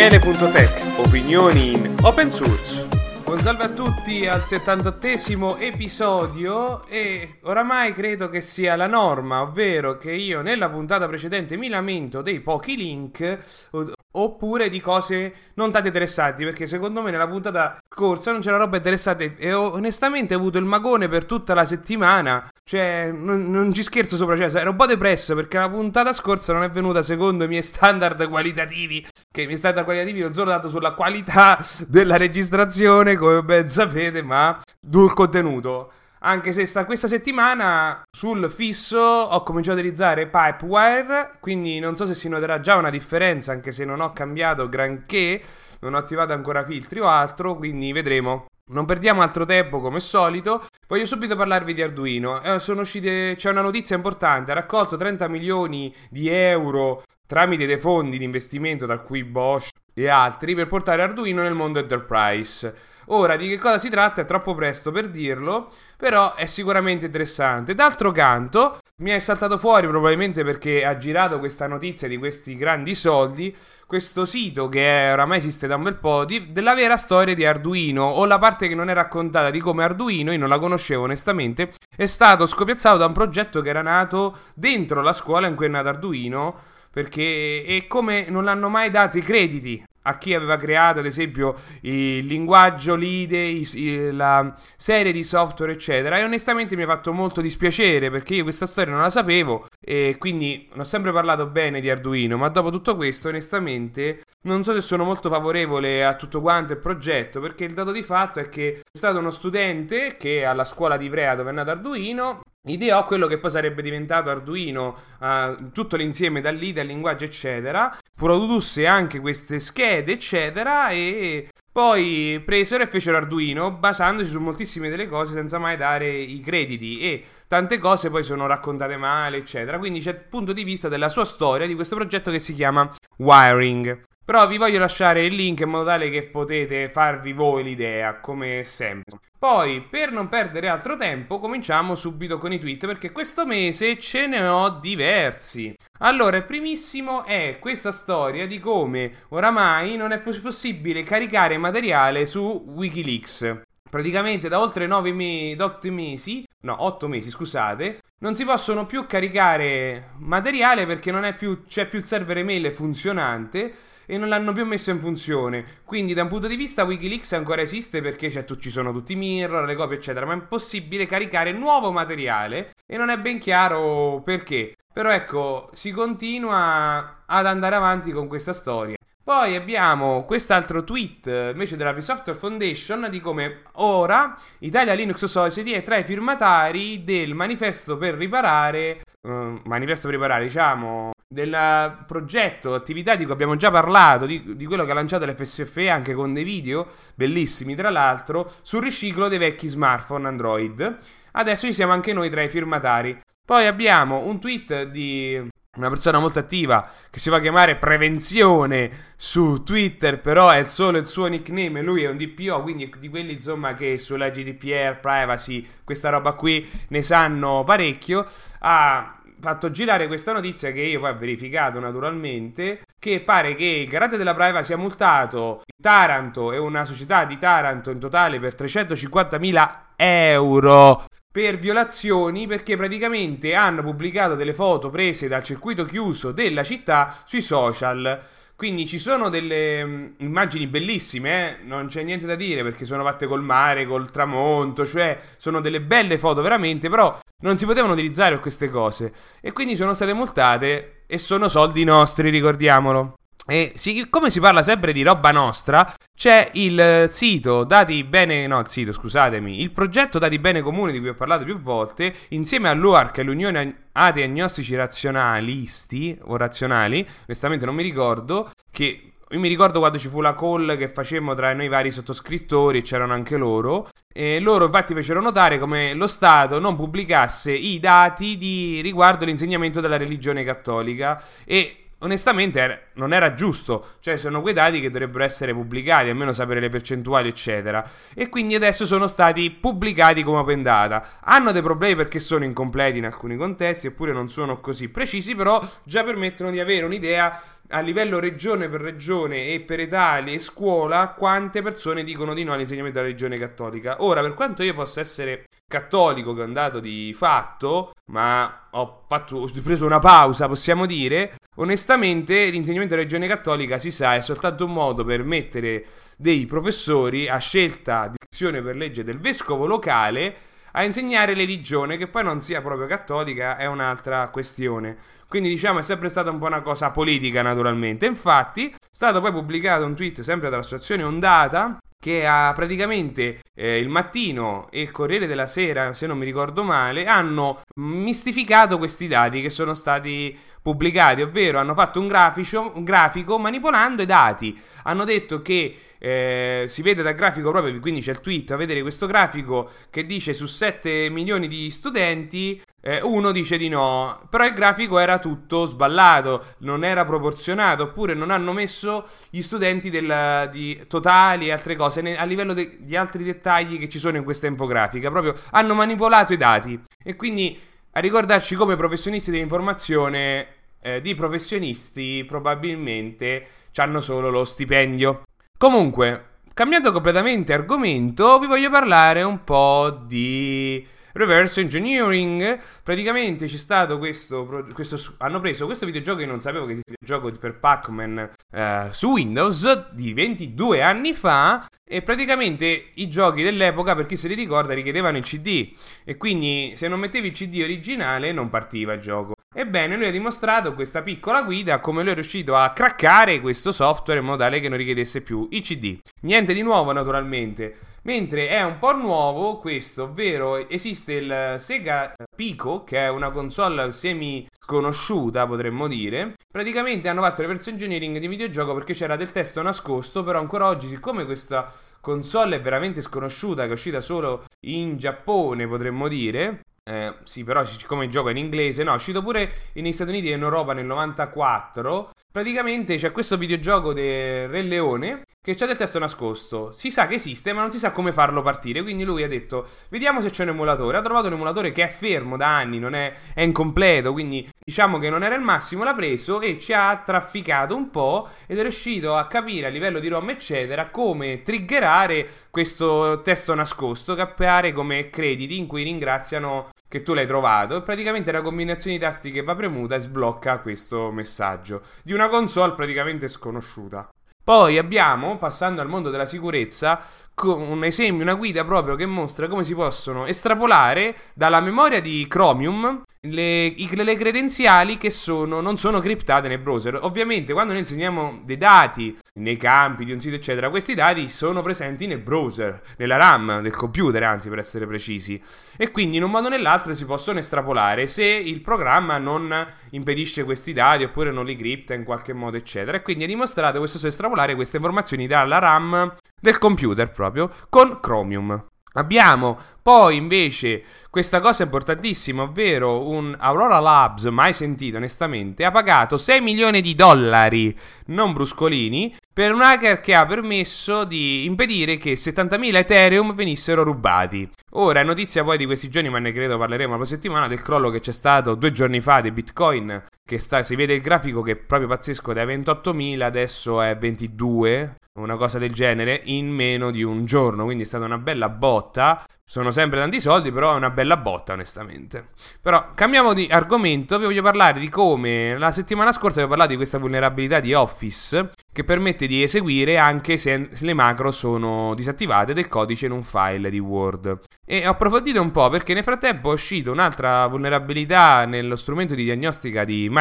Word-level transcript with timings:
Daniele.tech, 0.00 0.98
opinioni 0.98 1.72
in 1.72 1.94
open 2.04 2.30
source. 2.30 2.88
Buon 3.22 3.38
salve 3.38 3.64
a 3.64 3.68
tutti 3.68 4.26
al 4.26 4.40
78esimo 4.40 5.60
episodio 5.60 6.86
e 6.86 7.36
oramai 7.42 7.92
credo 7.92 8.30
che 8.30 8.40
sia 8.40 8.76
la 8.76 8.86
norma, 8.86 9.42
ovvero 9.42 9.98
che 9.98 10.12
io 10.12 10.40
nella 10.40 10.70
puntata 10.70 11.06
precedente 11.06 11.58
mi 11.58 11.68
lamento 11.68 12.22
dei 12.22 12.40
pochi 12.40 12.76
link 12.76 13.68
oppure 14.12 14.68
di 14.68 14.80
cose 14.80 15.32
non 15.54 15.70
tanto 15.70 15.86
interessanti 15.86 16.44
perché 16.44 16.66
secondo 16.66 17.02
me 17.02 17.10
nella 17.10 17.28
puntata 17.28 17.78
scorsa 17.88 18.32
non 18.32 18.40
c'era 18.40 18.56
roba 18.56 18.76
interessante. 18.76 19.36
E 19.36 19.52
onestamente 19.52 20.34
ho 20.34 20.38
avuto 20.38 20.58
il 20.58 20.64
magone 20.64 21.08
per 21.08 21.24
tutta 21.24 21.54
la 21.54 21.64
settimana. 21.64 22.48
Cioè 22.64 23.10
non, 23.12 23.50
non 23.50 23.72
ci 23.72 23.82
scherzo 23.82 24.16
sopra 24.16 24.36
cioè 24.36 24.60
ero 24.60 24.70
un 24.70 24.76
po' 24.76 24.86
depresso 24.86 25.34
perché 25.34 25.58
la 25.58 25.68
puntata 25.68 26.12
scorsa 26.12 26.52
non 26.52 26.62
è 26.62 26.70
venuta 26.70 27.02
secondo 27.02 27.44
i 27.44 27.48
miei 27.48 27.62
standard 27.62 28.28
qualitativi. 28.28 29.06
Che 29.30 29.42
i 29.42 29.46
miei 29.46 29.58
standard 29.58 29.84
qualitativi 29.84 30.20
non 30.20 30.32
sono 30.32 30.50
dato 30.50 30.68
sulla 30.68 30.92
qualità 30.92 31.64
della 31.86 32.16
registrazione 32.16 33.16
come 33.16 33.42
ben 33.42 33.68
sapete 33.68 34.22
ma 34.22 34.60
sul 34.88 35.12
contenuto 35.14 35.92
anche 36.22 36.52
se 36.52 36.66
sta 36.66 36.84
questa 36.84 37.08
settimana 37.08 38.02
sul 38.10 38.50
fisso 38.50 38.98
ho 38.98 39.42
cominciato 39.42 39.78
a 39.78 39.80
utilizzare 39.80 40.26
Pipewire, 40.26 41.32
quindi 41.40 41.78
non 41.78 41.96
so 41.96 42.06
se 42.06 42.14
si 42.14 42.28
noterà 42.28 42.60
già 42.60 42.76
una 42.76 42.90
differenza, 42.90 43.52
anche 43.52 43.72
se 43.72 43.84
non 43.84 44.00
ho 44.00 44.12
cambiato 44.12 44.68
granché, 44.68 45.40
non 45.80 45.94
ho 45.94 45.98
attivato 45.98 46.32
ancora 46.32 46.64
filtri 46.64 47.00
o 47.00 47.06
altro, 47.06 47.56
quindi 47.56 47.92
vedremo. 47.92 48.46
Non 48.70 48.84
perdiamo 48.84 49.22
altro 49.22 49.44
tempo 49.44 49.80
come 49.80 49.98
solito. 49.98 50.64
Voglio 50.86 51.06
subito 51.06 51.34
parlarvi 51.34 51.74
di 51.74 51.82
Arduino. 51.82 52.40
Eh, 52.42 52.52
uscite, 52.52 53.34
c'è 53.36 53.50
una 53.50 53.62
notizia 53.62 53.96
importante: 53.96 54.52
ha 54.52 54.54
raccolto 54.54 54.96
30 54.96 55.26
milioni 55.26 55.92
di 56.08 56.28
euro 56.28 57.02
tramite 57.26 57.66
dei 57.66 57.78
fondi 57.78 58.18
di 58.18 58.24
investimento, 58.24 58.86
tra 58.86 58.98
cui 58.98 59.24
Bosch 59.24 59.70
e 59.92 60.08
altri, 60.08 60.54
per 60.54 60.68
portare 60.68 61.02
Arduino 61.02 61.42
nel 61.42 61.54
mondo 61.54 61.80
enterprise. 61.80 62.74
Ora, 63.12 63.34
di 63.34 63.48
che 63.48 63.58
cosa 63.58 63.78
si 63.78 63.90
tratta 63.90 64.20
è 64.20 64.24
troppo 64.24 64.54
presto 64.54 64.92
per 64.92 65.08
dirlo, 65.08 65.72
però 65.96 66.34
è 66.34 66.46
sicuramente 66.46 67.06
interessante. 67.06 67.74
D'altro 67.74 68.12
canto, 68.12 68.78
mi 68.98 69.10
è 69.10 69.18
saltato 69.18 69.58
fuori 69.58 69.88
probabilmente 69.88 70.44
perché 70.44 70.84
ha 70.84 70.96
girato 70.96 71.40
questa 71.40 71.66
notizia 71.66 72.06
di 72.06 72.16
questi 72.18 72.56
grandi 72.56 72.94
soldi, 72.94 73.54
questo 73.84 74.24
sito 74.24 74.68
che 74.68 75.08
è, 75.08 75.12
oramai 75.12 75.38
esiste 75.38 75.66
da 75.66 75.74
un 75.74 75.82
bel 75.82 75.96
po', 75.96 76.24
di, 76.24 76.52
della 76.52 76.74
vera 76.74 76.96
storia 76.96 77.34
di 77.34 77.44
Arduino, 77.44 78.04
o 78.04 78.24
la 78.26 78.38
parte 78.38 78.68
che 78.68 78.76
non 78.76 78.88
è 78.88 78.94
raccontata 78.94 79.50
di 79.50 79.58
come 79.58 79.82
Arduino, 79.82 80.30
io 80.30 80.38
non 80.38 80.48
la 80.48 80.60
conoscevo 80.60 81.02
onestamente, 81.02 81.72
è 81.96 82.06
stato 82.06 82.46
scopiazzato 82.46 82.98
da 82.98 83.06
un 83.06 83.12
progetto 83.12 83.60
che 83.60 83.70
era 83.70 83.82
nato 83.82 84.36
dentro 84.54 85.02
la 85.02 85.12
scuola 85.12 85.48
in 85.48 85.56
cui 85.56 85.66
è 85.66 85.68
nato 85.68 85.88
Arduino, 85.88 86.54
perché 86.92 87.64
e 87.64 87.86
come 87.88 88.26
non 88.28 88.44
l'hanno 88.44 88.68
mai 88.68 88.90
dato 88.90 89.18
i 89.18 89.22
crediti 89.22 89.84
a 90.02 90.18
chi 90.18 90.34
aveva 90.34 90.56
creato 90.56 91.00
ad 91.00 91.06
esempio 91.06 91.56
il 91.82 92.24
linguaggio, 92.26 92.94
l'IDE, 92.94 94.12
la 94.12 94.54
serie 94.76 95.12
di 95.12 95.24
software 95.24 95.72
eccetera. 95.72 96.18
E 96.18 96.24
onestamente 96.24 96.76
mi 96.76 96.82
ha 96.82 96.86
fatto 96.86 97.12
molto 97.12 97.40
dispiacere 97.40 98.10
perché 98.10 98.34
io 98.34 98.42
questa 98.42 98.66
storia 98.66 98.92
non 98.92 99.02
la 99.02 99.10
sapevo 99.10 99.66
e 99.80 100.16
quindi 100.18 100.68
non 100.70 100.80
ho 100.80 100.84
sempre 100.84 101.12
parlato 101.12 101.46
bene 101.46 101.80
di 101.80 101.90
Arduino 101.90 102.36
ma 102.36 102.48
dopo 102.48 102.70
tutto 102.70 102.96
questo 102.96 103.28
onestamente 103.28 104.24
non 104.42 104.62
so 104.62 104.72
se 104.72 104.80
sono 104.80 105.04
molto 105.04 105.28
favorevole 105.28 106.04
a 106.04 106.14
tutto 106.14 106.40
quanto 106.40 106.72
il 106.72 106.78
progetto 106.78 107.40
perché 107.40 107.64
il 107.64 107.74
dato 107.74 107.92
di 107.92 108.02
fatto 108.02 108.40
è 108.40 108.48
che 108.48 108.80
è 108.80 108.96
stato 108.96 109.18
uno 109.18 109.30
studente 109.30 110.16
che 110.16 110.44
alla 110.44 110.64
scuola 110.64 110.96
di 110.96 111.06
Ivrea 111.06 111.34
dove 111.34 111.50
è 111.50 111.52
nato 111.52 111.70
Arduino 111.70 112.40
ideò 112.66 113.04
quello 113.04 113.26
che 113.26 113.38
poi 113.38 113.50
sarebbe 113.50 113.82
diventato 113.82 114.30
Arduino, 114.30 114.96
uh, 115.18 115.70
tutto 115.72 115.96
l'insieme 115.96 116.40
dall'IDE 116.40 116.80
al 116.80 116.86
linguaggio 116.86 117.24
eccetera, 117.24 117.96
produsse 118.14 118.86
anche 118.86 119.20
queste 119.20 119.58
schede 119.58 120.12
eccetera 120.12 120.90
e 120.90 121.48
poi 121.72 122.42
presero 122.44 122.82
e 122.82 122.88
fecero 122.88 123.16
Arduino 123.16 123.70
basandosi 123.70 124.28
su 124.28 124.40
moltissime 124.40 124.90
delle 124.90 125.08
cose 125.08 125.32
senza 125.32 125.58
mai 125.58 125.76
dare 125.76 126.10
i 126.10 126.40
crediti. 126.40 127.00
E 127.00 127.24
tante 127.46 127.78
cose 127.78 128.10
poi 128.10 128.24
sono 128.24 128.46
raccontate 128.46 128.96
male 128.96 129.38
eccetera, 129.38 129.78
quindi 129.78 130.00
c'è 130.00 130.10
il 130.10 130.24
punto 130.28 130.52
di 130.52 130.64
vista 130.64 130.88
della 130.88 131.08
sua 131.08 131.24
storia 131.24 131.66
di 131.66 131.74
questo 131.74 131.96
progetto 131.96 132.30
che 132.30 132.40
si 132.40 132.54
chiama 132.54 132.92
Wiring. 133.18 134.08
Però 134.30 134.46
vi 134.46 134.58
voglio 134.58 134.78
lasciare 134.78 135.26
il 135.26 135.34
link 135.34 135.58
in 135.58 135.70
modo 135.70 135.86
tale 135.86 136.08
che 136.08 136.22
potete 136.22 136.88
farvi 136.88 137.32
voi 137.32 137.64
l'idea, 137.64 138.20
come 138.20 138.62
sempre. 138.64 139.18
Poi, 139.36 139.80
per 139.80 140.12
non 140.12 140.28
perdere 140.28 140.68
altro 140.68 140.94
tempo, 140.94 141.40
cominciamo 141.40 141.96
subito 141.96 142.38
con 142.38 142.52
i 142.52 142.60
tweet 142.60 142.86
perché 142.86 143.10
questo 143.10 143.44
mese 143.44 143.98
ce 143.98 144.28
ne 144.28 144.46
ho 144.46 144.68
diversi. 144.68 145.74
Allora, 145.98 146.36
il 146.36 146.44
primissimo 146.44 147.24
è 147.24 147.56
questa 147.58 147.90
storia 147.90 148.46
di 148.46 148.60
come 148.60 149.14
oramai 149.30 149.96
non 149.96 150.12
è 150.12 150.20
possibile 150.20 151.02
caricare 151.02 151.58
materiale 151.58 152.24
su 152.24 152.66
Wikileaks. 152.68 153.62
Praticamente 153.90 154.48
da 154.48 154.60
oltre 154.60 154.86
9 154.86 155.12
me- 155.12 155.56
8 155.60 155.90
mesi, 155.90 156.44
no, 156.62 156.84
8 156.84 157.08
mesi, 157.08 157.30
scusate, 157.30 158.00
non 158.18 158.36
si 158.36 158.44
possono 158.44 158.86
più 158.86 159.06
caricare 159.06 160.10
materiale 160.18 160.86
perché 160.86 161.10
non 161.10 161.34
più, 161.36 161.64
c'è 161.66 161.86
più 161.86 161.98
il 161.98 162.04
server 162.04 162.38
email 162.38 162.72
funzionante 162.72 163.72
e 164.06 164.18
non 164.18 164.28
l'hanno 164.28 164.52
più 164.52 164.66
messo 164.66 164.90
in 164.90 164.98
funzione. 164.98 165.64
Quindi, 165.84 166.14
da 166.14 166.22
un 166.22 166.28
punto 166.28 166.48
di 166.48 166.56
vista, 166.56 166.84
Wikileaks 166.84 167.32
ancora 167.32 167.62
esiste 167.62 168.02
perché 168.02 168.30
cioè, 168.30 168.44
ci 168.58 168.70
sono 168.70 168.92
tutti 168.92 169.12
i 169.12 169.16
mirror, 169.16 169.64
le 169.64 169.76
copie, 169.76 169.96
eccetera. 169.96 170.26
Ma 170.26 170.32
è 170.32 170.36
impossibile 170.36 171.06
caricare 171.06 171.52
nuovo 171.52 171.92
materiale 171.92 172.74
e 172.86 172.96
non 172.96 173.08
è 173.08 173.18
ben 173.18 173.38
chiaro 173.38 174.20
perché. 174.24 174.74
Però 174.92 175.10
ecco, 175.10 175.70
si 175.72 175.92
continua 175.92 177.22
ad 177.24 177.46
andare 177.46 177.76
avanti 177.76 178.10
con 178.10 178.26
questa 178.26 178.52
storia. 178.52 178.96
Poi 179.30 179.54
abbiamo 179.54 180.24
quest'altro 180.24 180.82
tweet 180.82 181.26
invece 181.26 181.76
della 181.76 181.92
Free 181.92 182.02
Software 182.02 182.36
Foundation 182.36 183.06
di 183.08 183.20
come 183.20 183.62
ora 183.74 184.36
Italia 184.58 184.92
Linux 184.92 185.24
Society 185.26 185.70
è 185.70 185.84
tra 185.84 185.96
i 185.96 186.02
firmatari 186.02 187.04
del 187.04 187.32
manifesto 187.34 187.96
per 187.96 188.14
riparare, 188.14 189.04
uh, 189.20 189.60
manifesto 189.66 190.08
per 190.08 190.16
riparare 190.16 190.42
diciamo, 190.42 191.12
del 191.28 191.96
progetto, 192.08 192.74
attività 192.74 193.14
di 193.14 193.22
cui 193.22 193.32
abbiamo 193.32 193.54
già 193.54 193.70
parlato, 193.70 194.26
di, 194.26 194.56
di, 194.56 194.66
quello 194.66 194.84
che 194.84 194.90
ha 194.90 194.94
lanciato 194.94 195.24
l'FSFE 195.26 195.88
anche 195.88 196.12
con 196.12 196.34
dei 196.34 196.42
video 196.42 196.88
bellissimi 197.14 197.76
tra 197.76 197.88
l'altro, 197.88 198.50
sul 198.62 198.82
riciclo 198.82 199.28
dei 199.28 199.38
vecchi 199.38 199.68
smartphone 199.68 200.26
Android. 200.26 200.98
Adesso 201.30 201.66
ci 201.66 201.72
siamo 201.72 201.92
anche 201.92 202.12
noi 202.12 202.30
tra 202.30 202.42
i 202.42 202.50
firmatari. 202.50 203.16
Poi 203.46 203.68
abbiamo 203.68 204.24
un 204.24 204.40
tweet 204.40 204.86
di 204.86 205.49
una 205.76 205.88
persona 205.88 206.18
molto 206.18 206.40
attiva 206.40 206.88
che 207.10 207.20
si 207.20 207.30
fa 207.30 207.38
chiamare 207.38 207.76
Prevenzione 207.76 208.90
su 209.16 209.62
Twitter, 209.62 210.20
però 210.20 210.48
è 210.50 210.64
solo 210.64 210.98
il 210.98 211.06
suo 211.06 211.26
nickname, 211.26 211.80
lui 211.80 212.02
è 212.02 212.08
un 212.08 212.16
DPO, 212.16 212.62
quindi 212.62 212.92
di 212.98 213.08
quelli 213.08 213.34
insomma 213.34 213.74
che 213.74 213.96
sulla 213.98 214.30
GDPR, 214.30 214.98
privacy, 214.98 215.66
questa 215.84 216.08
roba 216.08 216.32
qui 216.32 216.68
ne 216.88 217.02
sanno 217.02 217.62
parecchio. 217.64 218.26
Ha 218.60 219.14
fatto 219.38 219.70
girare 219.70 220.08
questa 220.08 220.32
notizia 220.32 220.72
che 220.72 220.82
io 220.82 221.00
poi 221.00 221.10
ho 221.10 221.18
verificato 221.18 221.78
naturalmente, 221.78 222.82
che 222.98 223.20
pare 223.20 223.54
che 223.54 223.64
il 223.64 223.88
garante 223.88 224.16
della 224.16 224.34
privacy 224.34 224.72
ha 224.72 224.76
multato 224.76 225.62
Taranto 225.80 226.52
e 226.52 226.58
una 226.58 226.84
società 226.84 227.24
di 227.24 227.38
Taranto 227.38 227.90
in 227.90 228.00
totale 228.00 228.40
per 228.40 228.54
350.000 228.54 229.70
euro 229.96 231.04
per 231.32 231.58
violazioni 231.58 232.48
perché 232.48 232.76
praticamente 232.76 233.54
hanno 233.54 233.82
pubblicato 233.82 234.34
delle 234.34 234.52
foto 234.52 234.90
prese 234.90 235.28
dal 235.28 235.44
circuito 235.44 235.84
chiuso 235.84 236.32
della 236.32 236.64
città 236.64 237.22
sui 237.24 237.40
social. 237.40 238.20
Quindi 238.56 238.86
ci 238.86 238.98
sono 238.98 239.30
delle 239.30 239.82
um, 239.82 240.14
immagini 240.18 240.66
bellissime, 240.66 241.60
eh? 241.60 241.64
non 241.64 241.86
c'è 241.86 242.02
niente 242.02 242.26
da 242.26 242.34
dire 242.34 242.62
perché 242.62 242.84
sono 242.84 243.04
fatte 243.04 243.26
col 243.26 243.42
mare, 243.42 243.86
col 243.86 244.10
tramonto, 244.10 244.84
cioè 244.84 245.18
sono 245.38 245.60
delle 245.60 245.80
belle 245.80 246.18
foto 246.18 246.42
veramente, 246.42 246.90
però 246.90 247.18
non 247.42 247.56
si 247.56 247.64
potevano 247.64 247.94
utilizzare 247.94 248.38
queste 248.38 248.68
cose 248.68 249.12
e 249.40 249.52
quindi 249.52 249.76
sono 249.76 249.94
state 249.94 250.12
multate 250.12 251.04
e 251.06 251.16
sono 251.16 251.48
soldi 251.48 251.84
nostri, 251.84 252.28
ricordiamolo. 252.28 253.19
E 253.50 253.72
siccome 253.74 254.30
si 254.30 254.38
parla 254.38 254.62
sempre 254.62 254.92
di 254.92 255.02
roba 255.02 255.32
nostra, 255.32 255.92
c'è 256.14 256.50
il 256.52 257.06
sito 257.08 257.64
Dati 257.64 258.04
Bene, 258.04 258.46
no 258.46 258.60
il 258.60 258.68
sito 258.68 258.92
scusatemi, 258.92 259.60
il 259.60 259.72
progetto 259.72 260.20
Dati 260.20 260.38
Bene 260.38 260.62
Comune 260.62 260.92
di 260.92 261.00
cui 261.00 261.08
ho 261.08 261.14
parlato 261.14 261.42
più 261.42 261.60
volte, 261.60 262.14
insieme 262.28 262.68
all'UARC 262.68 263.18
e 263.18 263.22
all'Unione 263.22 263.88
Atei 263.90 264.22
Agnostici 264.22 264.76
Razionalisti, 264.76 266.16
o 266.26 266.36
razionali, 266.36 267.04
onestamente 267.24 267.64
non 267.64 267.74
mi 267.74 267.82
ricordo, 267.82 268.52
che 268.70 269.14
io 269.28 269.38
mi 269.40 269.48
ricordo 269.48 269.80
quando 269.80 269.98
ci 269.98 270.06
fu 270.06 270.20
la 270.20 270.36
call 270.36 270.76
che 270.76 270.88
facemmo 270.88 271.34
tra 271.34 271.52
noi 271.52 271.66
vari 271.66 271.90
sottoscrittori, 271.90 272.82
c'erano 272.82 273.14
anche 273.14 273.36
loro, 273.36 273.88
e 274.14 274.38
loro 274.38 274.66
infatti 274.66 274.94
fecero 274.94 275.20
notare 275.20 275.58
come 275.58 275.94
lo 275.94 276.06
Stato 276.06 276.60
non 276.60 276.76
pubblicasse 276.76 277.50
i 277.50 277.80
dati 277.80 278.38
di, 278.38 278.80
riguardo 278.80 279.24
l'insegnamento 279.24 279.80
della 279.80 279.96
religione 279.96 280.44
cattolica. 280.44 281.20
E 281.44 281.86
onestamente 282.00 282.89
non 283.00 283.12
era 283.14 283.34
giusto, 283.34 283.94
cioè 284.00 284.16
sono 284.18 284.40
quei 284.42 284.54
dati 284.54 284.80
che 284.80 284.90
dovrebbero 284.90 285.24
essere 285.24 285.52
pubblicati, 285.52 286.10
almeno 286.10 286.32
sapere 286.32 286.60
le 286.60 286.68
percentuali, 286.68 287.28
eccetera. 287.28 287.84
E 288.14 288.28
quindi 288.28 288.54
adesso 288.54 288.86
sono 288.86 289.06
stati 289.06 289.50
pubblicati 289.50 290.22
come 290.22 290.38
open 290.38 290.62
data. 290.62 291.18
Hanno 291.22 291.50
dei 291.52 291.62
problemi 291.62 291.96
perché 291.96 292.20
sono 292.20 292.44
incompleti 292.44 292.98
in 292.98 293.06
alcuni 293.06 293.36
contesti, 293.36 293.86
eppure 293.88 294.12
non 294.12 294.28
sono 294.28 294.60
così 294.60 294.88
precisi, 294.88 295.34
però 295.34 295.66
già 295.82 296.04
permettono 296.04 296.50
di 296.50 296.60
avere 296.60 296.84
un'idea 296.84 297.40
a 297.72 297.80
livello 297.80 298.18
regione 298.18 298.68
per 298.68 298.80
regione 298.80 299.48
e 299.48 299.60
per 299.60 299.80
Italia 299.80 300.32
e 300.32 300.40
scuola 300.40 301.08
quante 301.16 301.62
persone 301.62 302.02
dicono 302.02 302.34
di 302.34 302.42
no 302.42 302.52
all'insegnamento 302.52 302.98
della 302.98 303.08
religione 303.08 303.38
cattolica. 303.38 303.96
Ora, 304.00 304.20
per 304.20 304.34
quanto 304.34 304.62
io 304.62 304.74
possa 304.74 305.00
essere 305.00 305.44
cattolico 305.68 306.34
che 306.34 306.40
è 306.40 306.44
andato 306.44 306.80
di 306.80 307.14
fatto, 307.16 307.92
ma 308.10 308.68
ho, 308.70 309.04
fatto, 309.08 309.36
ho 309.36 309.50
preso 309.62 309.86
una 309.86 310.00
pausa, 310.00 310.48
possiamo 310.48 310.84
dire, 310.84 311.34
onestamente 311.56 312.46
l'insegnamento 312.46 312.89
della 312.90 313.02
religione 313.02 313.26
cattolica 313.26 313.78
si 313.78 313.90
sa 313.90 314.14
è 314.14 314.20
soltanto 314.20 314.64
un 314.64 314.72
modo 314.72 315.04
per 315.04 315.24
mettere 315.24 315.84
dei 316.16 316.46
professori 316.46 317.28
a 317.28 317.38
scelta 317.38 318.08
di 318.08 318.16
azione 318.22 318.60
per 318.62 318.76
legge 318.76 319.04
del 319.04 319.18
vescovo 319.18 319.66
locale 319.66 320.48
a 320.72 320.84
insegnare 320.84 321.34
religione 321.34 321.96
che 321.96 322.06
poi 322.06 322.22
non 322.22 322.40
sia 322.40 322.60
proprio 322.60 322.86
cattolica 322.86 323.56
è 323.56 323.66
un'altra 323.66 324.28
questione. 324.28 324.96
Quindi 325.26 325.48
diciamo 325.48 325.78
è 325.78 325.82
sempre 325.82 326.08
stata 326.08 326.30
un 326.30 326.38
po' 326.38 326.46
una 326.46 326.60
cosa 326.60 326.90
politica 326.90 327.42
naturalmente. 327.42 328.06
Infatti 328.06 328.68
è 328.68 328.76
stato 328.90 329.20
poi 329.20 329.32
pubblicato 329.32 329.84
un 329.84 329.94
tweet 329.94 330.20
sempre 330.20 330.50
dall'associazione 330.50 331.02
Ondata 331.02 331.78
che 332.00 332.26
ha 332.26 332.52
praticamente 332.54 333.40
eh, 333.54 333.78
il 333.78 333.90
mattino 333.90 334.68
e 334.70 334.80
il 334.80 334.90
Corriere 334.90 335.26
della 335.26 335.46
Sera, 335.46 335.92
se 335.92 336.06
non 336.06 336.16
mi 336.16 336.24
ricordo 336.24 336.62
male, 336.62 337.04
hanno 337.04 337.60
mistificato 337.76 338.78
questi 338.78 339.06
dati 339.06 339.40
che 339.40 339.50
sono 339.50 339.74
stati 339.74 340.36
pubblicati, 340.62 341.22
ovvero 341.22 341.58
hanno 341.58 341.74
fatto 341.74 342.00
un, 342.00 342.08
grafico, 342.08 342.72
un 342.74 342.84
grafico 342.84 343.38
manipolando 343.38 344.02
i 344.02 344.06
dati. 344.06 344.60
Hanno 344.84 345.04
detto 345.04 345.40
che 345.42 345.76
eh, 345.98 346.64
si 346.66 346.82
vede 346.82 347.02
dal 347.02 347.14
grafico 347.14 347.50
proprio, 347.50 347.78
quindi 347.80 348.00
c'è 348.00 348.10
il 348.10 348.20
tweet, 348.20 348.50
a 348.50 348.56
vedere 348.56 348.82
questo 348.82 349.06
grafico 349.06 349.70
che 349.90 350.04
dice 350.04 350.34
su 350.34 350.46
7 350.46 351.08
milioni 351.10 351.48
di 351.48 351.70
studenti 351.70 352.60
eh, 352.82 353.00
uno 353.02 353.30
dice 353.30 353.58
di 353.58 353.68
no, 353.68 354.26
però 354.30 354.46
il 354.46 354.54
grafico 354.54 354.98
era 354.98 355.18
tutto 355.18 355.66
sballato, 355.66 356.54
non 356.58 356.82
era 356.82 357.04
proporzionato, 357.04 357.84
oppure 357.84 358.14
non 358.14 358.30
hanno 358.30 358.52
messo 358.52 359.06
gli 359.28 359.42
studenti 359.42 359.90
del, 359.90 360.48
di 360.50 360.84
totali 360.88 361.48
e 361.48 361.52
altre 361.52 361.76
cose 361.76 362.00
ne, 362.00 362.16
a 362.16 362.24
livello 362.24 362.54
de, 362.54 362.78
di 362.80 362.96
altri 362.96 363.22
dettagli 363.22 363.78
che 363.78 363.88
ci 363.88 363.98
sono 363.98 364.16
in 364.16 364.24
questa 364.24 364.46
infografica, 364.46 365.10
proprio 365.10 365.34
hanno 365.50 365.74
manipolato 365.74 366.32
i 366.32 366.38
dati. 366.38 366.80
E 367.02 367.16
quindi 367.16 367.58
a 367.92 368.00
ricordarci 368.00 368.54
come 368.54 368.76
professionisti 368.76 369.30
dell'informazione 369.30 370.46
eh, 370.80 371.00
di 371.00 371.14
professionisti 371.14 372.24
probabilmente 372.26 373.46
hanno 373.76 374.00
solo 374.00 374.30
lo 374.30 374.44
stipendio. 374.44 375.22
Comunque, 375.58 376.24
cambiando 376.54 376.92
completamente 376.92 377.52
argomento, 377.52 378.38
vi 378.38 378.46
voglio 378.46 378.70
parlare 378.70 379.22
un 379.22 379.44
po' 379.44 379.90
di 380.06 380.86
reverse 381.12 381.60
engineering. 381.60 382.58
Praticamente 382.82 383.46
c'è 383.46 383.56
stato 383.56 383.98
questo, 383.98 384.66
questo, 384.72 384.98
Hanno 385.18 385.40
preso 385.40 385.66
questo 385.66 385.86
videogioco 385.86 386.18
che 386.18 386.26
non 386.26 386.40
sapevo 386.40 386.66
che 386.66 386.72
esisteva 386.72 386.98
il 387.00 387.06
gioco 387.06 387.30
per 387.38 387.58
Pac-Man 387.58 388.30
eh, 388.50 388.88
su 388.92 389.12
Windows 389.12 389.90
di 389.92 390.12
22 390.12 390.82
anni 390.82 391.14
fa. 391.14 391.66
E 391.84 392.02
praticamente 392.02 392.90
i 392.94 393.08
giochi 393.08 393.42
dell'epoca, 393.42 393.96
per 393.96 394.06
chi 394.06 394.16
se 394.16 394.28
li 394.28 394.34
ricorda, 394.34 394.74
richiedevano 394.74 395.16
il 395.16 395.24
CD. 395.24 395.72
E 396.04 396.16
quindi 396.16 396.74
se 396.76 396.86
non 396.88 397.00
mettevi 397.00 397.28
il 397.28 397.34
CD 397.34 397.60
originale 397.62 398.32
non 398.32 398.48
partiva 398.48 398.92
il 398.92 399.00
gioco. 399.00 399.34
Ebbene, 399.52 399.96
lui 399.96 400.06
ha 400.06 400.12
dimostrato 400.12 400.74
questa 400.74 401.02
piccola 401.02 401.42
guida 401.42 401.80
come 401.80 402.02
lui 402.02 402.12
è 402.12 402.14
riuscito 402.14 402.54
a 402.54 402.70
craccare 402.70 403.40
questo 403.40 403.72
software 403.72 404.20
in 404.20 404.26
modo 404.26 404.38
tale 404.38 404.60
che 404.60 404.68
non 404.68 404.78
richiedesse 404.78 405.22
più 405.22 405.48
i 405.50 405.60
CD. 405.60 405.98
Niente 406.20 406.54
di 406.54 406.62
nuovo, 406.62 406.92
naturalmente. 406.92 407.76
Mentre 408.10 408.48
è 408.48 408.60
un 408.60 408.80
po' 408.80 408.92
nuovo 408.92 409.58
questo, 409.58 410.02
ovvero 410.02 410.68
esiste 410.68 411.12
il 411.12 411.54
Sega 411.60 412.12
Pico, 412.34 412.82
che 412.82 412.98
è 412.98 413.08
una 413.08 413.30
console 413.30 413.92
semi 413.92 414.48
sconosciuta, 414.50 415.46
potremmo 415.46 415.86
dire. 415.86 416.34
Praticamente 416.50 417.08
hanno 417.08 417.20
fatto 417.22 417.42
reverse 417.42 417.70
engineering 417.70 418.18
di 418.18 418.26
videogioco 418.26 418.74
perché 418.74 418.94
c'era 418.94 419.14
del 419.14 419.30
testo 419.30 419.62
nascosto, 419.62 420.24
però 420.24 420.40
ancora 420.40 420.66
oggi, 420.66 420.88
siccome 420.88 421.24
questa 421.24 421.72
console 422.00 422.56
è 422.56 422.60
veramente 422.60 423.00
sconosciuta, 423.00 423.62
che 423.62 423.70
è 423.70 423.74
uscita 423.74 424.00
solo 424.00 424.44
in 424.62 424.96
Giappone, 424.96 425.68
potremmo 425.68 426.08
dire, 426.08 426.62
eh, 426.82 427.14
sì, 427.22 427.44
però 427.44 427.64
siccome 427.64 428.06
il 428.06 428.10
gioco 428.10 428.28
è 428.28 428.30
in 428.32 428.38
inglese, 428.38 428.82
no, 428.82 428.90
è 428.90 428.96
uscito 428.96 429.22
pure 429.22 429.52
negli 429.74 429.92
Stati 429.92 430.10
Uniti 430.10 430.30
e 430.30 430.34
in 430.34 430.42
Europa 430.42 430.72
nel 430.72 430.86
94. 430.86 432.10
Praticamente 432.32 432.96
c'è 432.96 433.10
questo 433.10 433.36
videogioco 433.36 433.92
del 433.92 434.48
Re 434.48 434.62
Leone 434.62 435.24
che 435.42 435.54
c'è 435.54 435.66
del 435.66 435.76
testo 435.76 435.98
nascosto. 435.98 436.70
Si 436.70 436.92
sa 436.92 437.08
che 437.08 437.14
esiste, 437.14 437.52
ma 437.52 437.62
non 437.62 437.72
si 437.72 437.80
sa 437.80 437.90
come 437.90 438.12
farlo 438.12 438.40
partire. 438.40 438.82
Quindi 438.82 439.02
lui 439.02 439.24
ha 439.24 439.28
detto: 439.28 439.66
Vediamo 439.88 440.20
se 440.20 440.30
c'è 440.30 440.44
un 440.44 440.50
emulatore. 440.50 440.96
Ha 440.96 441.02
trovato 441.02 441.26
un 441.26 441.32
emulatore 441.32 441.72
che 441.72 441.82
è 441.82 441.88
fermo 441.88 442.36
da 442.36 442.56
anni, 442.56 442.78
non 442.78 442.94
è, 442.94 443.12
è 443.34 443.40
incompleto. 443.40 444.12
Quindi 444.12 444.48
diciamo 444.64 445.00
che 445.00 445.10
non 445.10 445.24
era 445.24 445.34
il 445.34 445.40
massimo. 445.40 445.82
L'ha 445.82 445.94
preso 445.94 446.40
e 446.40 446.60
ci 446.60 446.72
ha 446.72 447.02
trafficato 447.04 447.74
un 447.74 447.90
po'. 447.90 448.28
Ed 448.46 448.58
è 448.58 448.62
riuscito 448.62 449.16
a 449.16 449.26
capire 449.26 449.66
a 449.66 449.70
livello 449.70 449.98
di 449.98 450.06
ROM, 450.06 450.28
eccetera, 450.30 450.88
come 450.90 451.42
triggerare 451.42 452.28
questo 452.48 453.22
testo 453.22 453.54
nascosto. 453.56 454.14
Cappare 454.14 454.72
come 454.72 455.10
crediti 455.10 455.58
in 455.58 455.66
cui 455.66 455.82
ringraziano 455.82 456.68
che 456.90 457.04
tu 457.04 457.14
l'hai 457.14 457.24
trovato 457.24 457.84
praticamente 457.84 458.32
la 458.32 458.42
combinazione 458.42 458.96
di 458.96 459.02
tasti 459.02 459.30
che 459.30 459.44
va 459.44 459.54
premuta 459.54 459.94
e 459.94 460.00
sblocca 460.00 460.58
questo 460.58 461.12
messaggio 461.12 461.82
di 462.02 462.12
una 462.12 462.28
console 462.28 462.74
praticamente 462.74 463.28
sconosciuta. 463.28 464.08
Poi 464.42 464.76
abbiamo, 464.76 465.38
passando 465.38 465.80
al 465.80 465.88
mondo 465.88 466.10
della 466.10 466.26
sicurezza, 466.26 467.00
un 467.42 467.84
esempio, 467.84 468.22
una 468.22 468.34
guida 468.34 468.64
proprio 468.64 468.96
che 468.96 469.06
mostra 469.06 469.48
come 469.48 469.64
si 469.64 469.74
possono 469.74 470.26
estrapolare 470.26 471.16
dalla 471.34 471.60
memoria 471.60 472.00
di 472.00 472.26
Chromium 472.28 473.02
le, 473.22 473.74
le 473.76 474.16
credenziali 474.16 474.96
che 474.96 475.10
sono, 475.10 475.60
non 475.60 475.76
sono 475.76 476.00
criptate 476.00 476.48
nei 476.48 476.56
browser. 476.58 476.98
Ovviamente 477.02 477.52
quando 477.52 477.72
noi 477.72 477.82
insegniamo 477.82 478.40
dei 478.44 478.56
dati 478.56 479.16
nei 479.34 479.56
campi 479.56 480.04
di 480.04 480.12
un 480.12 480.20
sito 480.20 480.36
eccetera, 480.36 480.70
questi 480.70 480.94
dati 480.94 481.28
sono 481.28 481.60
presenti 481.60 482.06
nel 482.06 482.18
browser, 482.18 482.80
nella 482.96 483.16
RAM 483.16 483.60
del 483.60 483.74
computer 483.74 484.22
anzi 484.22 484.48
per 484.48 484.58
essere 484.58 484.86
precisi. 484.86 485.40
E 485.76 485.90
quindi 485.90 486.16
in 486.16 486.22
un 486.22 486.30
modo 486.30 486.46
o 486.46 486.50
nell'altro 486.50 486.94
si 486.94 487.04
possono 487.04 487.38
estrapolare 487.38 488.06
se 488.06 488.24
il 488.24 488.60
programma 488.60 489.18
non 489.18 489.66
impedisce 489.90 490.44
questi 490.44 490.72
dati 490.72 491.04
oppure 491.04 491.30
non 491.30 491.44
li 491.44 491.56
cripta 491.56 491.92
in 491.92 492.04
qualche 492.04 492.32
modo 492.32 492.56
eccetera. 492.56 492.96
E 492.96 493.02
quindi 493.02 493.24
è 493.24 493.26
dimostrato 493.26 493.78
questo 493.78 494.04
estrapolare 494.06 494.54
queste 494.54 494.76
informazioni 494.76 495.26
dalla 495.26 495.58
RAM 495.58 496.16
del 496.40 496.58
computer 496.58 497.10
proprio 497.10 497.50
con 497.68 498.00
Chromium. 498.00 498.68
Abbiamo 498.94 499.56
poi 499.82 500.16
invece 500.16 500.82
questa 501.10 501.38
cosa 501.38 501.62
importantissima, 501.62 502.42
ovvero 502.42 503.08
un 503.08 503.36
Aurora 503.38 503.78
Labs, 503.78 504.24
mai 504.24 504.52
sentito 504.52 504.96
onestamente, 504.96 505.64
ha 505.64 505.70
pagato 505.70 506.16
6 506.16 506.40
milioni 506.40 506.80
di 506.80 506.96
dollari, 506.96 507.76
non 508.06 508.32
bruscolini, 508.32 509.14
per 509.32 509.52
un 509.52 509.62
hacker 509.62 510.00
che 510.00 510.14
ha 510.14 510.26
permesso 510.26 511.04
di 511.04 511.44
impedire 511.44 511.96
che 511.98 512.14
70.000 512.14 512.74
Ethereum 512.74 513.32
venissero 513.32 513.84
rubati. 513.84 514.48
Ora 514.72 515.04
notizia 515.04 515.44
poi 515.44 515.56
di 515.56 515.66
questi 515.66 515.88
giorni, 515.88 516.10
ma 516.10 516.18
ne 516.18 516.32
credo 516.32 516.58
parleremo 516.58 516.90
la 516.90 516.96
prossima 516.96 517.20
settimana, 517.20 517.46
del 517.46 517.62
crollo 517.62 517.90
che 517.90 518.00
c'è 518.00 518.12
stato 518.12 518.56
due 518.56 518.72
giorni 518.72 519.00
fa 519.00 519.20
di 519.20 519.30
Bitcoin, 519.30 520.02
che 520.30 520.38
sta, 520.38 520.62
si 520.62 520.76
vede 520.76 520.94
il 520.94 521.00
grafico 521.00 521.42
che 521.42 521.52
è 521.52 521.56
proprio 521.56 521.88
pazzesco, 521.88 522.32
da 522.32 522.44
28.000 522.44 523.20
adesso 523.22 523.82
è 523.82 523.98
22, 523.98 524.94
una 525.14 525.34
cosa 525.34 525.58
del 525.58 525.72
genere 525.72 526.20
in 526.26 526.48
meno 526.48 526.92
di 526.92 527.02
un 527.02 527.24
giorno, 527.24 527.64
quindi 527.64 527.82
è 527.82 527.86
stata 527.86 528.04
una 528.04 528.18
bella 528.18 528.48
botta. 528.48 529.24
Sono 529.42 529.72
sempre 529.72 529.98
tanti 529.98 530.20
soldi, 530.20 530.52
però 530.52 530.74
è 530.74 530.76
una 530.76 530.90
bella 530.90 531.16
botta, 531.16 531.54
onestamente. 531.54 532.28
Però 532.62 532.92
cambiamo 532.94 533.32
di 533.32 533.48
argomento, 533.50 534.16
vi 534.16 534.26
voglio 534.26 534.42
parlare 534.42 534.78
di 534.78 534.88
come 534.88 535.58
la 535.58 535.72
settimana 535.72 536.12
scorsa 536.12 536.38
vi 536.38 536.44
ho 536.44 536.48
parlato 536.48 536.70
di 536.70 536.76
questa 536.76 536.98
vulnerabilità 536.98 537.58
di 537.58 537.74
Office 537.74 538.52
che 538.72 538.84
permette 538.84 539.26
di 539.26 539.42
eseguire 539.42 539.98
anche 539.98 540.36
se 540.36 540.68
le 540.72 540.94
macro 540.94 541.32
sono 541.32 541.94
disattivate 541.96 542.54
del 542.54 542.68
codice 542.68 543.06
in 543.06 543.12
un 543.12 543.24
file 543.24 543.70
di 543.70 543.80
Word. 543.80 544.38
E 544.64 544.86
ho 544.86 544.90
approfondito 544.92 545.42
un 545.42 545.50
po' 545.50 545.68
perché 545.68 545.94
nel 545.94 546.04
frattempo 546.04 546.50
è 546.50 546.52
uscita 546.52 546.92
un'altra 546.92 547.48
vulnerabilità 547.48 548.44
nello 548.44 548.76
strumento 548.76 549.16
di 549.16 549.24
diagnostica 549.24 549.82
di 549.82 550.06
Microsoft 550.08 550.19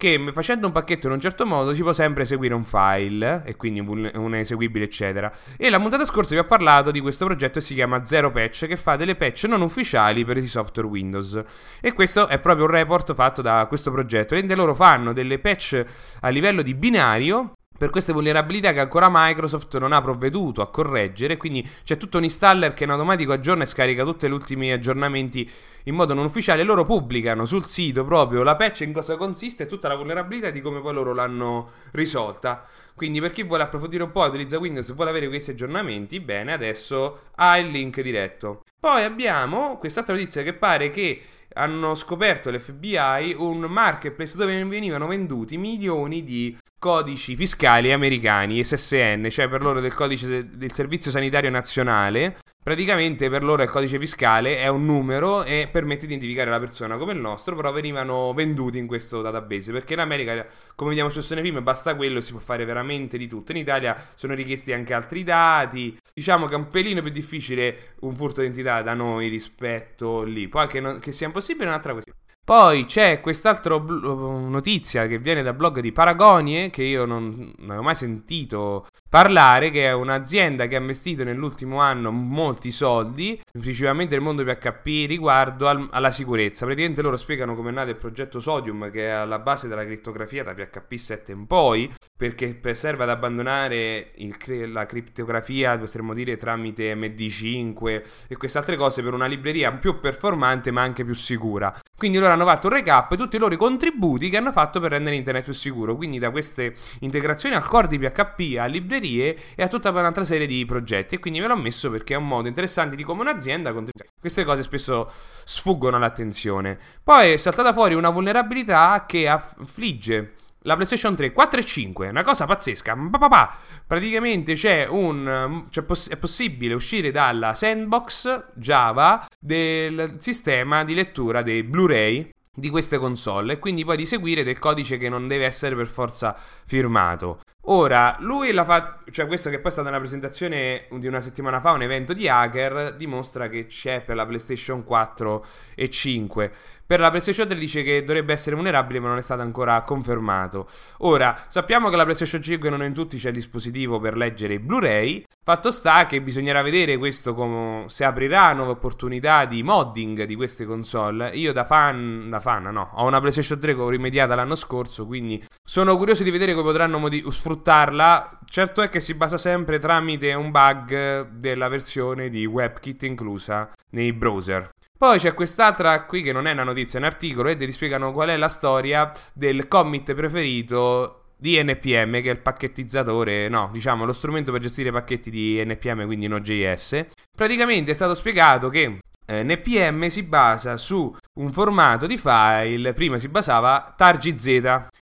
che 0.00 0.30
facendo 0.32 0.66
un 0.66 0.72
pacchetto 0.72 1.08
in 1.08 1.12
un 1.12 1.20
certo 1.20 1.44
modo 1.44 1.74
si 1.74 1.82
può 1.82 1.92
sempre 1.92 2.22
eseguire 2.22 2.54
un 2.54 2.64
file 2.64 3.42
e 3.44 3.54
quindi 3.56 3.80
un 3.80 4.34
eseguibile 4.34 4.86
eccetera. 4.86 5.30
E 5.58 5.68
la 5.68 5.78
puntata 5.78 6.06
scorsa 6.06 6.32
vi 6.32 6.40
ho 6.40 6.46
parlato 6.46 6.90
di 6.90 7.00
questo 7.00 7.26
progetto 7.26 7.58
che 7.58 7.60
si 7.60 7.74
chiama 7.74 8.02
Zero 8.06 8.32
Patch 8.32 8.66
che 8.66 8.78
fa 8.78 8.96
delle 8.96 9.14
patch 9.14 9.44
non 9.44 9.60
ufficiali 9.60 10.24
per 10.24 10.38
i 10.38 10.46
software 10.46 10.88
Windows. 10.88 11.42
E 11.82 11.92
questo 11.92 12.28
è 12.28 12.38
proprio 12.38 12.64
un 12.64 12.70
report 12.70 13.12
fatto 13.12 13.42
da 13.42 13.66
questo 13.68 13.90
progetto 13.90 14.34
e 14.34 14.54
loro 14.54 14.74
fanno 14.74 15.12
delle 15.12 15.38
patch 15.38 15.84
a 16.20 16.28
livello 16.30 16.62
di 16.62 16.74
binario 16.74 17.52
per 17.80 17.88
queste 17.88 18.12
vulnerabilità 18.12 18.74
che 18.74 18.80
ancora 18.80 19.08
Microsoft 19.10 19.78
non 19.78 19.92
ha 19.92 20.02
provveduto 20.02 20.60
a 20.60 20.68
correggere, 20.68 21.38
quindi 21.38 21.66
c'è 21.82 21.96
tutto 21.96 22.18
un 22.18 22.24
installer 22.24 22.74
che 22.74 22.84
in 22.84 22.90
automatico 22.90 23.32
aggiorna 23.32 23.62
e 23.62 23.66
scarica 23.66 24.04
tutti 24.04 24.28
gli 24.28 24.32
ultimi 24.32 24.70
aggiornamenti 24.70 25.50
in 25.84 25.94
modo 25.94 26.12
non 26.12 26.26
ufficiale, 26.26 26.62
loro 26.62 26.84
pubblicano 26.84 27.46
sul 27.46 27.64
sito 27.64 28.04
proprio 28.04 28.42
la 28.42 28.54
patch 28.54 28.80
in 28.80 28.92
cosa 28.92 29.16
consiste 29.16 29.62
e 29.62 29.66
tutta 29.66 29.88
la 29.88 29.94
vulnerabilità 29.94 30.50
di 30.50 30.60
come 30.60 30.82
poi 30.82 30.92
loro 30.92 31.14
l'hanno 31.14 31.70
risolta. 31.92 32.66
Quindi 32.94 33.18
per 33.18 33.30
chi 33.30 33.44
vuole 33.44 33.62
approfondire 33.62 34.02
un 34.02 34.12
po', 34.12 34.24
utilizza 34.24 34.58
Windows 34.58 34.90
e 34.90 34.92
vuole 34.92 35.08
avere 35.08 35.28
questi 35.28 35.52
aggiornamenti, 35.52 36.20
bene, 36.20 36.52
adesso 36.52 37.28
ha 37.36 37.56
il 37.56 37.70
link 37.70 38.02
diretto. 38.02 38.60
Poi 38.78 39.04
abbiamo 39.04 39.78
quest'altra 39.78 40.12
notizia 40.12 40.42
che 40.42 40.52
pare 40.52 40.90
che 40.90 41.22
hanno 41.54 41.94
scoperto 41.94 42.50
l'FBI 42.50 43.36
un 43.38 43.60
marketplace 43.60 44.36
dove 44.36 44.62
venivano 44.66 45.06
venduti 45.06 45.56
milioni 45.56 46.22
di 46.22 46.54
codici 46.80 47.36
fiscali 47.36 47.92
americani, 47.92 48.64
SSN, 48.64 49.28
cioè 49.28 49.50
per 49.50 49.60
loro 49.60 49.80
del 49.80 49.92
codice 49.92 50.48
del 50.56 50.72
Servizio 50.72 51.10
Sanitario 51.10 51.50
Nazionale. 51.50 52.38
Praticamente 52.62 53.28
per 53.28 53.42
loro 53.42 53.62
il 53.62 53.68
codice 53.68 53.98
fiscale 53.98 54.56
è 54.56 54.66
un 54.68 54.86
numero 54.86 55.44
e 55.44 55.68
permette 55.70 56.06
di 56.06 56.14
identificare 56.14 56.48
la 56.48 56.58
persona 56.58 56.96
come 56.96 57.12
il 57.12 57.18
nostro, 57.18 57.54
però 57.54 57.70
venivano 57.70 58.32
venduti 58.32 58.78
in 58.78 58.86
questo 58.86 59.20
database, 59.20 59.72
perché 59.72 59.92
in 59.92 59.98
America, 59.98 60.46
come 60.74 60.90
vediamo 60.90 61.10
spesso 61.10 61.34
nei 61.34 61.42
film, 61.42 61.62
basta 61.62 61.94
quello 61.94 62.18
e 62.18 62.22
si 62.22 62.32
può 62.32 62.40
fare 62.40 62.64
veramente 62.64 63.18
di 63.18 63.26
tutto. 63.26 63.52
In 63.52 63.58
Italia 63.58 63.94
sono 64.14 64.32
richiesti 64.32 64.72
anche 64.72 64.94
altri 64.94 65.22
dati, 65.22 65.98
diciamo 66.14 66.46
che 66.46 66.54
è 66.54 66.56
un 66.56 66.68
pelino 66.70 67.02
più 67.02 67.10
difficile 67.10 67.94
un 68.00 68.16
furto 68.16 68.40
d'identità 68.40 68.80
da 68.80 68.94
noi 68.94 69.28
rispetto 69.28 70.22
lì. 70.22 70.48
Poi 70.48 70.66
che, 70.66 70.80
non, 70.80 70.98
che 70.98 71.12
sia 71.12 71.26
impossibile 71.26 71.66
è 71.66 71.68
un'altra 71.68 71.92
questione. 71.92 72.18
Poi 72.50 72.84
c'è 72.84 73.20
quest'altra 73.20 73.78
bl- 73.78 74.48
notizia 74.48 75.06
che 75.06 75.20
viene 75.20 75.44
dal 75.44 75.54
blog 75.54 75.78
di 75.78 75.92
Paragonie, 75.92 76.68
che 76.68 76.82
io 76.82 77.04
non, 77.04 77.52
non 77.58 77.68
avevo 77.68 77.82
mai 77.84 77.94
sentito 77.94 78.88
parlare, 79.10 79.70
che 79.70 79.86
è 79.86 79.92
un'azienda 79.92 80.68
che 80.68 80.76
ha 80.76 80.78
investito 80.78 81.24
nell'ultimo 81.24 81.80
anno 81.80 82.12
molti 82.12 82.70
soldi, 82.70 83.38
principalmente 83.50 84.14
nel 84.14 84.22
mondo 84.22 84.44
PHP, 84.44 85.08
riguardo 85.08 85.66
al, 85.66 85.88
alla 85.90 86.12
sicurezza. 86.12 86.64
Praticamente 86.64 87.02
loro 87.02 87.16
spiegano 87.16 87.56
come 87.56 87.70
è 87.70 87.72
nato 87.72 87.90
il 87.90 87.96
progetto 87.96 88.38
Sodium, 88.38 88.88
che 88.90 89.08
è 89.08 89.10
alla 89.10 89.40
base 89.40 89.66
della 89.66 89.84
crittografia 89.84 90.44
da 90.44 90.54
PHP 90.54 90.94
7 90.94 91.32
in 91.32 91.46
poi, 91.48 91.92
perché 92.16 92.60
serve 92.72 93.02
ad 93.02 93.10
abbandonare 93.10 94.12
il, 94.14 94.36
la 94.72 94.86
crittografia, 94.86 95.76
potremmo 95.76 96.14
dire, 96.14 96.36
tramite 96.36 96.94
MD5 96.94 98.02
e 98.28 98.36
queste 98.36 98.58
altre 98.58 98.76
cose 98.76 99.02
per 99.02 99.12
una 99.12 99.26
libreria 99.26 99.72
più 99.72 99.98
performante 99.98 100.70
ma 100.70 100.82
anche 100.82 101.04
più 101.04 101.14
sicura. 101.14 101.76
Quindi 101.96 102.16
loro 102.16 102.32
hanno 102.32 102.46
fatto 102.46 102.68
un 102.68 102.74
recap 102.74 103.12
e 103.12 103.16
tutti 103.16 103.36
i 103.36 103.38
loro 103.38 103.56
contributi 103.56 104.30
che 104.30 104.38
hanno 104.38 104.52
fatto 104.52 104.80
per 104.80 104.92
rendere 104.92 105.16
internet 105.16 105.44
più 105.44 105.52
sicuro. 105.52 105.96
Quindi 105.96 106.18
da 106.18 106.30
queste 106.30 106.74
integrazioni 107.00 107.54
al 107.54 107.66
core 107.66 107.88
di 107.88 107.98
PHP 107.98 108.56
a 108.58 108.64
librerie 109.00 109.36
e 109.54 109.62
a 109.62 109.68
tutta 109.68 109.90
un'altra 109.90 110.24
serie 110.24 110.46
di 110.46 110.64
progetti. 110.64 111.16
E 111.16 111.18
quindi 111.18 111.40
ve 111.40 111.48
l'ho 111.48 111.56
messo 111.56 111.90
perché 111.90 112.14
è 112.14 112.16
un 112.16 112.26
modo 112.26 112.48
interessante 112.48 112.94
di 112.94 113.02
come 113.02 113.22
un'azienda. 113.22 113.74
Queste 114.20 114.44
cose 114.44 114.62
spesso 114.62 115.10
sfuggono 115.44 115.96
all'attenzione. 115.96 116.78
Poi 117.02 117.32
è 117.32 117.36
saltata 117.36 117.72
fuori 117.72 117.94
una 117.94 118.10
vulnerabilità 118.10 119.04
che 119.06 119.28
affligge 119.28 120.34
la 120.64 120.74
PlayStation 120.74 121.16
3 121.16 121.32
4 121.32 121.60
e 121.60 121.64
5, 121.64 122.08
una 122.08 122.22
cosa 122.22 122.44
pazzesca. 122.44 122.94
Papà, 123.10 123.56
praticamente 123.86 124.52
c'è 124.52 124.86
un 124.86 125.64
cioè 125.70 125.84
è 126.10 126.16
possibile 126.16 126.74
uscire 126.74 127.10
dalla 127.10 127.54
sandbox 127.54 128.52
Java 128.54 129.26
del 129.38 130.16
sistema 130.18 130.84
di 130.84 130.92
lettura 130.92 131.40
dei 131.42 131.62
Blu-ray 131.62 132.30
di 132.52 132.68
queste 132.68 132.98
console 132.98 133.54
e 133.54 133.58
quindi 133.58 133.84
poi 133.84 133.96
di 133.96 134.04
seguire 134.04 134.42
del 134.42 134.58
codice 134.58 134.98
che 134.98 135.08
non 135.08 135.26
deve 135.26 135.46
essere 135.46 135.74
per 135.74 135.86
forza 135.86 136.36
firmato. 136.66 137.40
Ora, 137.64 138.16
lui 138.20 138.52
l'ha 138.52 138.64
fatto, 138.64 139.10
cioè 139.10 139.26
questo 139.26 139.50
che 139.50 139.60
poi 139.60 139.70
è 139.70 139.72
stata 139.72 139.88
una 139.88 139.98
presentazione 139.98 140.86
di 140.92 141.06
una 141.06 141.20
settimana 141.20 141.60
fa, 141.60 141.72
un 141.72 141.82
evento 141.82 142.14
di 142.14 142.26
hacker, 142.26 142.96
dimostra 142.96 143.48
che 143.48 143.66
c'è 143.66 144.00
per 144.00 144.16
la 144.16 144.24
PlayStation 144.24 144.82
4 144.82 145.44
e 145.74 145.90
5. 145.90 146.52
Per 146.90 146.98
la 146.98 147.10
PlayStation 147.10 147.46
3 147.46 147.56
dice 147.56 147.84
che 147.84 148.02
dovrebbe 148.02 148.32
essere 148.32 148.56
vulnerabile, 148.56 148.98
ma 148.98 149.06
non 149.06 149.18
è 149.18 149.22
stato 149.22 149.42
ancora 149.42 149.80
confermato. 149.82 150.68
Ora, 150.98 151.44
sappiamo 151.46 151.88
che 151.88 151.94
la 151.94 152.02
PlayStation 152.02 152.42
5 152.42 152.68
non 152.68 152.82
in 152.82 152.94
tutti 152.94 153.16
c'è 153.16 153.28
il 153.28 153.34
dispositivo 153.34 154.00
per 154.00 154.16
leggere 154.16 154.54
i 154.54 154.58
Blu-ray. 154.58 155.24
Fatto 155.42 155.70
sta 155.70 156.06
che 156.06 156.20
bisognerà 156.20 156.62
vedere 156.62 156.96
questo 156.96 157.32
come 157.34 157.84
se 157.86 158.04
aprirà 158.04 158.52
nuove 158.54 158.72
opportunità 158.72 159.44
di 159.44 159.62
modding 159.62 160.24
di 160.24 160.34
queste 160.34 160.64
console. 160.64 161.30
Io 161.34 161.52
da 161.52 161.64
fan, 161.64 162.28
da 162.28 162.40
fan, 162.40 162.64
no, 162.64 162.90
ho 162.94 163.06
una 163.06 163.20
PlayStation 163.20 163.60
3 163.60 163.74
che 163.76 163.80
ho 163.80 163.88
rimediata 163.88 164.34
l'anno 164.34 164.56
scorso, 164.56 165.06
quindi 165.06 165.40
sono 165.64 165.96
curioso 165.96 166.24
di 166.24 166.30
vedere 166.30 166.54
come 166.54 166.64
potranno 166.64 166.98
modi- 166.98 167.22
sfruttarla. 167.50 168.38
Certo 168.44 168.82
è 168.82 168.88
che 168.88 169.00
si 169.00 169.14
basa 169.14 169.36
sempre 169.36 169.78
tramite 169.78 170.32
un 170.34 170.50
bug 170.50 171.28
della 171.28 171.68
versione 171.68 172.28
di 172.28 172.46
WebKit 172.46 173.02
inclusa 173.04 173.70
nei 173.90 174.12
browser. 174.12 174.70
Poi 174.96 175.18
c'è 175.18 175.34
quest'altra 175.34 176.04
qui 176.04 176.22
che 176.22 176.32
non 176.32 176.46
è 176.46 176.52
una 176.52 176.64
notizia, 176.64 176.98
è 176.98 177.02
un 177.02 177.08
articolo 177.08 177.48
e 177.48 177.56
ti 177.56 177.72
spiegano 177.72 178.12
qual 178.12 178.28
è 178.28 178.36
la 178.36 178.48
storia 178.48 179.10
del 179.32 179.66
commit 179.66 180.14
preferito 180.14 181.24
di 181.36 181.62
NPM, 181.62 182.20
che 182.20 182.28
è 182.28 182.32
il 182.32 182.40
pacchettizzatore, 182.40 183.48
no, 183.48 183.70
diciamo 183.72 184.04
lo 184.04 184.12
strumento 184.12 184.52
per 184.52 184.60
gestire 184.60 184.92
pacchetti 184.92 185.30
di 185.30 185.64
NPM, 185.64 186.04
quindi 186.04 186.26
Node.js. 186.26 187.06
Praticamente 187.34 187.92
è 187.92 187.94
stato 187.94 188.14
spiegato 188.14 188.68
che 188.68 188.98
eh, 189.24 189.42
NPM 189.42 190.08
si 190.08 190.22
basa 190.24 190.76
su 190.76 191.16
un 191.40 191.50
formato 191.50 192.06
di 192.06 192.18
file, 192.18 192.92
prima 192.92 193.16
si 193.16 193.28
basava 193.28 193.94
targz 193.96 194.50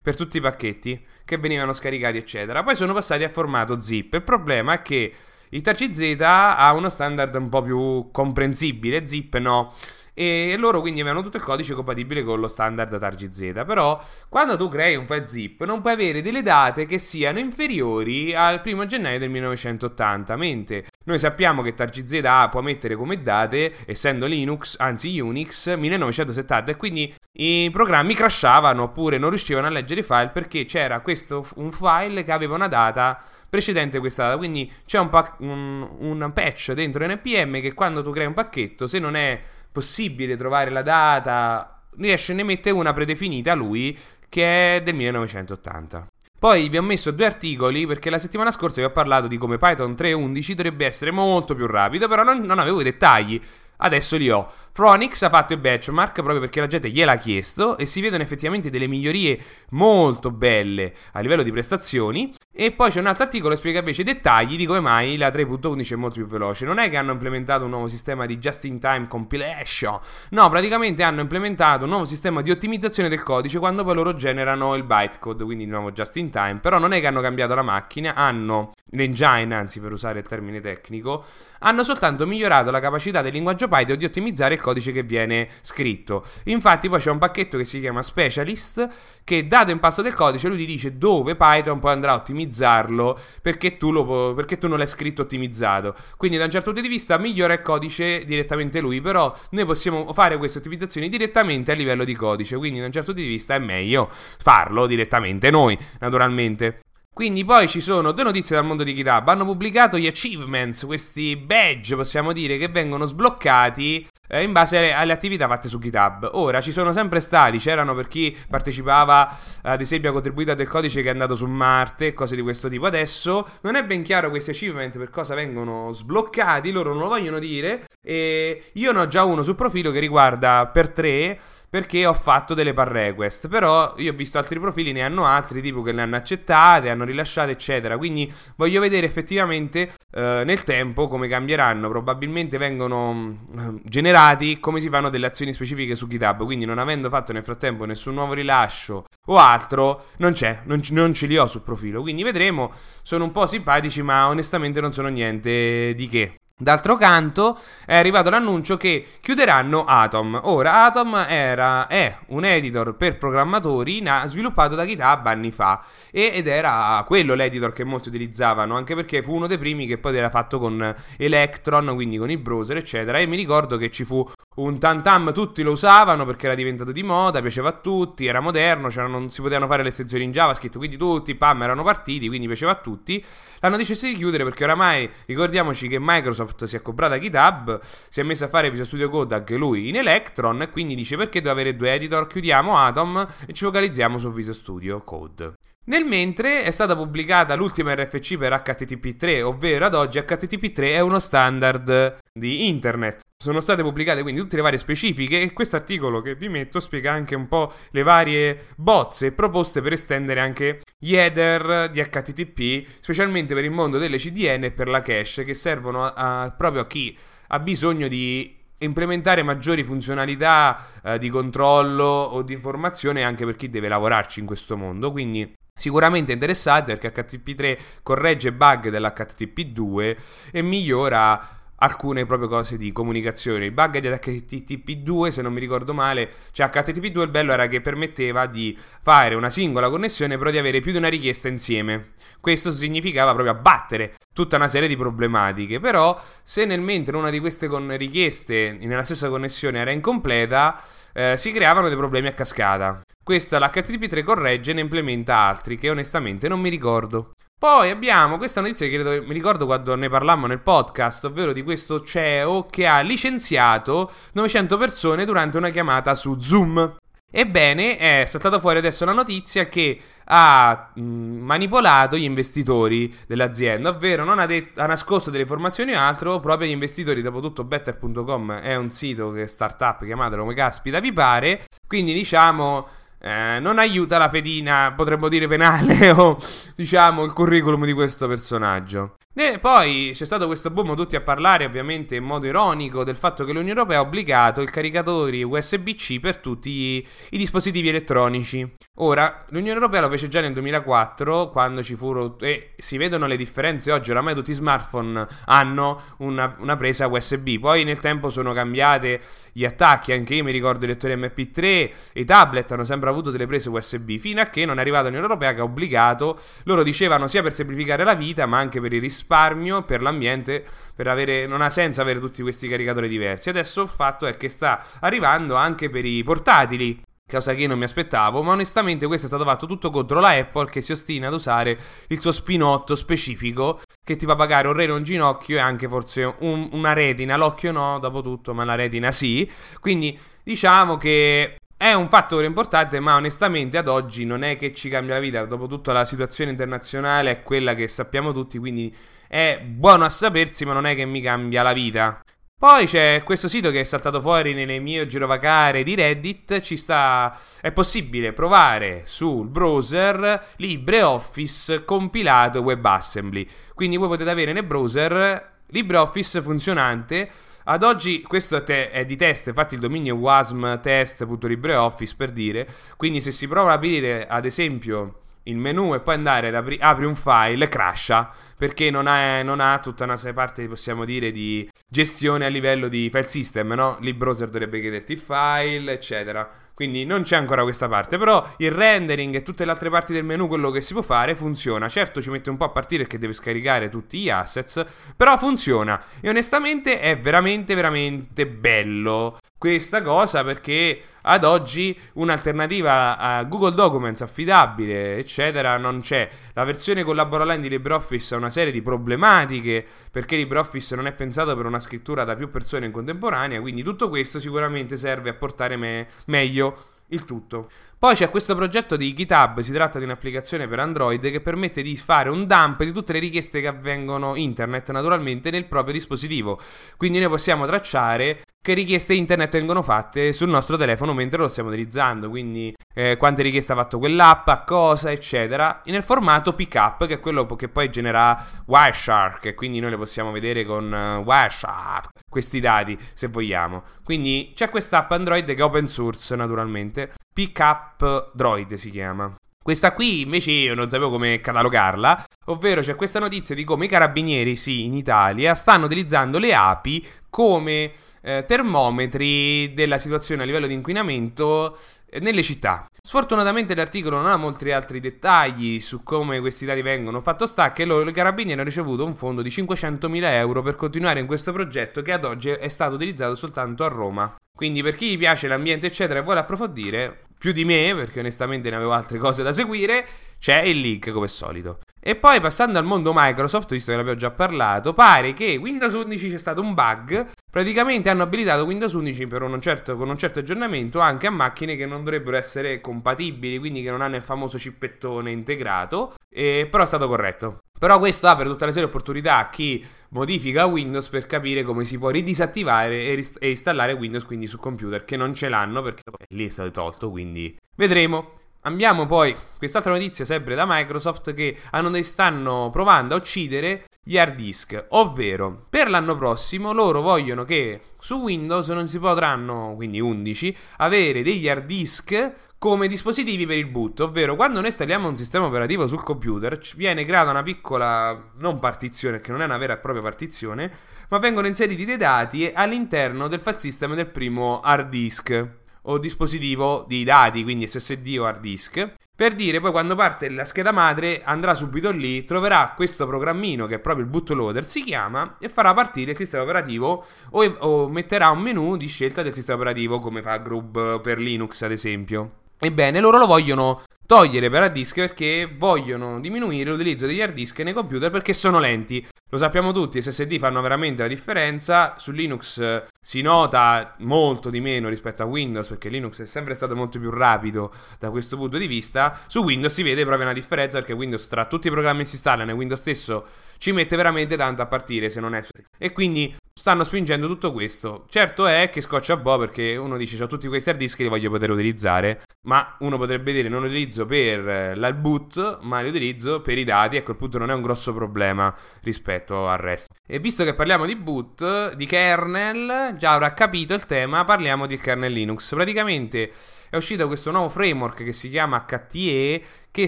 per 0.01 0.15
tutti 0.15 0.38
i 0.38 0.41
pacchetti 0.41 1.05
che 1.31 1.38
venivano 1.38 1.71
scaricati, 1.71 2.17
eccetera. 2.17 2.61
Poi 2.61 2.75
sono 2.75 2.93
passati 2.93 3.23
a 3.23 3.29
formato 3.29 3.79
zip. 3.79 4.15
Il 4.15 4.21
problema 4.21 4.73
è 4.73 4.81
che 4.81 5.13
il 5.50 5.61
Touch 5.61 5.89
Z 5.93 6.17
ha 6.21 6.73
uno 6.73 6.89
standard 6.89 7.33
un 7.35 7.47
po' 7.47 7.61
più 7.61 8.09
comprensibile, 8.11 9.07
zip 9.07 9.38
no. 9.38 9.73
E 10.13 10.55
loro 10.57 10.81
quindi 10.81 10.99
avevano 10.99 11.23
tutto 11.23 11.37
il 11.37 11.43
codice 11.43 11.73
compatibile 11.73 12.23
con 12.23 12.39
lo 12.39 12.47
standard 12.47 12.99
TargZ. 12.99 13.63
Però 13.65 14.01
quando 14.29 14.57
tu 14.57 14.67
crei 14.67 14.95
un 14.95 15.05
file 15.05 15.25
zip 15.25 15.63
non 15.63 15.81
puoi 15.81 15.93
avere 15.93 16.21
delle 16.21 16.41
date 16.41 16.85
che 16.85 16.97
siano 16.97 17.39
inferiori 17.39 18.33
al 18.35 18.61
1 18.63 18.85
gennaio 18.85 19.19
del 19.19 19.29
1980. 19.29 20.35
Mentre 20.35 20.85
noi 21.05 21.17
sappiamo 21.17 21.61
che 21.61 21.73
TargZ 21.73 22.49
può 22.51 22.61
mettere 22.61 22.95
come 22.95 23.21
date, 23.21 23.73
essendo 23.85 24.25
Linux, 24.25 24.75
anzi 24.79 25.19
Unix, 25.19 25.75
1970. 25.75 26.71
E 26.71 26.75
quindi 26.75 27.13
i 27.33 27.69
programmi 27.71 28.13
crashavano 28.13 28.83
oppure 28.83 29.17
non 29.17 29.29
riuscivano 29.29 29.67
a 29.67 29.69
leggere 29.69 30.01
i 30.01 30.03
file 30.03 30.29
perché 30.29 30.65
c'era 30.65 30.99
questo 30.99 31.47
un 31.55 31.71
file 31.71 32.23
che 32.25 32.31
aveva 32.33 32.55
una 32.55 32.67
data 32.67 33.21
precedente 33.49 33.99
questa 33.99 34.25
data. 34.25 34.37
Quindi 34.37 34.71
c'è 34.85 34.99
un, 34.99 35.09
pa- 35.09 35.35
un, 35.39 35.87
un 35.99 36.31
patch 36.33 36.73
dentro 36.73 37.05
NPM 37.05 37.61
che 37.61 37.73
quando 37.73 38.01
tu 38.01 38.11
crei 38.11 38.25
un 38.25 38.33
pacchetto, 38.33 38.87
se 38.87 38.99
non 38.99 39.15
è 39.15 39.41
possibile 39.71 40.35
trovare 40.37 40.69
la 40.69 40.81
data, 40.81 41.83
riesce 41.97 42.33
ne 42.33 42.43
mette 42.43 42.69
una 42.69 42.93
predefinita 42.93 43.53
lui 43.53 43.97
che 44.29 44.77
è 44.77 44.81
del 44.81 44.95
1980. 44.95 46.07
Poi 46.41 46.69
vi 46.69 46.77
ho 46.77 46.81
messo 46.81 47.11
due 47.11 47.27
articoli 47.27 47.85
perché 47.85 48.09
la 48.09 48.17
settimana 48.17 48.49
scorsa 48.49 48.81
vi 48.81 48.87
ho 48.87 48.91
parlato 48.91 49.27
di 49.27 49.37
come 49.37 49.59
Python 49.59 49.91
3.11 49.91 50.53
dovrebbe 50.53 50.87
essere 50.87 51.11
molto 51.11 51.53
più 51.53 51.67
rapido, 51.67 52.07
però 52.07 52.23
non, 52.23 52.39
non 52.39 52.57
avevo 52.57 52.81
i 52.81 52.83
dettagli. 52.83 53.39
Adesso 53.83 54.17
li 54.17 54.29
ho. 54.29 54.51
Phronix 54.71 55.21
ha 55.23 55.29
fatto 55.29 55.53
il 55.53 55.59
benchmark 55.59 56.13
proprio 56.13 56.39
perché 56.39 56.61
la 56.61 56.67
gente 56.67 56.89
gliel'ha 56.89 57.17
chiesto 57.17 57.77
e 57.77 57.85
si 57.85 58.00
vedono 58.00 58.23
effettivamente 58.23 58.69
delle 58.69 58.88
migliorie 58.88 59.38
molto 59.71 60.31
belle 60.31 60.93
a 61.11 61.19
livello 61.19 61.43
di 61.43 61.51
prestazioni. 61.51 62.33
E 62.53 62.71
poi 62.71 62.89
c'è 62.89 63.00
un 63.00 63.07
altro 63.07 63.23
articolo 63.23 63.53
che 63.53 63.59
spiega 63.59 63.79
invece 63.79 64.01
i 64.01 64.05
dettagli 64.05 64.55
di 64.55 64.65
come 64.65 64.79
mai 64.79 65.17
la 65.17 65.29
3.11 65.29 65.93
è 65.93 65.95
molto 65.95 66.15
più 66.15 66.27
veloce. 66.27 66.65
Non 66.65 66.77
è 66.77 66.89
che 66.89 66.97
hanno 66.97 67.11
implementato 67.11 67.63
un 67.63 67.71
nuovo 67.71 67.88
sistema 67.88 68.25
di 68.25 68.38
just-in-time 68.38 69.07
compilation, 69.07 70.00
no, 70.29 70.50
praticamente 70.50 71.03
hanno 71.03 71.21
implementato 71.21 71.83
un 71.83 71.89
nuovo 71.89 72.05
sistema 72.05 72.41
di 72.41 72.51
ottimizzazione 72.51 73.09
del 73.09 73.23
codice 73.23 73.59
quando 73.59 73.83
poi 73.83 73.95
loro 73.95 74.15
generano 74.15 74.75
il 74.75 74.83
bytecode, 74.83 75.43
quindi 75.43 75.65
di 75.65 75.71
nuovo 75.71 75.91
just-in-time. 75.91 76.59
Però 76.59 76.77
non 76.77 76.93
è 76.93 77.00
che 77.00 77.07
hanno 77.07 77.21
cambiato 77.21 77.55
la 77.55 77.61
macchina, 77.61 78.15
hanno 78.15 78.73
l'engine, 78.91 79.55
anzi 79.55 79.79
per 79.79 79.91
usare 79.91 80.19
il 80.19 80.27
termine 80.27 80.59
tecnico, 80.59 81.23
hanno 81.59 81.83
soltanto 81.83 82.25
migliorato 82.25 82.71
la 82.71 82.79
capacità 82.79 83.21
del 83.21 83.33
linguaggio 83.33 83.67
Python 83.67 83.97
di 83.97 84.05
ottimizzare 84.05 84.55
il 84.55 84.61
codice 84.61 84.91
che 84.91 85.03
viene 85.03 85.47
scritto. 85.61 86.25
Infatti 86.45 86.89
poi 86.89 87.00
c'è 87.00 87.11
un 87.11 87.17
pacchetto 87.17 87.57
che 87.57 87.65
si 87.65 87.79
chiama 87.79 88.03
Specialist 88.03 88.88
che 89.23 89.47
dato 89.47 89.71
in 89.71 89.79
passo 89.79 90.01
del 90.01 90.13
codice 90.13 90.47
lui 90.47 90.57
ti 90.57 90.65
dice 90.65 90.97
dove 90.97 91.35
Python 91.35 91.79
poi 91.79 91.93
andrà 91.93 92.11
a 92.11 92.15
ottimizzarlo 92.15 93.19
perché 93.41 93.77
tu, 93.77 93.91
lo, 93.91 94.33
perché 94.33 94.57
tu 94.57 94.67
non 94.67 94.77
l'hai 94.77 94.88
scritto 94.88 95.21
ottimizzato. 95.21 95.95
Quindi 96.17 96.38
da 96.38 96.45
un 96.45 96.51
certo 96.51 96.71
punto 96.71 96.88
di 96.88 96.93
vista 96.93 97.17
migliora 97.17 97.53
il 97.53 97.61
codice 97.61 98.25
direttamente 98.25 98.79
lui, 98.79 99.01
però 99.01 99.33
noi 99.51 99.65
possiamo 99.65 100.11
fare 100.13 100.38
queste 100.38 100.57
ottimizzazioni 100.57 101.09
direttamente 101.09 101.71
a 101.71 101.75
livello 101.75 102.03
di 102.03 102.15
codice, 102.15 102.57
quindi 102.57 102.79
da 102.79 102.85
un 102.85 102.91
certo 102.91 103.13
punto 103.13 103.27
di 103.27 103.33
vista 103.33 103.55
è 103.55 103.59
meglio 103.59 104.09
farlo 104.11 104.88
direttamente 104.88 105.50
noi, 105.50 105.77
naturalmente. 106.00 106.81
Quindi 107.21 107.45
poi 107.45 107.67
ci 107.67 107.81
sono 107.81 108.13
due 108.13 108.23
notizie 108.23 108.55
dal 108.55 108.65
mondo 108.65 108.83
di 108.83 108.95
GitHub. 108.95 109.27
Hanno 109.27 109.45
pubblicato 109.45 109.95
gli 109.99 110.07
achievements, 110.07 110.85
questi 110.85 111.35
badge, 111.35 111.95
possiamo 111.95 112.31
dire, 112.31 112.57
che 112.57 112.67
vengono 112.67 113.05
sbloccati 113.05 114.07
eh, 114.27 114.41
in 114.41 114.51
base 114.51 114.91
alle, 114.91 115.13
attività 115.13 115.47
fatte 115.47 115.69
su 115.69 115.77
GitHub. 115.77 116.31
Ora 116.33 116.61
ci 116.61 116.71
sono 116.71 116.91
sempre 116.93 117.19
stati, 117.19 117.59
c'erano 117.59 117.93
per 117.93 118.07
chi 118.07 118.35
partecipava, 118.49 119.37
ad 119.61 119.81
esempio, 119.81 120.09
ha 120.09 120.13
contribuito 120.13 120.53
a 120.53 120.55
del 120.55 120.67
codice 120.67 121.03
che 121.03 121.09
è 121.09 121.11
andato 121.11 121.35
su 121.35 121.45
Marte, 121.45 122.13
cose 122.13 122.35
di 122.35 122.41
questo 122.41 122.67
tipo. 122.67 122.87
Adesso 122.87 123.47
non 123.61 123.75
è 123.75 123.85
ben 123.85 124.01
chiaro 124.01 124.31
questi 124.31 124.49
achievement 124.49 124.97
per 124.97 125.11
cosa 125.11 125.35
vengono 125.35 125.91
sbloccati, 125.91 126.71
loro 126.71 126.89
non 126.89 127.03
lo 127.03 127.07
vogliono 127.09 127.37
dire. 127.37 127.85
E 128.01 128.63
io 128.73 128.91
ne 128.93 128.99
ho 128.99 129.07
già 129.07 129.25
uno 129.25 129.43
sul 129.43 129.53
profilo 129.53 129.91
che 129.91 129.99
riguarda 129.99 130.65
per 130.73 130.89
tre 130.89 131.39
perché 131.71 132.05
ho 132.05 132.13
fatto 132.13 132.53
delle 132.53 132.73
par 132.73 132.89
request. 132.89 133.47
Però 133.47 133.93
io 133.97 134.11
ho 134.11 134.15
visto 134.15 134.37
altri 134.37 134.59
profili, 134.59 134.91
ne 134.91 135.03
hanno 135.03 135.25
altri, 135.25 135.61
tipo 135.61 135.81
che 135.81 135.93
le 135.93 136.01
hanno 136.01 136.17
accettate, 136.17 136.89
hanno 136.89 137.05
rilasciate, 137.05 137.51
eccetera. 137.51 137.97
Quindi 137.97 138.31
voglio 138.57 138.81
vedere 138.81 139.07
effettivamente 139.07 139.93
eh, 140.11 140.43
nel 140.45 140.63
tempo 140.63 141.07
come 141.07 141.29
cambieranno. 141.29 141.87
Probabilmente 141.87 142.57
vengono 142.57 143.37
eh, 143.57 143.79
generati 143.83 144.59
come 144.59 144.81
si 144.81 144.89
fanno 144.89 145.09
delle 145.09 145.27
azioni 145.27 145.53
specifiche 145.53 145.95
su 145.95 146.07
GitHub. 146.07 146.43
Quindi, 146.43 146.65
non 146.65 146.77
avendo 146.77 147.07
fatto 147.09 147.31
nel 147.31 147.45
frattempo 147.45 147.85
nessun 147.85 148.15
nuovo 148.15 148.33
rilascio 148.33 149.05
o 149.27 149.37
altro, 149.37 150.07
non 150.17 150.33
c'è, 150.33 150.63
non, 150.65 150.81
non 150.89 151.13
ce 151.13 151.25
li 151.25 151.37
ho 151.37 151.47
sul 151.47 151.61
profilo. 151.61 152.01
Quindi 152.01 152.23
vedremo. 152.23 152.73
Sono 153.01 153.23
un 153.23 153.31
po' 153.31 153.47
simpatici, 153.47 154.01
ma 154.01 154.27
onestamente 154.27 154.81
non 154.81 154.91
sono 154.91 155.07
niente 155.07 155.93
di 155.95 156.07
che. 156.09 156.40
D'altro 156.61 156.95
canto 156.95 157.57
è 157.87 157.95
arrivato 157.95 158.29
l'annuncio 158.29 158.77
che 158.77 159.03
chiuderanno 159.19 159.83
Atom. 159.83 160.39
Ora, 160.43 160.85
Atom 160.85 161.25
era, 161.27 161.87
è 161.87 162.15
un 162.27 162.45
editor 162.45 162.93
per 162.93 163.17
programmatori 163.17 163.99
na- 163.99 164.27
sviluppato 164.27 164.75
da 164.75 164.85
GitHub 164.85 165.25
anni 165.25 165.51
fa 165.51 165.83
ed 166.11 166.45
era 166.45 167.03
quello 167.07 167.33
l'editor 167.33 167.73
che 167.73 167.83
molti 167.83 168.09
utilizzavano, 168.09 168.75
anche 168.75 168.93
perché 168.93 169.23
fu 169.23 169.33
uno 169.33 169.47
dei 169.47 169.57
primi 169.57 169.87
che 169.87 169.97
poi 169.97 170.15
era 170.15 170.29
fatto 170.29 170.59
con 170.59 170.93
Electron, 171.17 171.95
quindi 171.95 172.17
con 172.17 172.29
i 172.29 172.37
browser, 172.37 172.77
eccetera. 172.77 173.17
E 173.17 173.25
mi 173.25 173.37
ricordo 173.37 173.77
che 173.77 173.89
ci 173.89 174.03
fu 174.03 174.23
un 174.57 174.77
tantam, 174.77 175.33
tutti 175.33 175.63
lo 175.63 175.71
usavano 175.71 176.25
perché 176.25 176.45
era 176.45 176.55
diventato 176.55 176.91
di 176.91 177.01
moda, 177.01 177.41
piaceva 177.41 177.69
a 177.69 177.71
tutti, 177.71 178.27
era 178.27 178.39
moderno, 178.39 178.89
non 179.07 179.31
si 179.31 179.41
potevano 179.41 179.65
fare 179.65 179.81
le 179.81 179.89
estensioni 179.89 180.25
in 180.25 180.31
JavaScript, 180.31 180.77
quindi 180.77 180.97
tutti, 180.97 181.33
pam, 181.33 181.63
erano 181.63 181.81
partiti, 181.81 182.27
quindi 182.27 182.45
piaceva 182.45 182.73
a 182.73 182.75
tutti. 182.75 183.23
L'hanno 183.61 183.77
deciso 183.77 184.05
di 184.05 184.13
chiudere 184.13 184.43
perché 184.43 184.63
oramai 184.63 185.09
ricordiamoci 185.25 185.87
che 185.87 185.97
Microsoft 185.99 186.50
si 186.65 186.75
è 186.75 186.81
comprata 186.81 187.17
GitHub, 187.17 187.79
si 188.10 188.20
è 188.20 188.24
messa 188.24 188.46
a 188.46 188.48
fare 188.50 188.70
Visual 188.70 188.88
Studio 188.88 189.10
Code 189.10 189.36
anche 189.36 189.55
lui 189.55 189.89
in 189.89 189.96
Electron 189.96 190.70
quindi 190.72 190.96
dice 190.96 191.17
perché 191.17 191.39
devo 191.39 191.53
avere 191.53 191.75
due 191.75 191.93
editor, 191.93 192.27
chiudiamo 192.27 192.77
Atom 192.77 193.27
e 193.46 193.53
ci 193.53 193.65
focalizziamo 193.65 194.17
su 194.17 194.31
Visual 194.31 194.55
Studio 194.55 195.03
Code. 195.03 195.53
Nel 195.86 196.05
mentre 196.05 196.63
è 196.63 196.72
stata 196.72 196.96
pubblicata 196.96 197.55
l'ultima 197.55 197.96
RFC 197.96 198.38
per 198.38 198.53
HTTP3, 198.53 199.41
ovvero 199.41 199.86
ad 199.86 199.96
oggi 199.96 200.20
HTTP3 200.20 200.77
è 200.93 201.00
uno 201.00 201.20
standard 201.20 202.17
di 202.31 202.67
internet. 202.67 203.20
Sono 203.41 203.60
state 203.60 203.81
pubblicate 203.81 204.21
quindi 204.21 204.39
tutte 204.39 204.55
le 204.55 204.62
varie 204.62 204.77
specifiche 204.77 205.41
e 205.41 205.51
questo 205.51 205.75
articolo 205.75 206.21
che 206.21 206.36
vi 206.36 206.48
metto 206.48 206.79
spiega 206.79 207.12
anche 207.12 207.33
un 207.33 207.48
po' 207.48 207.74
le 207.89 208.03
varie 208.03 208.67
bozze 208.75 209.31
proposte 209.31 209.81
per 209.81 209.93
estendere 209.93 210.39
anche 210.39 210.81
gli 211.00 211.15
header 211.15 211.89
di 211.89 212.00
HTTP, 212.03 212.88
specialmente 213.00 213.55
per 213.55 213.63
il 213.63 213.71
mondo 213.71 213.98
delle 213.98 214.17
CDN 214.17 214.65
e 214.65 214.71
per 214.71 214.88
la 214.88 215.01
cache, 215.01 215.43
che 215.43 215.55
servono 215.55 216.05
a, 216.05 216.43
a, 216.43 216.51
proprio 216.51 216.83
a 216.83 216.86
chi 216.86 217.17
ha 217.48 217.57
bisogno 217.57 218.07
di 218.07 218.55
implementare 218.77 219.41
maggiori 219.41 219.83
funzionalità 219.83 220.86
eh, 221.03 221.17
di 221.17 221.29
controllo 221.29 222.05
o 222.05 222.43
di 222.43 222.53
informazione 222.53 223.24
anche 223.24 223.43
per 223.43 223.55
chi 223.55 223.69
deve 223.69 223.88
lavorarci 223.88 224.39
in 224.39 224.45
questo 224.45 224.77
mondo. 224.77 225.12
Quindi 225.12 225.51
Sicuramente 225.74 226.31
interessante 226.31 226.95
perché 226.95 227.24
HTTP3 227.24 227.79
corregge 228.03 228.51
bug 228.51 228.89
dell'HTTP2 228.89 230.17
e 230.51 230.62
migliora 230.62 231.60
alcune 231.83 232.25
proprio 232.25 232.47
cose 232.47 232.77
di 232.77 232.91
comunicazione. 232.91 233.65
Il 233.65 233.71
bug 233.71 233.97
di 233.97 234.07
HTTP2, 234.07 235.29
se 235.29 235.41
non 235.41 235.53
mi 235.53 235.59
ricordo 235.59 235.93
male, 235.93 236.31
cioè 236.51 236.67
HTTP2 236.67 237.21
il 237.21 237.29
bello 237.29 237.53
era 237.53 237.67
che 237.67 237.81
permetteva 237.81 238.45
di 238.45 238.77
fare 239.01 239.35
una 239.35 239.50
singola 239.50 239.89
connessione 239.89 240.38
però 240.38 240.50
di 240.50 240.57
avere 240.57 240.79
più 240.79 240.91
di 240.91 240.97
una 240.97 241.09
richiesta 241.09 241.47
insieme. 241.47 242.11
Questo 242.39 242.71
significava 242.71 243.33
proprio 243.33 243.53
abbattere 243.53 244.15
tutta 244.33 244.55
una 244.55 244.67
serie 244.67 244.88
di 244.88 244.95
problematiche, 244.95 245.79
però 245.79 246.19
se 246.43 246.65
nel 246.65 246.81
mentre 246.81 247.17
una 247.17 247.29
di 247.29 247.39
queste 247.39 247.69
richieste 247.97 248.77
nella 248.79 249.03
stessa 249.03 249.29
connessione 249.29 249.79
era 249.79 249.91
incompleta, 249.91 250.81
eh, 251.13 251.35
si 251.35 251.51
creavano 251.51 251.88
dei 251.88 251.97
problemi 251.97 252.27
a 252.27 252.33
cascata. 252.33 253.01
Questa 253.23 253.59
l'HTTP3 253.59 254.23
corregge 254.23 254.71
e 254.71 254.73
ne 254.75 254.81
implementa 254.81 255.38
altri 255.38 255.77
che 255.77 255.89
onestamente 255.89 256.47
non 256.47 256.59
mi 256.59 256.69
ricordo. 256.69 257.33
Poi 257.61 257.91
abbiamo 257.91 258.39
questa 258.39 258.59
notizia 258.59 258.87
che 258.87 258.93
credo, 258.99 259.23
mi 259.23 259.33
ricordo 259.33 259.67
quando 259.67 259.93
ne 259.93 260.09
parlammo 260.09 260.47
nel 260.47 260.61
podcast, 260.61 261.25
ovvero 261.25 261.53
di 261.53 261.61
questo 261.61 262.01
CEO 262.01 262.65
che 262.65 262.87
ha 262.87 263.01
licenziato 263.01 264.11
900 264.31 264.77
persone 264.77 265.25
durante 265.25 265.57
una 265.57 265.69
chiamata 265.69 266.15
su 266.15 266.39
Zoom. 266.39 266.97
Ebbene, 267.29 267.97
è 267.97 268.24
saltata 268.25 268.59
fuori 268.59 268.79
adesso 268.79 269.05
la 269.05 269.13
notizia 269.13 269.69
che 269.69 270.01
ha 270.25 270.89
manipolato 270.95 272.17
gli 272.17 272.24
investitori 272.24 273.15
dell'azienda, 273.27 273.89
ovvero 273.89 274.24
non 274.24 274.39
ha, 274.39 274.47
det- 274.47 274.75
ha, 274.77 274.87
nascosto 274.87 275.29
delle 275.29 275.43
informazioni 275.43 275.93
o 275.93 276.00
altro, 276.00 276.39
proprio 276.39 276.67
gli 276.67 276.71
investitori, 276.71 277.21
dopotutto 277.21 277.63
Better.com 277.63 278.53
è 278.53 278.74
un 278.75 278.89
sito 278.89 279.29
che 279.29 279.45
startup, 279.45 280.03
chiamatelo 280.03 280.41
come 280.41 280.55
caspita 280.55 281.00
vi 281.00 281.13
pare, 281.13 281.65
quindi 281.85 282.13
diciamo 282.13 282.87
eh, 283.22 283.60
non 283.60 283.77
aiuta 283.77 284.18
la 284.18 284.29
fedina, 284.29 284.94
potremmo 284.96 285.29
dire 285.29 285.48
penale, 285.48 286.10
o 286.18 286.38
diciamo 286.75 287.24
il 287.24 287.34
curriculum 287.34 287.86
di 287.86 287.94
questo 287.94 288.27
personaggio. 288.27 289.18
E 289.33 289.59
poi 289.59 290.11
c'è 290.13 290.25
stato 290.25 290.46
questo 290.46 290.72
boom, 290.72 290.94
tutti 290.94 291.15
a 291.15 291.22
parlare 291.22 291.63
ovviamente 291.63 292.17
in 292.17 292.24
modo 292.25 292.48
ironico 292.48 293.05
del 293.05 293.15
fatto 293.15 293.46
che 293.46 293.53
l'Unione 293.53 293.79
Europea 293.79 294.00
ha 294.00 294.01
obbligato 294.01 294.59
i 294.59 294.65
caricatori 294.65 295.41
USB-C 295.41 296.20
per 296.20 296.35
tutti 296.39 296.70
i, 296.70 297.07
i 297.29 297.37
dispositivi 297.37 297.87
elettronici. 297.87 298.70
Ora, 298.96 299.46
l'Unione 299.51 299.75
Europea 299.75 300.01
lo 300.01 300.09
fece 300.09 300.27
già 300.27 300.41
nel 300.41 300.51
2004, 300.51 301.50
quando 301.50 301.81
ci 301.81 301.96
furono... 301.96 302.35
e 302.41 302.74
si 302.77 302.98
vedono 302.98 303.25
le 303.25 303.37
differenze 303.37 303.94
oggi, 303.94 304.11
oramai 304.11 304.35
tutti 304.35 304.51
i 304.51 304.53
smartphone 304.53 305.25
hanno 305.46 306.01
una, 306.17 306.53
una 306.59 306.75
presa 306.75 307.07
USB, 307.07 307.57
poi 307.57 307.85
nel 307.85 308.01
tempo 308.01 308.29
sono 308.29 308.51
cambiate 308.51 309.22
gli 309.53 309.63
attacchi, 309.63 310.11
anche 310.11 310.35
io 310.35 310.44
mi 310.44 310.51
ricordo 310.51 310.83
i 310.83 310.89
lettori 310.89 311.15
MP3, 311.15 311.91
i 312.15 312.25
tablet 312.25 312.70
hanno 312.74 312.83
sempre 312.83 313.09
avuto 313.09 313.31
delle 313.31 313.48
prese 313.48 313.70
USB, 313.70 314.17
fino 314.17 314.41
a 314.41 314.46
che 314.46 314.65
non 314.65 314.77
è 314.77 314.81
arrivata 314.81 315.05
l'Unione 315.05 315.25
Europea 315.25 315.53
che 315.53 315.61
ha 315.61 315.63
obbligato, 315.63 316.37
loro 316.65 316.83
dicevano 316.83 317.27
sia 317.27 317.41
per 317.41 317.53
semplificare 317.53 318.03
la 318.03 318.13
vita, 318.13 318.46
ma 318.46 318.57
anche 318.57 318.81
per 318.81 318.91
il 318.91 319.00
risparmio 319.00 319.20
risparmio 319.22 319.84
per 319.84 320.01
l'ambiente, 320.01 320.66
per 320.96 321.07
avere, 321.07 321.46
non 321.46 321.62
ha 321.62 321.70
senso 321.70 322.01
avere 322.01 322.20
tutti 322.20 322.42
questi 322.42 322.68
caricatori 322.68 323.07
diversi. 323.07 323.50
Adesso 323.50 323.84
il 323.84 323.90
fatto 323.90 324.25
è 324.25 324.36
che 324.36 324.50
sta 324.50 324.84
arrivando 325.00 325.55
anche 325.55 325.90
per 325.90 326.05
i 326.05 326.24
portatili, 326.24 327.01
cosa 327.29 327.53
che 327.53 327.62
io 327.62 327.68
non 327.68 327.77
mi 327.77 327.86
aspettavo, 327.86 328.42
ma 328.42 328.51
onestamente 328.51 329.07
questo 329.07 329.27
è 329.27 329.29
stato 329.29 329.46
fatto 329.46 329.66
tutto 329.66 329.90
contro 329.90 330.20
la 330.20 330.29
Apple 330.29 330.70
che 330.70 330.81
si 330.81 330.92
ostina 330.92 331.27
ad 331.27 331.34
usare 331.34 331.79
il 332.07 332.20
suo 332.20 332.31
spinotto 332.31 332.96
specifico 332.96 333.79
che 334.03 334.16
ti 334.16 334.25
fa 334.25 334.36
pagare 334.36 334.68
un 334.68 334.74
reno, 334.74 334.96
un 334.96 335.03
ginocchio 335.03 335.57
e 335.57 335.60
anche 335.60 335.88
forse 335.88 336.36
un, 336.40 336.70
una 336.74 336.94
retina, 336.94 337.38
l'occhio 337.38 337.72
no, 337.72 338.00
dopo 338.00 338.22
tutto, 338.22 338.53
ma 338.53 338.66
la 338.66 338.75
retina 338.75 339.12
sì. 339.12 339.50
Quindi 339.79 340.20
diciamo 340.44 340.98
che 340.98 341.55
è 341.81 341.94
un 341.94 342.09
fattore 342.09 342.46
importante, 342.46 343.00
ma 343.00 343.15
onestamente 343.15 343.75
ad 343.75 343.87
oggi 343.87 344.24
non 344.24 344.44
è 344.44 344.55
che 344.55 344.72
ci 344.72 344.87
cambia 344.87 345.15
la 345.15 345.20
vita. 345.20 345.46
Dopotutto 345.46 345.91
la 345.91 346.05
situazione 346.05 346.51
internazionale 346.51 347.31
è 347.31 347.41
quella 347.41 347.74
che 347.74 347.87
sappiamo 347.87 348.31
tutti, 348.31 348.59
quindi 348.59 348.96
è 349.27 349.59
buono 349.65 350.05
a 350.05 350.09
sapersi, 350.11 350.63
ma 350.63 350.74
non 350.74 350.85
è 350.85 350.94
che 350.94 351.05
mi 351.05 351.22
cambia 351.22 351.63
la 351.63 351.74
vita. 351.74 352.22
Poi 352.55 352.85
c'è 352.85 353.24
questo 353.24 353.48
sito 353.48 353.72
che 353.72 353.79
è 353.79 353.83
saltato 353.83 354.22
fuori 354.22 354.53
nelle 354.53 354.77
mie 354.77 355.07
girovacare 355.07 355.81
di 355.81 355.96
Reddit. 355.96 356.61
Ci 356.61 356.77
sta. 356.77 357.35
È 357.59 357.72
possibile 357.72 358.31
provare 358.31 359.01
sul 359.05 359.48
browser 359.48 360.50
LibreOffice 360.57 361.83
compilato 361.83 362.59
WebAssembly. 362.59 363.48
Quindi 363.74 363.98
voi 363.98 364.07
potete 364.07 364.29
avere 364.29 364.53
nel 364.53 364.65
browser 364.65 365.61
LibreOffice 365.65 366.44
funzionante 366.44 367.27
ad 367.65 367.83
oggi 367.83 368.21
questo 368.21 368.65
è, 368.65 368.91
è, 368.91 369.05
di 369.05 369.15
test, 369.15 369.47
infatti 369.47 369.75
il 369.75 369.79
dominio 369.79 370.15
wasm.test.libreoffice 370.15 372.15
per 372.17 372.31
dire, 372.31 372.67
quindi 372.97 373.21
se 373.21 373.31
si 373.31 373.47
prova 373.47 373.71
ad 373.71 373.77
aprire 373.77 374.27
ad 374.27 374.45
esempio 374.45 375.19
il 375.43 375.57
menu 375.57 375.93
e 375.93 376.00
poi 376.00 376.15
andare 376.15 376.47
ad 376.50 376.55
apri, 376.55 376.77
apri 376.79 377.05
un 377.05 377.15
file, 377.15 377.67
crasha 377.67 378.31
perché 378.61 378.91
non 378.91 379.07
ha, 379.07 379.41
non 379.41 379.59
ha 379.59 379.79
tutta 379.79 380.03
una 380.03 380.19
parte, 380.35 380.67
possiamo 380.67 381.03
dire, 381.03 381.31
di 381.31 381.67
gestione 381.87 382.45
a 382.45 382.47
livello 382.47 382.89
di 382.89 383.09
file 383.09 383.27
system, 383.27 383.74
no? 383.74 383.97
Il 384.01 384.13
browser 384.13 384.50
dovrebbe 384.50 384.79
chiederti 384.79 385.13
il 385.13 385.17
file, 385.17 385.91
eccetera. 385.91 386.47
Quindi 386.81 387.05
non 387.05 387.22
c'è 387.22 387.35
ancora 387.35 387.61
questa 387.61 387.87
parte, 387.87 388.17
però 388.17 388.44
il 388.57 388.72
rendering 388.72 389.35
e 389.35 389.44
tutte 389.44 389.65
le 389.65 389.70
altre 389.70 389.91
parti 389.91 390.13
del 390.13 390.24
menu, 390.24 390.48
quello 390.48 390.72
che 390.72 390.81
si 390.81 390.94
può 390.94 391.03
fare, 391.03 391.35
funziona. 391.35 391.87
Certo 391.87 392.24
ci 392.24 392.31
mette 392.31 392.50
un 392.50 392.57
po' 392.57 392.63
a 392.63 392.70
partire 392.70 393.03
perché 393.03 393.20
deve 393.20 393.33
scaricare 393.33 393.87
tutti 393.87 394.17
gli 394.17 394.31
assets, 394.31 394.83
però 395.15 395.37
funziona. 395.37 396.01
E 396.20 396.29
onestamente 396.29 397.00
è 397.00 397.20
veramente, 397.20 397.75
veramente 397.75 398.48
bello 398.48 399.37
questa 399.61 400.01
cosa 400.01 400.43
perché 400.43 401.00
ad 401.21 401.43
oggi 401.43 401.95
un'alternativa 402.13 403.15
a 403.19 403.43
Google 403.43 403.75
Documents 403.75 404.21
affidabile, 404.21 405.19
eccetera, 405.19 405.77
non 405.77 406.00
c'è. 406.00 406.27
La 406.53 406.63
versione 406.63 407.03
con 407.03 407.15
LaborAlign 407.15 407.61
di 407.61 407.69
LibreOffice 407.69 408.33
ha 408.33 408.39
una 408.39 408.50
serie 408.50 408.71
di 408.71 408.81
problematiche 408.81 409.85
perché 410.09 410.35
LibreOffice 410.35 410.95
non 410.95 411.05
è 411.05 411.11
pensato 411.13 411.55
per 411.55 411.67
una 411.67 411.79
scrittura 411.79 412.24
da 412.24 412.35
più 412.35 412.50
persone 412.50 412.87
in 412.87 412.91
contemporanea, 412.91 413.61
quindi 413.61 413.83
tutto 413.83 414.09
questo 414.09 414.39
sicuramente 414.39 414.97
serve 414.97 415.29
a 415.29 415.35
portare 415.35 415.77
me- 415.77 416.07
meglio 416.25 416.85
il 417.09 417.24
tutto. 417.24 417.69
Poi 418.01 418.16
c'è 418.16 418.31
questo 418.31 418.55
progetto 418.55 418.96
di 418.96 419.14
GitHub, 419.14 419.59
si 419.59 419.72
tratta 419.72 420.00
di 420.00 420.05
un'applicazione 420.05 420.68
per 420.68 420.79
Android 420.79 421.22
che 421.22 421.40
permette 421.40 421.83
di 421.83 421.96
fare 421.96 422.29
un 422.29 422.48
dump 422.48 422.81
di 422.81 422.92
tutte 422.92 423.14
le 423.14 423.20
richieste 423.20 423.61
che 423.61 423.68
avvengono 423.68 424.35
internet 424.35 424.90
naturalmente 424.90 425.51
nel 425.51 425.68
proprio 425.68 425.94
dispositivo. 425.94 426.59
Quindi 426.98 427.20
noi 427.20 427.29
possiamo 427.29 427.68
tracciare 427.68 428.42
che 428.59 428.74
richieste 428.74 429.14
internet 429.14 429.51
vengono 429.51 429.83
fatte 429.83 430.33
sul 430.33 430.50
nostro 430.50 430.77
telefono 430.77 431.14
mentre 431.14 431.42
lo 431.42 431.48
stiamo 431.48 431.70
utilizzando, 431.70 432.29
quindi 432.29 432.74
eh, 432.96 433.18
quante 433.18 433.44
richieste 433.44 433.74
ha 433.74 433.75
fatto 433.75 434.00
quell'app, 434.00 434.48
a 434.50 434.64
cosa, 434.64 435.11
eccetera, 435.11 435.83
nel 435.85 436.03
formato 436.03 436.53
pickup, 436.53 437.05
che 437.05 437.16
è 437.16 437.20
quello 437.20 437.46
che 437.46 437.70
poi 437.70 437.92
genera 437.92 438.44
Wireshark, 438.66 439.53
quindi 439.53 439.79
noi 439.79 439.92
le 439.92 439.98
possiamo 439.98 440.31
vedere 440.31 440.66
con 440.66 440.92
uh, 440.92 441.22
Wireshark 441.22 442.09
questi 442.27 442.59
dati, 442.59 442.98
se 443.14 443.27
vogliamo. 443.27 443.83
Quindi 444.03 444.53
c'è 444.55 444.70
quest'app 444.70 445.11
Android 445.11 445.46
che 445.46 445.53
è 445.53 445.64
open 445.64 445.87
source, 445.87 446.35
naturalmente, 446.35 447.14
Pickup 447.33 448.31
Droid 448.33 448.74
si 448.74 448.89
chiama. 448.89 449.35
Questa 449.63 449.94
qui 449.94 450.22
invece 450.22 450.51
io 450.51 450.74
non 450.74 450.89
sapevo 450.89 451.11
come 451.11 451.39
catalogarla, 451.39 452.25
ovvero 452.46 452.81
c'è 452.81 452.96
questa 452.96 453.20
notizia 453.20 453.53
di 453.53 453.63
come 453.63 453.85
i 453.85 453.87
carabinieri, 453.87 454.55
sì, 454.55 454.85
in 454.85 454.96
Italia, 454.96 455.53
stanno 455.53 455.85
utilizzando 455.85 456.39
le 456.39 456.55
api 456.55 457.05
come 457.29 457.91
eh, 458.22 458.44
termometri 458.48 459.74
della 459.74 459.98
situazione 459.98 460.44
a 460.44 460.46
livello 460.46 460.67
di 460.67 460.74
inquinamento 460.74 461.77
nelle 462.19 462.43
città. 462.43 462.85
Sfortunatamente 463.01 463.74
l'articolo 463.74 464.17
non 464.17 464.27
ha 464.27 464.37
molti 464.37 464.71
altri 464.71 465.00
dettagli 465.00 465.79
su 465.79 466.03
come 466.03 466.39
questi 466.39 466.65
dati 466.65 466.81
vengono. 466.81 467.21
Fatto 467.21 467.47
sta 467.47 467.71
che 467.74 467.85
loro, 467.85 468.07
i 468.09 468.13
carabinieri, 468.13 468.59
hanno 468.59 468.69
ricevuto 468.69 469.05
un 469.05 469.15
fondo 469.15 469.41
di 469.41 469.50
500.000 469.50 470.24
euro 470.33 470.61
per 470.61 470.75
continuare 470.75 471.19
in 471.19 471.25
questo 471.25 471.51
progetto 471.51 472.01
che 472.01 472.11
ad 472.11 472.25
oggi 472.25 472.50
è 472.50 472.67
stato 472.67 472.95
utilizzato 472.95 473.35
soltanto 473.35 473.83
a 473.83 473.87
Roma. 473.87 474.35
Quindi 474.53 474.83
per 474.83 474.95
chi 474.95 475.17
piace 475.17 475.47
l'ambiente 475.47 475.87
eccetera 475.87 476.19
e 476.19 476.24
vuole 476.24 476.39
approfondire, 476.39 477.24
più 477.37 477.51
di 477.51 477.65
me, 477.65 477.93
perché 477.95 478.19
onestamente 478.19 478.69
ne 478.69 478.75
avevo 478.75 478.91
altre 478.91 479.17
cose 479.17 479.41
da 479.41 479.51
seguire, 479.51 480.05
c'è 480.37 480.59
il 480.61 480.79
link 480.79 481.09
come 481.09 481.27
solito. 481.27 481.79
E 482.03 482.16
poi 482.16 482.42
passando 482.42 482.79
al 482.79 482.85
mondo 482.85 483.11
Microsoft, 483.14 483.72
visto 483.74 483.92
che 483.92 483.96
ne 483.96 484.01
abbiamo 484.01 484.20
già 484.20 484.31
parlato, 484.31 484.92
pare 484.92 485.33
che 485.33 485.57
Windows 485.57 485.94
11 485.94 486.31
c'è 486.31 486.37
stato 486.40 486.59
un 486.59 486.74
bug. 486.74 487.29
Praticamente 487.50 488.09
hanno 488.09 488.24
abilitato 488.24 488.64
Windows 488.64 488.94
11 488.94 489.27
un 489.29 489.61
certo, 489.61 489.96
con 489.96 490.09
un 490.09 490.18
certo 490.18 490.40
aggiornamento 490.40 491.00
anche 491.00 491.27
a 491.27 491.31
macchine 491.31 491.75
che 491.75 491.85
non 491.85 492.03
dovrebbero 492.03 492.37
essere 492.37 492.81
compatibili, 492.81 493.59
quindi 493.59 493.83
che 493.83 493.92
non 493.92 494.01
hanno 494.01 494.16
il 494.16 494.24
famoso 494.24 494.57
cippettone 494.57 495.29
integrato. 495.29 496.16
E, 496.27 496.68
però 496.72 496.83
è 496.83 496.87
stato 496.87 497.07
corretto. 497.07 497.59
Però 497.77 498.00
questo 498.00 498.27
apre 498.27 498.46
tutta 498.46 498.66
la 498.66 498.72
serie 498.72 498.87
di 498.87 498.94
opportunità 498.94 499.37
a 499.37 499.50
chi 499.50 499.85
modifica 500.09 500.66
Windows 500.66 501.07
per 501.07 501.27
capire 501.27 501.64
come 501.64 501.85
si 501.85 501.98
può 502.00 502.09
ridisattivare 502.09 503.03
e, 503.03 503.16
rist- 503.16 503.37
e 503.40 503.50
installare 503.50 503.94
Windows 503.94 504.25
quindi 504.25 504.48
su 504.48 504.57
computer 504.57 505.03
che 505.03 505.18
non 505.18 505.33
ce 505.33 505.50
l'hanno 505.50 505.81
perché 505.81 506.03
lì 506.29 506.48
è 506.48 506.50
stato 506.50 506.72
tolto, 506.72 507.11
quindi 507.11 507.55
vedremo. 507.75 508.33
Abbiamo 508.63 509.07
poi 509.07 509.35
quest'altra 509.57 509.91
notizia 509.91 510.24
sempre 510.24 510.53
da 510.53 510.65
Microsoft 510.67 511.33
che 511.33 511.57
hanno, 511.71 512.00
stanno 512.03 512.69
provando 512.71 513.15
a 513.15 513.17
uccidere 513.17 513.85
gli 514.03 514.19
hard 514.19 514.35
disk, 514.35 514.85
ovvero 514.89 515.65
per 515.67 515.89
l'anno 515.89 516.15
prossimo 516.15 516.71
loro 516.71 517.01
vogliono 517.01 517.43
che 517.43 517.81
su 518.00 518.21
Windows 518.21 518.67
non 518.69 518.87
si 518.87 519.00
potranno, 519.00 519.74
quindi 519.75 520.00
11, 520.00 520.55
avere 520.77 521.24
degli 521.24 521.50
hard 521.50 521.65
disk 521.65 522.33
come 522.59 522.87
dispositivi 522.87 523.47
per 523.47 523.57
il 523.57 523.65
boot, 523.65 524.00
ovvero 524.01 524.35
quando 524.35 524.59
noi 524.59 524.67
installiamo 524.67 525.07
un 525.07 525.17
sistema 525.17 525.45
operativo 525.45 525.87
sul 525.87 526.03
computer 526.03 526.59
viene 526.75 527.03
creata 527.03 527.31
una 527.31 527.41
piccola, 527.41 528.31
non 528.37 528.59
partizione, 528.59 529.21
che 529.21 529.31
non 529.31 529.41
è 529.41 529.45
una 529.45 529.57
vera 529.57 529.74
e 529.74 529.77
propria 529.77 530.03
partizione, 530.03 530.71
ma 531.09 531.17
vengono 531.17 531.47
inseriti 531.47 531.83
dei 531.83 531.97
dati 531.97 532.51
all'interno 532.53 533.27
del 533.27 533.41
file 533.41 533.57
system 533.57 533.95
del 533.95 534.05
primo 534.05 534.59
hard 534.59 534.89
disk 534.89 535.59
o 535.83 535.98
dispositivo 535.98 536.85
di 536.87 537.03
dati, 537.03 537.44
quindi 537.44 537.67
SSD 537.67 538.17
o 538.20 538.25
hard 538.25 538.39
disk. 538.39 538.94
Per 539.22 539.35
dire, 539.35 539.59
poi 539.59 539.70
quando 539.70 539.94
parte 539.94 540.29
la 540.29 540.46
scheda 540.46 540.72
madre 540.72 541.22
andrà 541.24 541.53
subito 541.53 541.91
lì, 541.91 542.25
troverà 542.25 542.74
questo 542.75 543.05
programmino 543.05 543.67
che 543.67 543.75
è 543.75 543.79
proprio 543.79 544.03
il 544.03 544.09
bootloader, 544.09 544.65
si 544.65 544.83
chiama, 544.83 545.37
e 545.39 545.48
farà 545.48 545.75
partire 545.75 546.11
il 546.11 546.17
sistema 546.17 546.41
operativo 546.41 547.05
o, 547.29 547.44
o 547.59 547.87
metterà 547.87 548.29
un 548.31 548.39
menu 548.39 548.77
di 548.77 548.87
scelta 548.87 549.22
del 549.22 549.33
sistema 549.33 549.59
operativo 549.59 550.00
come 550.00 550.24
fa 550.24 550.37
Grub 550.37 551.01
per 551.01 551.20
Linux 551.20 551.61
ad 551.61 551.72
esempio. 551.72 552.31
Ebbene, 552.59 553.00
loro 553.00 553.20
lo 553.20 553.27
vogliono 553.27 553.83
togliere 554.07 554.50
per 554.50 554.63
hard 554.63 554.74
disk 554.74 554.96
perché 554.96 555.53
vogliono 555.55 556.20
diminuire 556.20 556.72
l'utilizzo 556.72 557.05
degli 557.05 557.22
hard 557.22 557.33
disk 557.33 557.59
nei 557.59 557.74
computer 557.74 558.09
perché 558.09 558.33
sono 558.33 558.59
lenti. 558.59 559.05
Lo 559.29 559.37
sappiamo 559.37 559.72
tutti, 559.72 560.01
SSD 560.01 560.39
fanno 560.39 560.61
veramente 560.61 561.03
la 561.03 561.07
differenza. 561.07 561.94
Su 561.98 562.11
Linux 562.11 562.87
si 563.03 563.22
nota 563.22 563.96
molto 564.00 564.51
di 564.51 564.61
meno 564.61 564.87
rispetto 564.87 565.24
a 565.24 565.25
Windows 565.25 565.68
perché 565.68 565.90
Linux 565.90 566.22
è 566.22 566.27
sempre 566.27 566.53
stato 566.53 566.75
molto 566.75 567.00
più 567.00 567.09
rapido 567.09 567.74
da 567.98 568.11
questo 568.11 568.37
punto 568.37 568.59
di 568.59 568.68
vista. 568.68 569.20
Su 569.25 569.42
Windows 569.42 569.74
si 569.74 569.81
vede 569.81 570.03
proprio 570.03 570.25
una 570.25 570.33
differenza 570.33 570.77
perché 570.77 570.94
Windows 570.94 571.27
tra 571.27 571.46
tutti 571.46 571.68
i 571.68 571.72
programmi 571.72 572.03
che 572.03 572.09
si 572.09 572.16
installano 572.16 572.51
e 572.51 572.53
Windows 572.53 572.79
stesso 572.79 573.25
ci 573.57 573.72
mette 573.72 573.96
veramente 573.96 574.37
tanto 574.37 574.61
a 574.61 574.68
partire 574.68 575.09
se 575.09 575.20
non 575.20 575.33
è... 575.33 575.44
E 575.79 575.92
quindi 575.92 576.35
stanno 576.53 576.83
spingendo 576.83 577.27
tutto 577.27 577.51
questo. 577.51 578.05
Certo 578.09 578.46
è 578.46 578.70
che 578.70 578.81
scoccia 578.81 579.18
po' 579.18 579.37
perché 579.37 579.75
uno 579.75 579.98
dice 579.98 580.22
ho 580.22 580.27
tutti 580.27 580.48
questi 580.48 580.70
hard 580.70 580.79
disk 580.79 580.98
che 580.98 581.03
li 581.03 581.09
voglio 581.09 581.29
poter 581.29 581.50
utilizzare, 581.50 582.22
ma 582.44 582.75
uno 582.79 582.98
potrebbe 582.98 583.31
dire 583.33 583.50
non 583.50 583.61
li 583.61 583.68
utilizzo 583.68 584.05
per 584.05 584.48
eh, 584.48 584.75
la 584.75 584.94
boot, 584.94 585.59
ma 585.61 585.81
li 585.81 585.90
utilizzo 585.90 586.42
per 586.42 586.57
i 586.57 586.64
dati 586.64 586.96
e 586.96 587.00
a 587.00 587.03
quel 587.03 587.18
punto 587.18 587.37
non 587.37 587.50
è 587.50 587.53
un 587.53 587.61
grosso 587.61 587.94
problema 587.94 588.53
rispetto 588.81 589.48
al 589.48 589.57
resto. 589.57 589.94
E 590.05 590.20
visto 590.20 590.44
che 590.44 590.53
parliamo 590.53 590.85
di 590.85 590.96
boot, 590.96 591.74
di 591.74 591.85
kernel, 591.85 592.90
già 592.95 593.13
avrà 593.13 593.33
capito 593.33 593.73
il 593.73 593.85
tema, 593.85 594.23
parliamo 594.23 594.65
di 594.65 594.77
kernel 594.77 595.11
Linux. 595.11 595.53
Praticamente 595.53 596.31
è 596.72 596.77
uscito 596.77 597.05
questo 597.07 597.31
nuovo 597.31 597.50
framework 597.50 598.01
che 598.01 598.14
si 598.14 598.29
chiama 598.29 598.66
HTE 598.66 599.42
che 599.72 599.88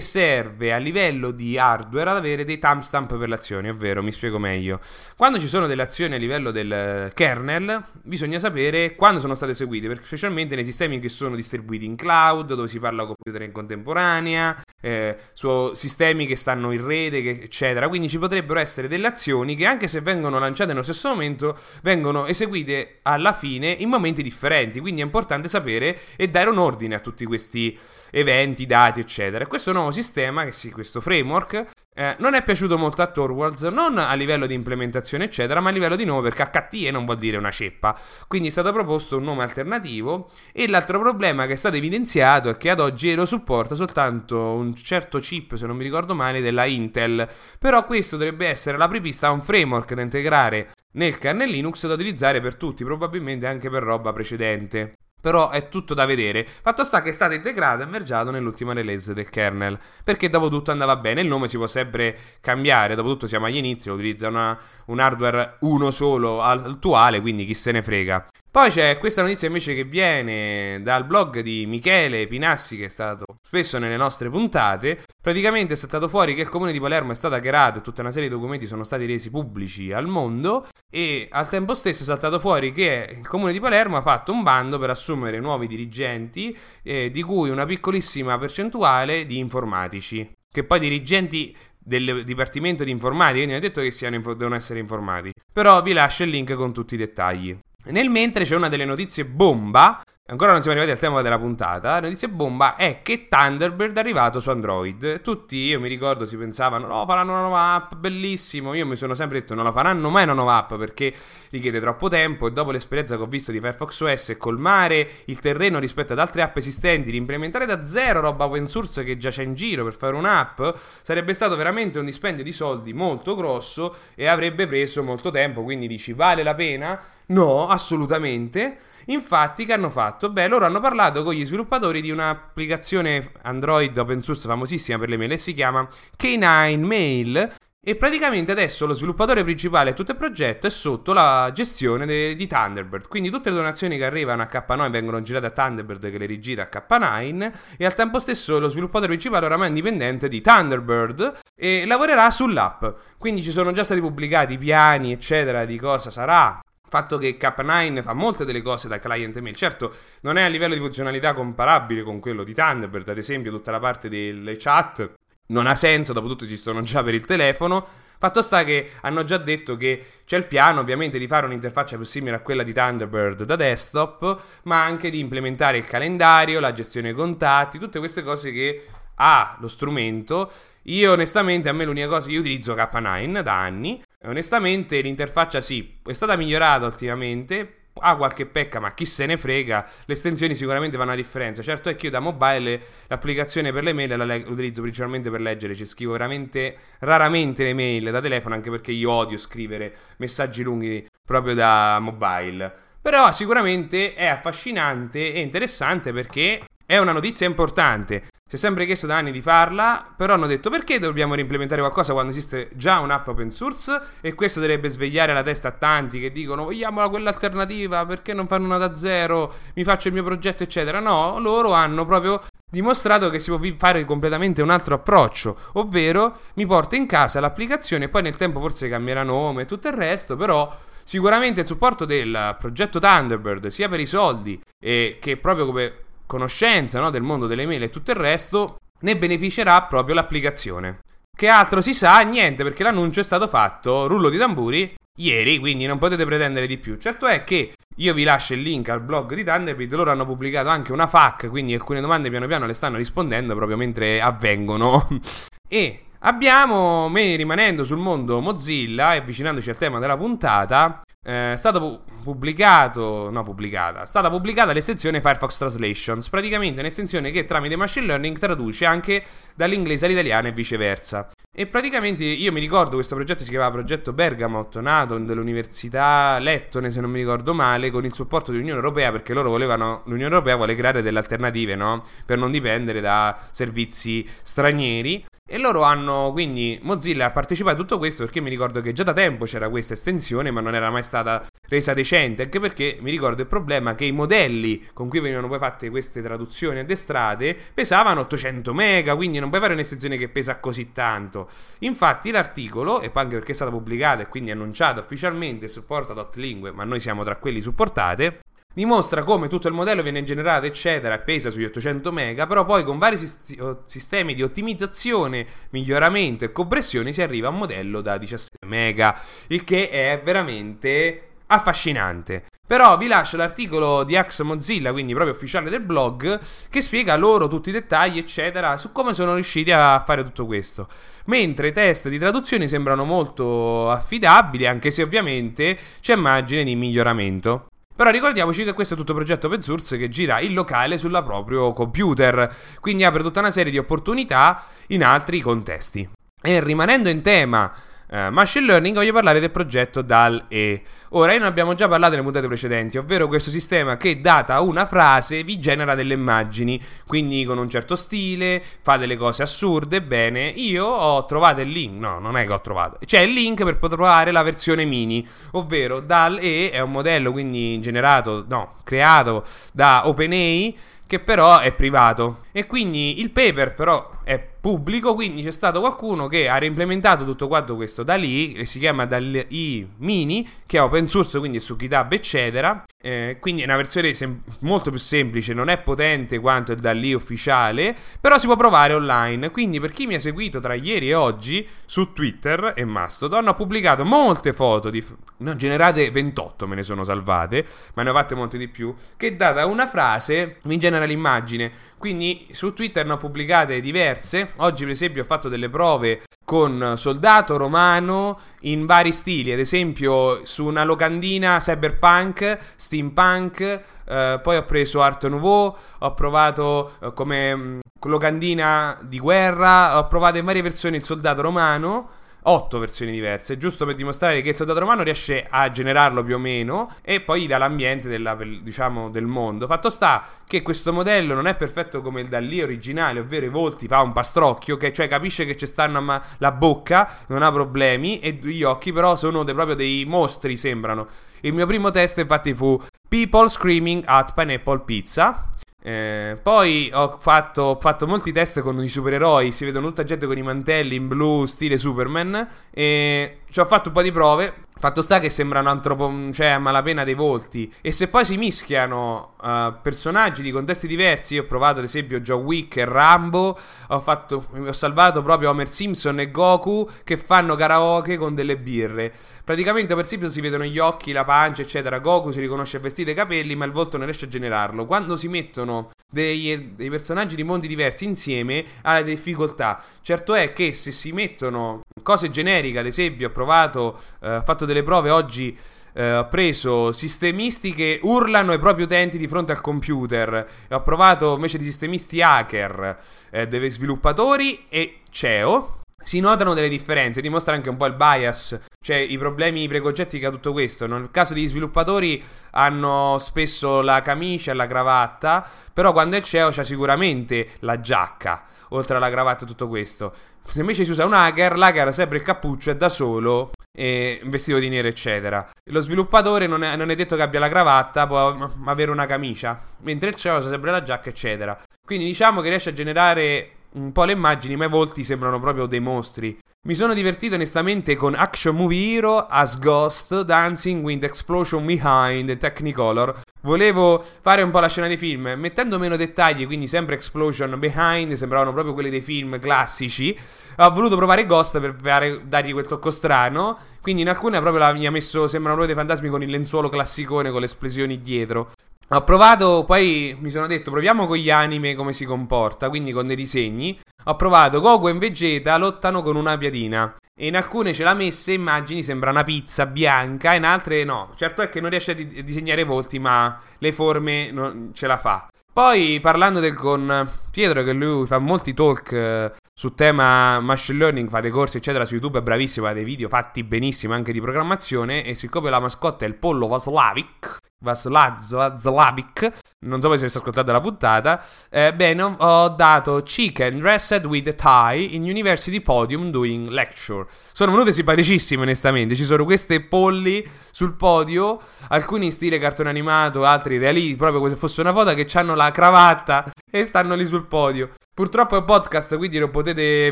serve 0.00 0.72
a 0.72 0.78
livello 0.78 1.30
di 1.30 1.58
hardware 1.58 2.10
ad 2.10 2.16
avere 2.16 2.44
dei 2.44 2.58
timestamp 2.58 3.16
per 3.18 3.28
le 3.28 3.34
azioni, 3.34 3.68
ovvero 3.68 4.02
mi 4.02 4.12
spiego 4.12 4.38
meglio. 4.38 4.80
Quando 5.14 5.38
ci 5.38 5.46
sono 5.46 5.66
delle 5.66 5.82
azioni 5.82 6.14
a 6.14 6.18
livello 6.18 6.50
del 6.50 7.10
kernel, 7.14 7.84
bisogna 8.02 8.38
sapere 8.38 8.94
quando 8.94 9.20
sono 9.20 9.34
state 9.34 9.52
eseguite, 9.52 9.86
perché 9.86 10.06
specialmente 10.06 10.54
nei 10.54 10.64
sistemi 10.64 11.00
che 11.00 11.10
sono 11.10 11.36
distribuiti 11.36 11.84
in 11.84 11.96
cloud, 11.96 12.54
dove 12.54 12.66
si 12.66 12.78
parla 12.78 13.04
computer 13.04 13.42
in 13.42 13.52
contemporanea, 13.52 14.62
eh, 14.80 15.16
su 15.34 15.72
sistemi 15.74 16.26
che 16.26 16.36
stanno 16.36 16.72
in 16.72 16.84
rete, 16.84 17.20
che, 17.20 17.40
eccetera. 17.42 17.88
Quindi 17.88 18.08
ci 18.08 18.18
potrebbero 18.18 18.60
essere 18.60 18.88
delle 18.88 19.06
azioni 19.06 19.54
che 19.54 19.66
anche 19.66 19.86
se 19.86 20.00
vengono 20.00 20.38
lanciate 20.38 20.70
nello 20.70 20.82
stesso 20.82 21.10
momento, 21.10 21.58
vengono 21.82 22.24
eseguite 22.24 23.00
alla 23.02 23.34
fine 23.34 23.68
in 23.68 23.90
momenti 23.90 24.22
differenti. 24.22 24.80
Quindi 24.80 25.02
è 25.02 25.04
importante 25.04 25.48
sapere 25.48 25.98
e 26.16 26.28
dare 26.28 26.48
un 26.48 26.56
ordine 26.56 26.73
a 26.94 27.00
tutti 27.00 27.24
questi 27.24 27.78
eventi, 28.10 28.66
dati, 28.66 29.00
eccetera. 29.00 29.46
Questo 29.46 29.72
nuovo 29.72 29.90
sistema, 29.90 30.44
che 30.44 30.52
sì, 30.52 30.70
questo 30.70 31.00
framework, 31.00 31.70
eh, 31.96 32.16
non 32.18 32.34
è 32.34 32.42
piaciuto 32.42 32.76
molto 32.76 33.02
a 33.02 33.06
Torvalds, 33.06 33.62
non 33.64 33.98
a 33.98 34.12
livello 34.14 34.46
di 34.46 34.54
implementazione, 34.54 35.24
eccetera, 35.24 35.60
ma 35.60 35.68
a 35.68 35.72
livello 35.72 35.94
di 35.94 36.04
nome, 36.04 36.28
perché 36.28 36.50
HTE 36.50 36.90
non 36.90 37.04
vuol 37.04 37.18
dire 37.18 37.36
una 37.36 37.52
ceppa. 37.52 37.96
Quindi 38.26 38.48
è 38.48 38.50
stato 38.50 38.72
proposto 38.72 39.16
un 39.16 39.22
nome 39.22 39.44
alternativo. 39.44 40.30
E 40.52 40.68
l'altro 40.68 40.98
problema 40.98 41.46
che 41.46 41.52
è 41.52 41.56
stato 41.56 41.76
evidenziato 41.76 42.48
è 42.48 42.56
che 42.56 42.70
ad 42.70 42.80
oggi 42.80 43.14
lo 43.14 43.26
supporta 43.26 43.76
soltanto 43.76 44.54
un 44.54 44.74
certo 44.74 45.20
chip, 45.20 45.54
se 45.54 45.66
non 45.66 45.76
mi 45.76 45.84
ricordo 45.84 46.14
male, 46.14 46.40
della 46.40 46.64
Intel. 46.64 47.28
Però 47.58 47.84
questo 47.84 48.16
dovrebbe 48.16 48.48
essere 48.48 48.76
la 48.76 48.88
prepista 48.88 49.28
a 49.28 49.30
un 49.30 49.42
framework 49.42 49.94
da 49.94 50.02
integrare 50.02 50.72
nel 50.94 51.18
kernel 51.18 51.48
Linux 51.48 51.86
da 51.86 51.94
utilizzare 51.94 52.40
per 52.40 52.56
tutti, 52.56 52.84
probabilmente 52.84 53.46
anche 53.46 53.70
per 53.70 53.82
roba 53.82 54.12
precedente. 54.12 54.96
Però 55.24 55.48
è 55.48 55.70
tutto 55.70 55.94
da 55.94 56.04
vedere. 56.04 56.46
Fatto 56.46 56.84
sta 56.84 57.00
che 57.00 57.08
è 57.08 57.12
stato 57.14 57.32
integrato 57.32 57.82
e 57.82 57.86
mergiato 57.86 58.30
nell'ultima 58.30 58.74
release 58.74 59.14
del 59.14 59.30
kernel. 59.30 59.78
Perché 60.04 60.28
dopo 60.28 60.50
tutto 60.50 60.70
andava 60.70 60.96
bene. 60.96 61.22
Il 61.22 61.28
nome 61.28 61.48
si 61.48 61.56
può 61.56 61.66
sempre 61.66 62.14
cambiare. 62.42 62.94
Dopo 62.94 63.08
tutto 63.08 63.26
siamo 63.26 63.46
agli 63.46 63.56
inizi. 63.56 63.88
Utilizza 63.88 64.28
una, 64.28 64.58
un 64.84 64.98
hardware 64.98 65.56
uno 65.60 65.90
solo 65.90 66.42
attuale. 66.42 67.22
Quindi 67.22 67.46
chi 67.46 67.54
se 67.54 67.72
ne 67.72 67.82
frega. 67.82 68.26
Poi 68.54 68.70
c'è 68.70 68.98
questa 68.98 69.20
notizia 69.20 69.48
invece 69.48 69.74
che 69.74 69.82
viene 69.82 70.80
dal 70.80 71.04
blog 71.04 71.40
di 71.40 71.66
Michele 71.66 72.28
Pinassi, 72.28 72.76
che 72.76 72.84
è 72.84 72.88
stato 72.88 73.24
spesso 73.44 73.80
nelle 73.80 73.96
nostre 73.96 74.30
puntate. 74.30 75.02
Praticamente 75.20 75.72
è 75.72 75.76
saltato 75.76 76.06
fuori 76.06 76.36
che 76.36 76.42
il 76.42 76.48
comune 76.48 76.70
di 76.70 76.78
Palermo 76.78 77.10
è 77.10 77.16
stato 77.16 77.34
hackerato 77.34 77.78
e 77.78 77.82
tutta 77.82 78.02
una 78.02 78.12
serie 78.12 78.28
di 78.28 78.34
documenti 78.36 78.68
sono 78.68 78.84
stati 78.84 79.06
resi 79.06 79.28
pubblici 79.28 79.90
al 79.90 80.06
mondo. 80.06 80.68
E 80.88 81.26
al 81.32 81.48
tempo 81.48 81.74
stesso 81.74 82.02
è 82.02 82.06
saltato 82.06 82.38
fuori 82.38 82.70
che 82.70 83.16
il 83.18 83.26
comune 83.26 83.50
di 83.50 83.58
Palermo 83.58 83.96
ha 83.96 84.02
fatto 84.02 84.30
un 84.30 84.44
bando 84.44 84.78
per 84.78 84.90
assumere 84.90 85.40
nuovi 85.40 85.66
dirigenti, 85.66 86.56
eh, 86.84 87.10
di 87.10 87.22
cui 87.22 87.50
una 87.50 87.66
piccolissima 87.66 88.38
percentuale 88.38 89.26
di 89.26 89.36
informatici. 89.38 90.32
Che 90.48 90.62
poi 90.62 90.78
dirigenti 90.78 91.56
del 91.76 92.22
Dipartimento 92.22 92.84
di 92.84 92.92
Informatica, 92.92 93.38
quindi 93.38 93.54
è 93.54 93.58
detto 93.58 93.80
che 93.80 93.90
siano, 93.90 94.16
devono 94.16 94.54
essere 94.54 94.78
informati. 94.78 95.32
Però 95.52 95.82
vi 95.82 95.92
lascio 95.92 96.22
il 96.22 96.30
link 96.30 96.54
con 96.54 96.72
tutti 96.72 96.94
i 96.94 96.98
dettagli. 96.98 97.58
Nel 97.86 98.08
mentre 98.08 98.44
c'è 98.44 98.56
una 98.56 98.68
delle 98.68 98.84
notizie 98.86 99.24
bomba 99.24 100.02
ancora 100.26 100.52
non 100.52 100.62
siamo 100.62 100.78
arrivati 100.78 100.98
al 100.98 101.06
tema 101.06 101.20
della 101.20 101.38
puntata, 101.38 101.90
la 101.90 102.00
notizia 102.00 102.28
bomba 102.28 102.76
è 102.76 103.02
che 103.02 103.28
Thunderbird 103.28 103.94
è 103.94 104.00
arrivato 104.00 104.40
su 104.40 104.48
Android. 104.48 105.20
Tutti, 105.20 105.58
io 105.58 105.78
mi 105.78 105.88
ricordo, 105.88 106.24
si 106.24 106.38
pensavano, 106.38 106.86
no, 106.86 107.04
faranno 107.06 107.32
una 107.32 107.42
nuova 107.42 107.74
app, 107.74 107.92
bellissimo. 107.96 108.72
Io 108.72 108.86
mi 108.86 108.96
sono 108.96 109.14
sempre 109.14 109.40
detto, 109.40 109.54
non 109.54 109.64
la 109.64 109.72
faranno 109.72 110.08
mai 110.08 110.22
una 110.22 110.32
nuova 110.32 110.56
app 110.56 110.74
perché 110.76 111.12
richiede 111.50 111.78
troppo 111.78 112.08
tempo 112.08 112.46
e 112.46 112.52
dopo 112.52 112.70
l'esperienza 112.70 113.16
che 113.16 113.22
ho 113.22 113.26
visto 113.26 113.52
di 113.52 113.60
Firefox 113.60 114.00
OS 114.00 114.36
colmare 114.38 115.06
il 115.26 115.38
terreno 115.40 115.78
rispetto 115.78 116.14
ad 116.14 116.18
altre 116.18 116.40
app 116.40 116.56
esistenti, 116.56 117.10
di 117.10 117.18
implementare 117.18 117.66
da 117.66 117.84
zero 117.84 118.20
roba 118.20 118.46
open 118.46 118.66
source 118.66 119.04
che 119.04 119.18
già 119.18 119.28
c'è 119.28 119.42
in 119.42 119.52
giro 119.52 119.84
per 119.84 119.94
fare 119.94 120.16
un'app, 120.16 120.62
sarebbe 121.02 121.34
stato 121.34 121.54
veramente 121.54 121.98
un 121.98 122.06
dispendio 122.06 122.42
di 122.42 122.52
soldi 122.52 122.94
molto 122.94 123.34
grosso 123.34 123.94
e 124.14 124.26
avrebbe 124.26 124.66
preso 124.66 125.02
molto 125.02 125.28
tempo. 125.28 125.62
Quindi 125.62 125.86
dici, 125.86 126.14
vale 126.14 126.42
la 126.42 126.54
pena? 126.54 126.98
No, 127.26 127.68
assolutamente. 127.68 128.78
Infatti, 129.06 129.64
che 129.64 129.72
hanno 129.72 129.90
fatto? 129.90 130.30
Beh, 130.30 130.48
loro 130.48 130.64
hanno 130.64 130.80
parlato 130.80 131.22
con 131.22 131.34
gli 131.34 131.44
sviluppatori 131.44 132.00
di 132.00 132.10
un'applicazione 132.10 133.32
Android 133.42 133.96
open 133.96 134.22
source 134.22 134.46
famosissima 134.46 134.98
per 134.98 135.08
le 135.08 135.16
mail 135.16 135.32
e 135.32 135.38
si 135.38 135.54
chiama 135.54 135.86
K9 136.16 136.78
Mail. 136.78 137.54
E 137.86 137.96
praticamente 137.96 138.50
adesso 138.50 138.86
lo 138.86 138.94
sviluppatore 138.94 139.42
principale 139.42 139.90
di 139.90 139.96
tutto 139.96 140.12
il 140.12 140.16
progetto 140.16 140.66
è 140.66 140.70
sotto 140.70 141.12
la 141.12 141.50
gestione 141.52 142.06
de- 142.06 142.34
di 142.34 142.46
Thunderbird. 142.46 143.08
Quindi 143.08 143.28
tutte 143.28 143.50
le 143.50 143.56
donazioni 143.56 143.98
che 143.98 144.06
arrivano 144.06 144.40
a 144.40 144.48
K9 144.50 144.90
vengono 144.90 145.20
girate 145.20 145.46
a 145.46 145.50
Thunderbird 145.50 146.10
che 146.10 146.16
le 146.16 146.24
rigira 146.24 146.62
a 146.62 146.68
K9. 146.72 147.52
E 147.76 147.84
al 147.84 147.92
tempo 147.92 148.20
stesso 148.20 148.58
lo 148.58 148.68
sviluppatore 148.68 149.08
principale 149.08 149.44
oramai 149.44 149.66
è 149.66 149.68
indipendente 149.68 150.28
di 150.28 150.40
Thunderbird 150.40 151.40
e 151.54 151.84
lavorerà 151.84 152.30
sull'app. 152.30 152.86
Quindi 153.18 153.42
ci 153.42 153.50
sono 153.50 153.70
già 153.72 153.84
stati 153.84 154.00
pubblicati 154.00 154.54
i 154.54 154.58
piani, 154.58 155.12
eccetera, 155.12 155.66
di 155.66 155.78
cosa 155.78 156.08
sarà 156.08 156.63
fatto 156.94 157.18
che 157.18 157.36
K9 157.36 158.04
fa 158.04 158.12
molte 158.12 158.44
delle 158.44 158.62
cose 158.62 158.86
da 158.86 159.00
client 159.00 159.40
mail. 159.40 159.56
Certo, 159.56 159.92
non 160.20 160.38
è 160.38 160.42
a 160.42 160.46
livello 160.46 160.74
di 160.74 160.80
funzionalità 160.80 161.34
comparabile 161.34 162.04
con 162.04 162.20
quello 162.20 162.44
di 162.44 162.54
Thunderbird, 162.54 163.08
ad 163.08 163.18
esempio 163.18 163.50
tutta 163.50 163.72
la 163.72 163.80
parte 163.80 164.08
delle 164.08 164.56
chat 164.56 165.14
non 165.46 165.66
ha 165.66 165.74
senso, 165.74 166.12
dopo 166.12 166.28
tutto 166.28 166.44
esistono 166.44 166.82
già 166.82 167.02
per 167.02 167.14
il 167.14 167.24
telefono. 167.24 167.84
Fatto 168.16 168.42
sta 168.42 168.62
che 168.62 168.92
hanno 169.00 169.24
già 169.24 169.38
detto 169.38 169.76
che 169.76 170.04
c'è 170.24 170.36
il 170.36 170.44
piano 170.44 170.80
ovviamente 170.80 171.18
di 171.18 171.26
fare 171.26 171.46
un'interfaccia 171.46 171.96
più 171.96 172.06
simile 172.06 172.36
a 172.36 172.40
quella 172.40 172.62
di 172.62 172.72
Thunderbird 172.72 173.42
da 173.42 173.56
desktop, 173.56 174.42
ma 174.62 174.84
anche 174.84 175.10
di 175.10 175.18
implementare 175.18 175.78
il 175.78 175.86
calendario, 175.86 176.60
la 176.60 176.72
gestione 176.72 177.08
dei 177.08 177.16
contatti, 177.16 177.80
tutte 177.80 177.98
queste 177.98 178.22
cose 178.22 178.52
che 178.52 178.86
ha 179.16 179.56
lo 179.58 179.66
strumento. 179.66 180.48
Io 180.82 181.10
onestamente 181.10 181.68
a 181.68 181.72
me 181.72 181.84
l'unica 181.84 182.06
cosa, 182.06 182.30
io 182.30 182.38
utilizzo 182.38 182.74
K9 182.74 183.40
da 183.40 183.58
anni, 183.58 184.00
onestamente 184.26 185.00
l'interfaccia 185.00 185.60
sì, 185.60 185.98
è 186.04 186.12
stata 186.12 186.36
migliorata 186.36 186.86
ultimamente, 186.86 187.84
ha 188.00 188.16
qualche 188.16 188.46
pecca, 188.46 188.80
ma 188.80 188.92
chi 188.92 189.04
se 189.04 189.26
ne 189.26 189.36
frega, 189.36 189.88
le 190.04 190.14
estensioni 190.14 190.54
sicuramente 190.54 190.96
fanno 190.96 191.10
la 191.10 191.16
differenza. 191.16 191.62
Certo 191.62 191.88
è 191.88 191.96
che 191.96 192.06
io 192.06 192.12
da 192.12 192.20
mobile 192.20 192.80
l'applicazione 193.06 193.72
per 193.72 193.84
le 193.84 193.92
mail 193.92 194.16
la 194.16 194.24
le- 194.24 194.44
utilizzo 194.46 194.82
principalmente 194.82 195.30
per 195.30 195.40
leggere, 195.40 195.74
ci 195.74 195.86
scrivo 195.86 196.12
veramente 196.12 196.76
raramente 197.00 197.62
le 197.64 197.74
mail 197.74 198.10
da 198.10 198.20
telefono, 198.20 198.54
anche 198.54 198.70
perché 198.70 198.92
io 198.92 199.10
odio 199.10 199.38
scrivere 199.38 199.94
messaggi 200.16 200.62
lunghi 200.62 201.06
proprio 201.24 201.54
da 201.54 201.98
mobile. 202.00 202.82
Però 203.00 203.30
sicuramente 203.32 204.14
è 204.14 204.26
affascinante 204.26 205.34
e 205.34 205.40
interessante 205.40 206.12
perché 206.12 206.64
è 206.86 206.98
una 206.98 207.12
notizia 207.12 207.46
importante. 207.46 208.24
Si 208.46 208.56
è 208.56 208.58
sempre 208.58 208.84
chiesto 208.84 209.06
da 209.06 209.16
anni 209.16 209.32
di 209.32 209.40
farla, 209.40 210.12
però 210.16 210.34
hanno 210.34 210.46
detto 210.46 210.68
perché 210.68 210.98
dobbiamo 210.98 211.34
reimplementare 211.34 211.80
qualcosa 211.80 212.12
quando 212.12 212.30
esiste 212.30 212.68
già 212.74 213.00
un'app 213.00 213.26
open 213.26 213.50
source 213.50 214.00
e 214.20 214.34
questo 214.34 214.60
dovrebbe 214.60 214.90
svegliare 214.90 215.32
la 215.32 215.42
testa 215.42 215.68
a 215.68 215.72
tanti 215.72 216.20
che 216.20 216.30
dicono 216.30 216.64
vogliamo 216.64 217.08
quell'alternativa, 217.08 218.04
perché 218.04 218.34
non 218.34 218.46
fanno 218.46 218.66
una 218.66 218.76
da 218.76 218.94
zero, 218.94 219.52
mi 219.74 219.82
faccio 219.82 220.08
il 220.08 220.14
mio 220.14 220.22
progetto 220.24 220.62
eccetera. 220.62 221.00
No, 221.00 221.38
loro 221.40 221.72
hanno 221.72 222.04
proprio 222.04 222.42
dimostrato 222.70 223.30
che 223.30 223.40
si 223.40 223.50
può 223.50 223.58
fare 223.78 224.04
completamente 224.04 224.60
un 224.60 224.70
altro 224.70 224.96
approccio, 224.96 225.56
ovvero 225.74 226.40
mi 226.54 226.66
porto 226.66 226.96
in 226.96 227.06
casa 227.06 227.40
l'applicazione, 227.40 228.08
poi 228.10 228.22
nel 228.22 228.36
tempo 228.36 228.60
forse 228.60 228.90
cambierà 228.90 229.22
nome 229.22 229.62
e 229.62 229.66
tutto 229.66 229.88
il 229.88 229.94
resto, 229.94 230.36
però 230.36 230.72
sicuramente 231.02 231.62
il 231.62 231.66
supporto 231.66 232.04
del 232.04 232.56
progetto 232.58 232.98
Thunderbird, 232.98 233.68
sia 233.68 233.88
per 233.88 234.00
i 234.00 234.06
soldi 234.06 234.60
e 234.78 235.18
che 235.20 235.36
proprio 235.38 235.66
come 235.66 236.03
conoscenza 236.26 237.00
no, 237.00 237.10
del 237.10 237.22
mondo 237.22 237.46
delle 237.46 237.66
mail 237.66 237.82
e 237.82 237.90
tutto 237.90 238.10
il 238.10 238.16
resto, 238.16 238.78
ne 239.00 239.16
beneficerà 239.16 239.82
proprio 239.82 240.14
l'applicazione. 240.14 241.00
Che 241.36 241.48
altro 241.48 241.80
si 241.80 241.94
sa? 241.94 242.20
Niente, 242.20 242.62
perché 242.62 242.82
l'annuncio 242.82 243.20
è 243.20 243.24
stato 243.24 243.48
fatto, 243.48 244.06
rullo 244.06 244.28
di 244.28 244.38
tamburi, 244.38 244.94
ieri, 245.16 245.58
quindi 245.58 245.86
non 245.86 245.98
potete 245.98 246.24
pretendere 246.24 246.66
di 246.66 246.78
più. 246.78 246.96
Certo 246.98 247.26
è 247.26 247.44
che 247.44 247.72
io 247.96 248.14
vi 248.14 248.24
lascio 248.24 248.54
il 248.54 248.60
link 248.60 248.88
al 248.88 249.00
blog 249.00 249.34
di 249.34 249.44
Thunderbird, 249.44 249.92
loro 249.94 250.10
hanno 250.10 250.26
pubblicato 250.26 250.68
anche 250.68 250.92
una 250.92 251.06
FAQ, 251.06 251.48
quindi 251.48 251.74
alcune 251.74 252.00
domande 252.00 252.30
piano 252.30 252.46
piano 252.46 252.66
le 252.66 252.74
stanno 252.74 252.96
rispondendo 252.96 253.54
proprio 253.54 253.76
mentre 253.76 254.20
avvengono. 254.20 255.06
e 255.68 256.06
abbiamo, 256.20 257.08
me 257.08 257.36
rimanendo 257.36 257.84
sul 257.84 257.98
mondo 257.98 258.40
Mozilla 258.40 259.14
e 259.14 259.18
avvicinandoci 259.18 259.70
al 259.70 259.78
tema 259.78 260.00
della 260.00 260.16
puntata, 260.16 261.02
è 261.24 261.54
stato 261.56 262.02
pubblicato, 262.22 263.30
no 263.30 263.42
pubblicata, 263.42 264.02
è 264.02 264.06
stata 264.06 264.28
pubblicata 264.28 264.72
l'estensione 264.72 265.22
Firefox 265.22 265.56
Translations, 265.56 266.28
praticamente 266.28 266.80
un'estensione 266.80 267.30
che 267.30 267.46
tramite 267.46 267.76
machine 267.76 268.04
learning 268.04 268.38
traduce 268.38 268.84
anche 268.84 269.24
dall'inglese 269.54 270.04
all'italiano 270.04 270.48
e 270.48 270.52
viceversa. 270.52 271.30
E 271.56 271.66
praticamente 271.66 272.24
io 272.24 272.52
mi 272.52 272.60
ricordo 272.60 272.96
questo 272.96 273.14
progetto 273.14 273.42
si 273.42 273.50
chiamava 273.50 273.70
Progetto 273.70 274.12
Bergamot, 274.12 274.78
nato 274.80 275.16
dell'Università 275.16 276.38
Lettone, 276.40 276.90
se 276.90 277.00
non 277.00 277.10
mi 277.10 277.20
ricordo 277.20 277.54
male, 277.54 277.90
con 277.90 278.04
il 278.04 278.12
supporto 278.12 278.50
dell'Unione 278.50 278.80
Europea, 278.80 279.10
perché 279.10 279.32
loro 279.32 279.48
volevano, 279.50 280.02
l'Unione 280.06 280.34
Europea 280.34 280.56
vuole 280.56 280.74
creare 280.74 281.00
delle 281.00 281.18
alternative, 281.18 281.74
no? 281.74 282.04
Per 282.26 282.36
non 282.36 282.50
dipendere 282.50 283.00
da 283.00 283.38
servizi 283.50 284.28
stranieri. 284.42 285.24
E 285.46 285.58
loro 285.58 285.82
hanno 285.82 286.32
quindi 286.32 286.78
Mozilla 286.80 287.26
ha 287.26 287.30
partecipato 287.30 287.76
a 287.76 287.78
tutto 287.78 287.98
questo 287.98 288.24
perché 288.24 288.40
mi 288.40 288.48
ricordo 288.48 288.80
che 288.80 288.94
già 288.94 289.02
da 289.02 289.12
tempo 289.12 289.44
c'era 289.44 289.68
questa 289.68 289.92
estensione, 289.92 290.50
ma 290.50 290.62
non 290.62 290.74
era 290.74 290.90
mai 290.90 291.02
stata 291.02 291.44
resa 291.68 291.92
decente. 291.92 292.44
Anche 292.44 292.58
perché 292.60 292.96
mi 293.02 293.10
ricordo 293.10 293.42
il 293.42 293.46
problema 293.46 293.94
che 293.94 294.06
i 294.06 294.12
modelli 294.12 294.88
con 294.94 295.10
cui 295.10 295.20
venivano 295.20 295.46
poi 295.46 295.58
fatte 295.58 295.90
queste 295.90 296.22
traduzioni 296.22 296.78
addestrate 296.78 297.54
pesavano 297.74 298.20
800 298.20 298.72
mega, 298.72 299.14
quindi 299.16 299.38
non 299.38 299.50
puoi 299.50 299.60
fare 299.60 299.74
un'estensione 299.74 300.16
che 300.16 300.30
pesa 300.30 300.60
così 300.60 300.92
tanto. 300.92 301.50
Infatti, 301.80 302.30
l'articolo, 302.30 303.02
e 303.02 303.10
poi 303.10 303.24
anche 303.24 303.36
perché 303.36 303.52
è 303.52 303.54
stata 303.54 303.70
pubblicata 303.70 304.22
e 304.22 304.28
quindi 304.28 304.50
annunciata 304.50 305.00
ufficialmente, 305.00 305.68
supporta 305.68 306.26
.lingue, 306.36 306.72
ma 306.72 306.84
noi 306.84 307.00
siamo 307.00 307.22
tra 307.22 307.36
quelli 307.36 307.60
supportate 307.60 308.40
dimostra 308.74 309.22
come 309.22 309.48
tutto 309.48 309.68
il 309.68 309.74
modello 309.74 310.02
viene 310.02 310.24
generato 310.24 310.66
eccetera 310.66 311.18
pesa 311.20 311.50
sugli 311.50 311.64
800 311.64 312.12
mega 312.12 312.46
però 312.46 312.64
poi 312.64 312.84
con 312.84 312.98
vari 312.98 313.16
sist- 313.16 313.76
sistemi 313.86 314.34
di 314.34 314.42
ottimizzazione 314.42 315.46
miglioramento 315.70 316.44
e 316.44 316.52
compressione 316.52 317.12
si 317.12 317.22
arriva 317.22 317.48
a 317.48 317.50
un 317.52 317.58
modello 317.58 318.00
da 318.00 318.18
17 318.18 318.66
mega 318.66 319.18
il 319.48 319.64
che 319.64 319.88
è 319.88 320.20
veramente 320.22 321.28
affascinante 321.46 322.44
però 322.66 322.96
vi 322.96 323.08
lascio 323.08 323.36
l'articolo 323.36 324.04
di 324.04 324.16
Ax 324.16 324.40
Mozilla, 324.40 324.90
quindi 324.90 325.12
proprio 325.12 325.34
ufficiale 325.34 325.68
del 325.68 325.82
blog, 325.82 326.40
che 326.70 326.80
spiega 326.80 327.14
loro 327.14 327.46
tutti 327.46 327.68
i 327.68 327.72
dettagli, 327.72 328.16
eccetera, 328.16 328.78
su 328.78 328.90
come 328.90 329.12
sono 329.12 329.34
riusciti 329.34 329.70
a 329.70 330.02
fare 330.02 330.24
tutto 330.24 330.46
questo. 330.46 330.88
Mentre 331.26 331.68
i 331.68 331.72
test 331.72 332.08
di 332.08 332.18
traduzione 332.18 332.66
sembrano 332.66 333.04
molto 333.04 333.90
affidabili, 333.90 334.66
anche 334.66 334.90
se 334.90 335.02
ovviamente 335.02 335.78
c'è 336.00 336.14
margine 336.14 336.64
di 336.64 336.74
miglioramento. 336.74 337.66
Però 337.96 338.10
ricordiamoci 338.10 338.64
che 338.64 338.72
questo 338.72 338.94
è 338.94 338.96
tutto 338.96 339.14
progetto 339.14 339.46
open 339.46 339.62
source 339.62 339.96
che 339.96 340.08
gira 340.08 340.40
in 340.40 340.52
locale 340.52 340.98
sulla 340.98 341.22
proprio 341.22 341.72
computer, 341.72 342.52
quindi 342.80 343.04
apre 343.04 343.22
tutta 343.22 343.38
una 343.38 343.52
serie 343.52 343.70
di 343.70 343.78
opportunità 343.78 344.64
in 344.88 345.04
altri 345.04 345.40
contesti. 345.40 346.08
E 346.42 346.60
rimanendo 346.62 347.08
in 347.08 347.22
tema 347.22 347.72
uh, 348.14 348.30
machine 348.30 348.66
learning 348.66 348.94
voglio 348.94 349.12
parlare 349.12 349.40
del 349.40 349.50
progetto 349.50 350.00
DAL-E. 350.00 350.82
Ora, 351.10 351.32
noi 351.32 351.40
ne 351.40 351.46
abbiamo 351.46 351.74
già 351.74 351.88
parlato 351.88 352.12
nelle 352.12 352.24
puntate 352.24 352.46
precedenti, 352.46 352.98
ovvero 352.98 353.28
questo 353.28 353.50
sistema 353.50 353.96
che 353.96 354.20
data 354.20 354.60
una 354.60 354.86
frase 354.86 355.44
vi 355.44 355.60
genera 355.60 355.94
delle 355.94 356.14
immagini, 356.14 356.80
quindi 357.06 357.44
con 357.44 357.58
un 357.58 357.68
certo 357.68 357.94
stile, 357.94 358.62
fa 358.82 358.96
delle 358.96 359.16
cose 359.16 359.42
assurde, 359.42 360.02
bene, 360.02 360.48
io 360.48 360.86
ho 360.86 361.24
trovato 361.26 361.60
il 361.60 361.68
link, 361.68 361.98
no, 361.98 362.18
non 362.18 362.36
è 362.36 362.46
che 362.46 362.52
ho 362.52 362.60
trovato, 362.60 362.98
c'è 363.04 363.20
il 363.20 363.32
link 363.32 363.62
per 363.62 363.78
poter 363.78 363.96
trovare 363.96 364.32
la 364.32 364.42
versione 364.42 364.84
mini, 364.84 365.26
ovvero 365.52 366.00
DAL-E 366.00 366.70
è 366.70 366.80
un 366.80 366.90
modello 366.90 367.30
quindi 367.30 367.78
generato, 367.80 368.44
no, 368.48 368.74
creato 368.82 369.44
da 369.72 370.08
OpenAI 370.08 370.76
che 371.06 371.20
però 371.20 371.58
è 371.58 371.72
privato. 371.72 372.44
E 372.52 372.66
quindi 372.66 373.20
il 373.20 373.30
paper 373.30 373.74
però 373.74 374.22
è 374.24 374.52
pubblico, 374.64 375.14
quindi 375.14 375.42
c'è 375.42 375.50
stato 375.50 375.80
qualcuno 375.80 376.26
che 376.26 376.48
ha 376.48 376.56
reimplementato 376.56 377.24
tutto 377.24 377.48
quanto 377.48 377.74
questo 377.74 378.02
da 378.02 378.14
lì, 378.14 378.64
si 378.64 378.78
chiama 378.78 379.04
DALI 379.04 379.90
Mini, 379.98 380.48
che 380.64 380.78
è 380.78 380.80
open 380.80 381.06
source, 381.06 381.38
quindi 381.38 381.58
è 381.58 381.60
su 381.60 381.76
GitHub, 381.76 382.10
eccetera. 382.12 382.84
Eh, 382.98 383.36
quindi 383.38 383.60
è 383.60 383.66
una 383.66 383.76
versione 383.76 384.14
sem- 384.14 384.40
molto 384.60 384.88
più 384.88 384.98
semplice, 384.98 385.52
non 385.52 385.68
è 385.68 385.76
potente 385.76 386.38
quanto 386.38 386.72
il 386.72 386.78
DALI 386.78 387.12
ufficiale, 387.12 387.94
però 388.18 388.38
si 388.38 388.46
può 388.46 388.56
provare 388.56 388.94
online. 388.94 389.50
Quindi 389.50 389.80
per 389.80 389.90
chi 389.90 390.06
mi 390.06 390.14
ha 390.14 390.20
seguito 390.20 390.60
tra 390.60 390.72
ieri 390.72 391.10
e 391.10 391.14
oggi 391.14 391.68
su 391.84 392.14
Twitter 392.14 392.72
e 392.74 392.86
Mastodon 392.86 393.48
ho 393.48 393.54
pubblicato 393.54 394.06
molte 394.06 394.54
foto 394.54 394.88
di... 394.88 395.04
No, 395.36 395.56
generate 395.56 396.10
28 396.10 396.66
me 396.66 396.76
ne 396.76 396.82
sono 396.82 397.04
salvate, 397.04 397.66
ma 397.94 398.02
ne 398.02 398.08
ho 398.08 398.14
fatte 398.14 398.34
molte 398.34 398.56
di 398.56 398.68
più, 398.68 398.94
che 399.18 399.36
data 399.36 399.66
una 399.66 399.86
frase 399.86 400.56
mi 400.62 400.78
genera 400.78 400.93
l'immagine. 401.02 401.72
Quindi 401.98 402.48
su 402.52 402.72
Twitter 402.72 403.04
ne 403.04 403.12
ho 403.12 403.16
pubblicate 403.16 403.80
diverse. 403.80 404.52
Oggi, 404.58 404.84
per 404.84 404.92
esempio, 404.92 405.22
ho 405.22 405.24
fatto 405.24 405.48
delle 405.48 405.68
prove 405.68 406.22
con 406.44 406.94
soldato 406.96 407.56
romano 407.56 408.38
in 408.60 408.84
vari 408.84 409.12
stili, 409.12 409.52
ad 409.52 409.58
esempio 409.58 410.44
su 410.44 410.66
una 410.66 410.84
locandina 410.84 411.58
cyberpunk, 411.58 412.58
steampunk, 412.76 413.80
eh, 414.06 414.40
poi 414.42 414.56
ho 414.56 414.64
preso 414.64 415.00
Art 415.00 415.26
Nouveau, 415.26 415.74
ho 415.98 416.14
provato 416.14 416.92
eh, 417.00 417.12
come 417.14 417.54
mh, 417.54 417.80
locandina 418.02 418.98
di 419.02 419.18
guerra, 419.18 419.98
ho 419.98 420.06
provato 420.06 420.36
in 420.36 420.44
varie 420.44 420.62
versioni 420.62 420.96
il 420.96 421.04
soldato 421.04 421.40
romano 421.40 422.22
otto 422.44 422.78
versioni 422.78 423.12
diverse, 423.12 423.58
giusto 423.58 423.86
per 423.86 423.94
dimostrare 423.94 424.42
che 424.42 424.50
il 424.50 424.56
soldato 424.56 424.80
romano 424.80 425.02
riesce 425.02 425.46
a 425.48 425.70
generarlo 425.70 426.24
più 426.24 426.34
o 426.34 426.38
meno 426.38 426.94
e 427.02 427.20
poi 427.20 427.46
dall'ambiente 427.46 428.08
della, 428.08 428.36
diciamo, 428.62 429.10
del 429.10 429.26
mondo. 429.26 429.66
Fatto 429.66 429.90
sta 429.90 430.26
che 430.46 430.62
questo 430.62 430.92
modello 430.92 431.34
non 431.34 431.46
è 431.46 431.54
perfetto 431.54 432.02
come 432.02 432.20
il 432.20 432.28
da 432.28 432.40
lì 432.40 432.60
originale, 432.60 433.20
ovvero 433.20 433.46
i 433.46 433.50
volti 433.50 433.86
fa 433.86 434.00
un 434.00 434.12
pastrocchio, 434.12 434.76
che 434.76 434.92
cioè 434.92 435.08
capisce 435.08 435.46
che 435.46 435.56
ci 435.56 435.66
stanno 435.66 436.00
ma- 436.00 436.22
la 436.38 436.52
bocca, 436.52 437.18
non 437.28 437.42
ha 437.42 437.50
problemi, 437.50 438.20
e 438.20 438.32
gli 438.32 438.62
occhi 438.62 438.92
però 438.92 439.16
sono 439.16 439.42
de- 439.44 439.54
proprio 439.54 439.76
dei 439.76 440.04
mostri, 440.06 440.56
sembrano. 440.56 441.06
Il 441.40 441.52
mio 441.52 441.66
primo 441.66 441.90
test 441.90 442.18
infatti 442.18 442.54
fu 442.54 442.80
People 443.06 443.48
Screaming 443.48 444.02
at 444.06 444.32
Pineapple 444.34 444.80
Pizza 444.80 445.50
eh, 445.86 446.38
poi 446.42 446.90
ho 446.94 447.18
fatto, 447.20 447.62
ho 447.62 447.78
fatto, 447.78 448.06
molti 448.06 448.32
test 448.32 448.60
con 448.60 448.82
i 448.82 448.88
supereroi. 448.88 449.52
Si 449.52 449.66
vedono 449.66 449.88
tutta 449.88 450.02
gente 450.02 450.24
con 450.24 450.38
i 450.38 450.42
mantelli 450.42 450.94
in 450.94 451.08
blu, 451.08 451.44
stile 451.44 451.76
Superman. 451.76 452.48
E 452.70 453.40
ci 453.50 453.60
ho 453.60 453.66
fatto 453.66 453.88
un 453.88 453.94
po' 453.94 454.00
di 454.00 454.10
prove. 454.10 454.63
Fatto 454.76 455.02
sta 455.02 455.18
che 455.18 455.30
sembrano 455.30 455.70
antropo- 455.70 456.12
cioè 456.32 456.48
a 456.48 456.58
malapena 456.58 457.04
dei 457.04 457.14
volti. 457.14 457.72
E 457.80 457.92
se 457.92 458.08
poi 458.08 458.24
si 458.24 458.36
mischiano 458.36 459.34
uh, 459.40 459.72
personaggi 459.80 460.42
di 460.42 460.50
contesti 460.50 460.86
diversi, 460.86 461.34
io 461.34 461.42
ho 461.42 461.46
provato 461.46 461.78
ad 461.78 461.84
esempio 461.84 462.20
John 462.20 462.42
Wick 462.42 462.76
e 462.76 462.84
Rambo. 462.84 463.58
Ho, 463.88 464.00
fatto, 464.00 464.46
ho 464.54 464.72
salvato 464.72 465.22
proprio 465.22 465.50
Homer 465.50 465.70
Simpson 465.70 466.20
e 466.20 466.30
Goku 466.30 466.88
che 467.04 467.16
fanno 467.16 467.54
karaoke 467.54 468.16
con 468.16 468.34
delle 468.34 468.56
birre. 468.58 469.12
Praticamente 469.44 469.94
per 469.94 470.06
Simpson 470.06 470.30
si 470.30 470.40
vedono 470.40 470.64
gli 470.64 470.78
occhi, 470.78 471.12
la 471.12 471.24
pancia, 471.24 471.62
eccetera. 471.62 471.98
Goku 471.98 472.32
si 472.32 472.40
riconosce 472.40 472.78
vestito 472.78 473.10
i 473.10 473.14
capelli, 473.14 473.54
ma 473.54 473.64
il 473.64 473.72
volto 473.72 473.96
non 473.96 474.06
riesce 474.06 474.24
a 474.24 474.28
generarlo. 474.28 474.86
Quando 474.86 475.16
si 475.16 475.28
mettono 475.28 475.90
dei, 476.10 476.74
dei 476.74 476.90
personaggi 476.90 477.36
di 477.36 477.44
mondi 477.44 477.68
diversi 477.68 478.04
insieme, 478.04 478.64
ha 478.82 478.94
le 478.94 479.04
difficoltà. 479.04 479.82
Certo 480.02 480.34
è 480.34 480.52
che 480.52 480.74
se 480.74 480.92
si 480.92 481.12
mettono 481.12 481.82
cose 482.02 482.30
generiche, 482.30 482.78
ad 482.78 482.86
esempio, 482.86 483.28
ho 483.28 483.32
provato, 483.32 483.98
eh, 484.22 484.40
fatto 484.44 484.63
delle 484.64 484.82
prove 484.82 485.10
oggi. 485.10 485.56
Ho 485.96 486.26
preso 486.28 486.90
sistemisti 486.90 487.72
che 487.72 488.00
urlano 488.02 488.50
ai 488.50 488.58
propri 488.58 488.82
utenti 488.82 489.16
di 489.16 489.28
fronte 489.28 489.52
al 489.52 489.60
computer. 489.60 490.48
E 490.68 490.74
ho 490.74 490.82
provato 490.82 491.34
invece 491.34 491.56
di 491.56 491.64
sistemisti 491.64 492.20
hacker, 492.20 492.98
eh, 493.30 493.70
sviluppatori 493.70 494.64
e 494.68 495.02
CEO. 495.10 495.82
Si 496.02 496.20
notano 496.20 496.52
delle 496.52 496.68
differenze, 496.68 497.22
dimostra 497.22 497.54
anche 497.54 497.70
un 497.70 497.78
po' 497.78 497.86
il 497.86 497.94
bias, 497.94 498.60
cioè 498.82 498.96
i 498.96 499.16
problemi 499.16 499.66
preconcetti 499.68 500.18
che 500.18 500.26
ha 500.26 500.30
tutto 500.30 500.52
questo. 500.52 500.86
Nel 500.86 501.08
caso 501.10 501.32
degli 501.32 501.48
sviluppatori 501.48 502.22
hanno 502.50 503.16
spesso 503.18 503.80
la 503.80 504.02
camicia 504.02 504.50
e 504.50 504.54
la 504.54 504.66
cravatta, 504.66 505.48
però 505.72 505.92
quando 505.92 506.16
è 506.16 506.18
il 506.18 506.24
CEO 506.24 506.50
c'ha 506.50 506.62
sicuramente 506.62 507.52
la 507.60 507.80
giacca, 507.80 508.44
oltre 508.70 508.96
alla 508.96 509.08
cravatta 509.08 509.44
e 509.44 509.46
tutto 509.46 509.68
questo. 509.68 510.12
Se 510.46 510.60
invece 510.60 510.84
si 510.84 510.90
usa 510.90 511.06
un 511.06 511.14
hacker, 511.14 511.56
l'hacker 511.56 511.88
ha 511.88 511.92
sempre 511.92 512.18
il 512.18 512.22
cappuccio, 512.22 512.70
è 512.70 512.76
da 512.76 512.90
solo, 512.90 513.52
e 513.58 513.63
vestito 513.74 514.58
di 514.58 514.68
nero, 514.68 514.88
eccetera. 514.88 515.48
Lo 515.64 515.80
sviluppatore 515.80 516.46
non 516.46 516.62
è, 516.62 516.76
non 516.76 516.90
è, 516.90 516.94
detto 516.94 517.16
che 517.16 517.22
abbia 517.22 517.40
la 517.40 517.48
cravatta, 517.48 518.06
può 518.06 518.50
avere 518.66 518.90
una 518.90 519.06
camicia, 519.06 519.60
mentre 519.80 520.10
il 520.10 520.14
CEO 520.14 520.36
ha 520.36 520.42
sempre 520.42 520.70
la 520.70 520.82
giacca, 520.82 521.08
eccetera. 521.08 521.60
Quindi 521.84 522.04
diciamo 522.04 522.40
che 522.40 522.48
riesce 522.48 522.70
a 522.70 522.72
generare 522.72 523.50
un 523.74 523.92
po' 523.92 524.04
le 524.04 524.12
immagini, 524.12 524.56
ma 524.56 524.64
i 524.64 524.68
volti 524.68 525.04
sembrano 525.04 525.40
proprio 525.40 525.66
dei 525.66 525.80
mostri. 525.80 526.38
Mi 526.66 526.74
sono 526.74 526.94
divertito 526.94 527.34
onestamente 527.34 527.94
con 527.94 528.14
Action 528.14 528.56
Movie 528.56 528.96
Hero 528.96 529.26
as 529.26 529.58
Ghost 529.58 530.22
Dancing 530.22 530.82
with 530.82 531.04
Explosion 531.04 531.64
Behind 531.66 532.38
Technicolor. 532.38 533.20
Volevo 533.42 534.02
fare 534.22 534.40
un 534.40 534.50
po' 534.50 534.60
la 534.60 534.68
scena 534.68 534.86
dei 534.86 534.96
film, 534.96 535.34
mettendo 535.36 535.78
meno 535.78 535.96
dettagli, 535.96 536.46
quindi 536.46 536.66
sempre 536.66 536.94
Explosion 536.94 537.58
Behind, 537.58 538.14
sembravano 538.14 538.52
proprio 538.52 538.72
quelli 538.72 538.88
dei 538.88 539.02
film 539.02 539.38
classici. 539.38 540.18
Ho 540.56 540.70
voluto 540.70 540.96
provare 540.96 541.26
Ghost 541.26 541.60
per 541.60 541.76
fare, 541.78 542.22
dargli 542.26 542.52
quel 542.52 542.66
tocco 542.66 542.90
strano. 542.90 543.58
Quindi 543.82 544.00
in 544.00 544.08
alcune 544.08 544.40
proprio 544.40 544.64
la, 544.64 544.72
mi 544.72 544.86
ha 544.86 544.90
messo, 544.90 545.28
sembrano 545.28 545.58
proprio 545.58 545.66
dei 545.66 545.74
fantasmi 545.74 546.08
con 546.08 546.22
il 546.22 546.30
lenzuolo 546.30 546.70
classicone 546.70 547.30
con 547.30 547.40
le 547.40 547.46
esplosioni 547.46 548.00
dietro. 548.00 548.52
Ho 548.88 549.02
provato, 549.02 549.64
poi 549.66 550.16
mi 550.20 550.30
sono 550.30 550.46
detto 550.46 550.70
proviamo 550.70 551.06
con 551.06 551.16
gli 551.16 551.30
anime 551.30 551.74
come 551.74 551.92
si 551.92 552.04
comporta, 552.04 552.68
quindi 552.68 552.92
con 552.92 553.06
dei 553.06 553.16
disegni. 553.16 553.78
Ho 554.04 554.16
provato 554.16 554.60
Goku 554.60 554.88
e 554.88 554.94
Vegeta 554.94 555.56
lottano 555.56 556.02
con 556.02 556.16
una 556.16 556.36
piadina. 556.36 556.94
E 557.16 557.28
in 557.28 557.36
alcune 557.36 557.72
ce 557.72 557.84
l'ha 557.84 557.94
messa 557.94 558.32
immagini, 558.32 558.82
sembra 558.82 559.10
una 559.10 559.24
pizza 559.24 559.66
bianca, 559.66 560.34
in 560.34 560.44
altre 560.44 560.84
no. 560.84 561.12
Certo 561.16 561.42
è 561.42 561.48
che 561.48 561.60
non 561.60 561.70
riesce 561.70 561.92
a 561.92 561.94
di- 561.94 562.22
disegnare 562.22 562.64
volti, 562.64 562.98
ma 562.98 563.40
le 563.58 563.72
forme 563.72 564.30
non 564.30 564.70
ce 564.74 564.86
la 564.86 564.98
fa. 564.98 565.28
Poi 565.50 566.00
parlando 566.00 566.40
del, 566.40 566.54
con 566.54 567.08
Pietro, 567.30 567.62
che 567.62 567.72
lui 567.72 568.06
fa 568.06 568.18
molti 568.18 568.52
talk 568.52 569.32
su 569.56 569.72
tema 569.74 570.40
machine 570.40 570.78
learning, 570.78 571.08
fa 571.08 571.20
dei 571.20 571.30
corsi 571.30 571.58
eccetera 571.58 571.84
su 571.84 571.94
YouTube, 571.94 572.18
è 572.18 572.22
bravissimo, 572.22 572.66
ha 572.66 572.72
dei 572.72 572.84
video 572.84 573.08
fatti 573.08 573.44
benissimo 573.44 573.94
anche 573.94 574.12
di 574.12 574.20
programmazione 574.20 575.04
e 575.04 575.14
siccome 575.14 575.48
la 575.48 575.60
mascotta 575.60 576.04
è 576.04 576.08
il 576.08 576.16
pollo 576.16 576.48
Vaslavic, 576.48 577.38
Vaslavic, 577.60 579.32
non 579.64 579.80
so 579.80 579.88
se 579.88 580.04
avete 580.04 580.18
ascoltato 580.18 580.52
la 580.52 580.60
puntata, 580.60 581.24
eh, 581.50 581.74
bene, 581.74 582.02
ho 582.02 582.48
dato 582.50 583.02
Chicken 583.02 583.58
Dressed 583.58 584.04
with 584.04 584.34
Tie 584.34 584.80
in 584.80 585.02
University 585.02 585.60
Podium 585.60 586.10
Doing 586.10 586.48
Lecture. 586.48 587.06
Sono 587.32 587.52
venute 587.52 587.72
simpaticissime 587.72 588.42
onestamente, 588.42 588.94
ci 588.94 589.04
sono 589.04 589.24
queste 589.24 589.60
polli 589.60 590.26
sul 590.50 590.74
podio, 590.74 591.40
alcuni 591.68 592.06
in 592.06 592.12
stile 592.12 592.38
cartone 592.38 592.68
animato, 592.68 593.24
altri 593.24 593.58
reali, 593.58 593.96
proprio 593.96 594.18
come 594.20 594.30
se 594.30 594.36
fosse 594.36 594.60
una 594.60 594.72
foto 594.72 594.94
che 594.94 595.06
hanno 595.14 595.34
la 595.34 595.50
cravatta 595.50 596.30
e 596.50 596.64
stanno 596.64 596.94
lì 596.94 597.06
sul 597.06 597.26
podio. 597.26 597.70
Purtroppo 597.92 598.34
è 598.34 598.38
un 598.38 598.44
podcast, 598.44 598.96
quindi 598.96 599.18
non 599.18 599.30
potete 599.30 599.90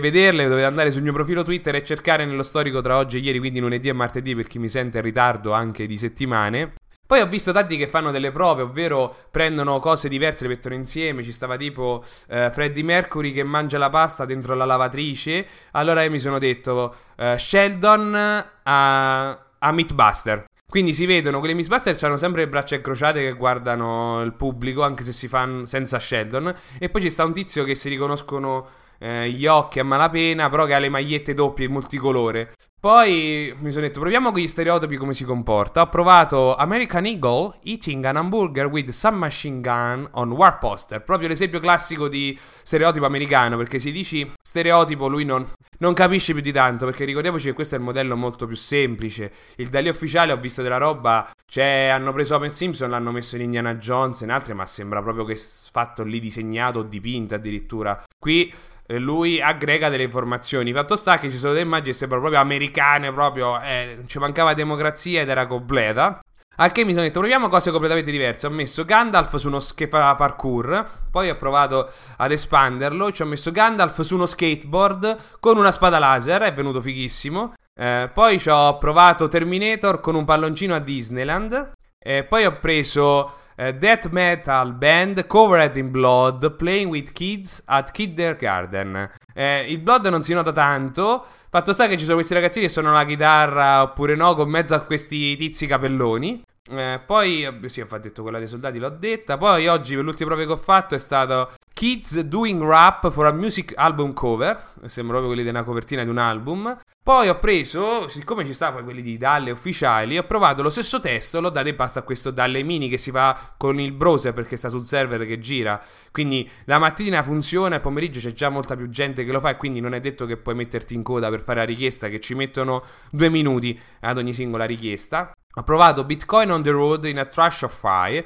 vederle, 0.00 0.48
dovete 0.48 0.66
andare 0.66 0.90
sul 0.90 1.02
mio 1.02 1.12
profilo 1.12 1.42
Twitter 1.42 1.76
e 1.76 1.84
cercare 1.84 2.24
nello 2.24 2.42
storico 2.42 2.80
tra 2.80 2.96
oggi 2.96 3.18
e 3.18 3.20
ieri, 3.20 3.38
quindi 3.38 3.60
lunedì 3.60 3.88
e 3.88 3.92
martedì 3.92 4.34
per 4.34 4.46
chi 4.46 4.58
mi 4.58 4.68
sente 4.68 4.98
in 4.98 5.04
ritardo 5.04 5.52
anche 5.52 5.86
di 5.86 5.96
settimane. 5.96 6.72
Poi 7.12 7.20
ho 7.20 7.26
visto 7.26 7.52
tanti 7.52 7.76
che 7.76 7.88
fanno 7.88 8.10
delle 8.10 8.32
prove, 8.32 8.62
ovvero 8.62 9.14
prendono 9.30 9.80
cose 9.80 10.08
diverse 10.08 10.44
le 10.44 10.48
mettono 10.54 10.74
insieme. 10.74 11.22
Ci 11.22 11.32
stava 11.32 11.58
tipo 11.58 12.02
eh, 12.28 12.50
Freddie 12.50 12.82
Mercury 12.82 13.32
che 13.32 13.44
mangia 13.44 13.76
la 13.76 13.90
pasta 13.90 14.24
dentro 14.24 14.54
la 14.54 14.64
lavatrice. 14.64 15.46
Allora 15.72 16.02
io 16.02 16.10
mi 16.10 16.18
sono 16.18 16.38
detto 16.38 16.94
eh, 17.18 17.36
Sheldon 17.36 18.14
a, 18.62 19.28
a 19.58 19.72
Meatbuster. 19.72 20.46
Quindi 20.66 20.94
si 20.94 21.04
vedono, 21.04 21.38
quelli 21.38 21.52
Mythbusters 21.52 22.02
hanno 22.02 22.16
sempre 22.16 22.44
le 22.44 22.48
braccia 22.48 22.76
incrociate 22.76 23.20
che 23.20 23.32
guardano 23.32 24.22
il 24.22 24.32
pubblico, 24.32 24.82
anche 24.82 25.04
se 25.04 25.12
si 25.12 25.28
fanno 25.28 25.66
senza 25.66 25.98
Sheldon. 25.98 26.54
E 26.78 26.88
poi 26.88 27.02
ci 27.02 27.10
sta 27.10 27.26
un 27.26 27.34
tizio 27.34 27.64
che 27.64 27.74
si 27.74 27.90
riconoscono 27.90 28.66
eh, 28.98 29.28
gli 29.28 29.44
occhi 29.44 29.80
a 29.80 29.84
malapena, 29.84 30.48
però 30.48 30.64
che 30.64 30.72
ha 30.72 30.78
le 30.78 30.88
magliette 30.88 31.34
doppie 31.34 31.68
multicolore. 31.68 32.54
Poi 32.82 33.54
mi 33.60 33.70
sono 33.70 33.86
detto, 33.86 34.00
proviamo 34.00 34.32
con 34.32 34.40
gli 34.40 34.48
stereotipi 34.48 34.96
come 34.96 35.14
si 35.14 35.22
comporta. 35.22 35.82
Ho 35.82 35.88
provato 35.88 36.56
American 36.56 37.06
Eagle 37.06 37.60
eating 37.62 38.04
an 38.04 38.16
hamburger 38.16 38.66
with 38.66 38.90
submachine 38.90 39.60
gun 39.60 40.08
on 40.14 40.32
war 40.32 40.58
poster. 40.58 41.00
Proprio 41.00 41.28
l'esempio 41.28 41.60
classico 41.60 42.08
di 42.08 42.36
stereotipo 42.64 43.06
americano, 43.06 43.56
perché 43.56 43.78
se 43.78 43.92
dici 43.92 44.28
stereotipo 44.42 45.06
lui 45.06 45.24
non, 45.24 45.48
non 45.78 45.94
capisce 45.94 46.32
più 46.32 46.42
di 46.42 46.50
tanto, 46.50 46.84
perché 46.84 47.04
ricordiamoci 47.04 47.46
che 47.46 47.52
questo 47.52 47.76
è 47.76 47.78
il 47.78 47.84
modello 47.84 48.16
molto 48.16 48.48
più 48.48 48.56
semplice. 48.56 49.32
Il 49.58 49.68
Dalì 49.68 49.88
ufficiale 49.88 50.32
ho 50.32 50.36
visto 50.38 50.60
della 50.60 50.78
roba, 50.78 51.30
cioè 51.46 51.86
hanno 51.86 52.12
preso 52.12 52.34
Open 52.34 52.50
Simpson, 52.50 52.90
l'hanno 52.90 53.12
messo 53.12 53.36
in 53.36 53.42
Indiana 53.42 53.76
Jones 53.76 54.22
e 54.22 54.24
in 54.24 54.32
altre, 54.32 54.54
ma 54.54 54.66
sembra 54.66 55.00
proprio 55.00 55.24
che 55.24 55.36
fatto 55.70 56.02
lì 56.02 56.18
disegnato 56.18 56.80
o 56.80 56.82
dipinto 56.82 57.36
addirittura. 57.36 58.02
Qui 58.18 58.52
lui 58.86 59.40
aggrega 59.40 59.88
delle 59.88 60.02
informazioni. 60.02 60.72
Fatto 60.72 60.96
sta 60.96 61.18
che 61.18 61.30
ci 61.30 61.38
sono 61.38 61.52
delle 61.52 61.64
immagini 61.64 61.92
che 61.92 61.96
sembrano 61.96 62.22
proprio 62.22 62.42
americane, 62.42 63.12
proprio 63.12 63.60
eh, 63.60 64.00
ci 64.06 64.18
mancava 64.18 64.54
democrazia 64.54 65.20
ed 65.20 65.28
era 65.28 65.46
completa. 65.46 66.20
Al 66.56 66.70
che 66.70 66.84
mi 66.84 66.92
sono 66.92 67.04
detto 67.04 67.20
proviamo 67.20 67.48
cose 67.48 67.70
completamente 67.70 68.10
diverse. 68.10 68.46
Ho 68.46 68.50
messo 68.50 68.84
Gandalf 68.84 69.36
su 69.36 69.46
uno 69.46 69.60
skepa 69.60 70.14
parkour, 70.14 70.86
poi 71.10 71.30
ho 71.30 71.36
provato 71.36 71.90
ad 72.16 72.30
espanderlo, 72.30 73.10
ci 73.10 73.22
ho 73.22 73.26
messo 73.26 73.50
Gandalf 73.50 74.00
su 74.02 74.14
uno 74.14 74.26
skateboard 74.26 75.38
con 75.40 75.56
una 75.56 75.72
spada 75.72 75.98
laser, 75.98 76.42
è 76.42 76.52
venuto 76.52 76.80
fighissimo. 76.82 77.54
Eh, 77.74 78.10
poi 78.12 78.38
ci 78.38 78.50
ho 78.50 78.76
provato 78.76 79.28
Terminator 79.28 80.00
con 80.00 80.14
un 80.14 80.26
palloncino 80.26 80.74
a 80.74 80.78
Disneyland. 80.78 81.72
Eh, 81.98 82.24
poi 82.24 82.44
ho 82.44 82.58
preso 82.58 83.41
eh, 83.56 83.74
Death 83.74 84.08
Metal 84.10 84.72
Band 84.74 85.26
Covered 85.26 85.76
in 85.76 85.90
Blood 85.90 86.56
Playing 86.56 86.90
with 86.90 87.12
Kids 87.12 87.62
at 87.66 87.90
Kindergarten. 87.90 89.10
Eh, 89.34 89.66
il 89.68 89.78
blood 89.78 90.06
non 90.06 90.22
si 90.22 90.34
nota 90.34 90.52
tanto. 90.52 91.24
Fatto 91.48 91.72
sta 91.72 91.86
che 91.86 91.96
ci 91.96 92.04
sono 92.04 92.16
questi 92.16 92.34
ragazzini 92.34 92.66
che 92.66 92.72
suonano 92.72 92.94
la 92.94 93.04
chitarra 93.04 93.82
oppure 93.82 94.14
no, 94.14 94.34
con 94.34 94.48
mezzo 94.48 94.74
a 94.74 94.80
questi 94.80 95.36
tizi 95.36 95.66
capelloni. 95.66 96.42
Eh, 96.74 97.00
poi, 97.04 97.46
sì, 97.66 97.82
ho 97.82 97.98
detto 97.98 98.22
quella 98.22 98.38
dei 98.38 98.48
soldati, 98.48 98.78
l'ho 98.78 98.88
detta. 98.88 99.36
Poi 99.36 99.68
oggi, 99.68 99.94
per 99.94 100.04
l'ultima 100.04 100.30
prova 100.30 100.46
che 100.46 100.52
ho 100.52 100.56
fatto, 100.56 100.94
è 100.94 100.98
stato 100.98 101.52
Kids 101.74 102.20
Doing 102.20 102.62
Rap 102.62 103.10
for 103.10 103.26
a 103.26 103.32
Music 103.32 103.74
Album 103.76 104.14
Cover. 104.14 104.72
Sembra 104.86 105.18
proprio 105.18 105.26
quelli 105.26 105.42
di 105.42 105.50
una 105.50 105.64
copertina 105.64 106.02
di 106.02 106.08
un 106.08 106.18
album. 106.18 106.78
Poi 107.02 107.28
ho 107.28 107.38
preso, 107.40 108.06
siccome 108.06 108.46
ci 108.46 108.54
stavano 108.54 108.84
quelli 108.84 109.02
di 109.02 109.18
Dalle 109.18 109.50
ufficiali, 109.50 110.16
ho 110.16 110.22
provato 110.22 110.62
lo 110.62 110.70
stesso 110.70 111.00
testo, 111.00 111.40
l'ho 111.40 111.50
dato 111.50 111.66
in 111.66 111.74
pasta 111.74 111.98
a 111.98 112.02
questo 112.02 112.30
Dalle 112.30 112.62
Mini 112.62 112.88
che 112.88 112.96
si 112.96 113.10
fa 113.10 113.54
con 113.56 113.80
il 113.80 113.90
browser 113.90 114.32
perché 114.32 114.56
sta 114.56 114.68
sul 114.68 114.86
server 114.86 115.26
che 115.26 115.40
gira. 115.40 115.82
Quindi 116.12 116.48
la 116.66 116.78
mattina 116.78 117.24
funziona, 117.24 117.74
il 117.74 117.80
pomeriggio 117.80 118.20
c'è 118.20 118.32
già 118.32 118.50
molta 118.50 118.76
più 118.76 118.88
gente 118.88 119.24
che 119.24 119.32
lo 119.32 119.40
fa 119.40 119.50
e 119.50 119.56
quindi 119.56 119.80
non 119.80 119.94
è 119.94 120.00
detto 120.00 120.26
che 120.26 120.36
puoi 120.36 120.54
metterti 120.54 120.94
in 120.94 121.02
coda 121.02 121.28
per 121.28 121.42
fare 121.42 121.58
la 121.58 121.64
richiesta, 121.64 122.08
che 122.08 122.20
ci 122.20 122.34
mettono 122.34 122.84
due 123.10 123.28
minuti 123.28 123.76
ad 124.02 124.18
ogni 124.18 124.32
singola 124.32 124.64
richiesta. 124.64 125.32
Ho 125.54 125.62
provato 125.64 126.04
Bitcoin 126.04 126.50
on 126.50 126.62
the 126.62 126.70
road 126.70 127.04
in 127.04 127.18
a 127.18 127.26
trash 127.26 127.62
of 127.62 127.78
fire 127.78 128.24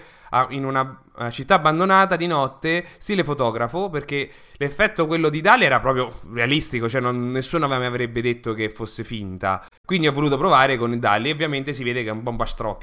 in 0.50 0.64
una 0.64 1.02
città 1.30 1.54
abbandonata 1.54 2.14
di 2.14 2.26
notte, 2.26 2.84
stile 2.98 3.24
fotografo, 3.24 3.90
perché 3.90 4.30
l'effetto 4.58 5.06
quello 5.06 5.28
di 5.28 5.40
Dali 5.40 5.64
era 5.64 5.80
proprio 5.80 6.20
realistico, 6.32 6.88
cioè 6.88 7.00
non, 7.00 7.30
nessuno 7.30 7.66
mi 7.66 7.74
avrebbe 7.84 8.20
detto 8.20 8.52
che 8.54 8.68
fosse 8.68 9.02
finta. 9.02 9.66
Quindi 9.84 10.06
ho 10.06 10.12
voluto 10.12 10.36
provare 10.36 10.76
con 10.76 10.96
Dali 10.98 11.30
ovviamente 11.30 11.72
si 11.72 11.82
vede 11.82 12.02
che 12.02 12.10
è 12.10 12.12
un 12.12 12.22
po' 12.22 12.30
un 12.30 12.36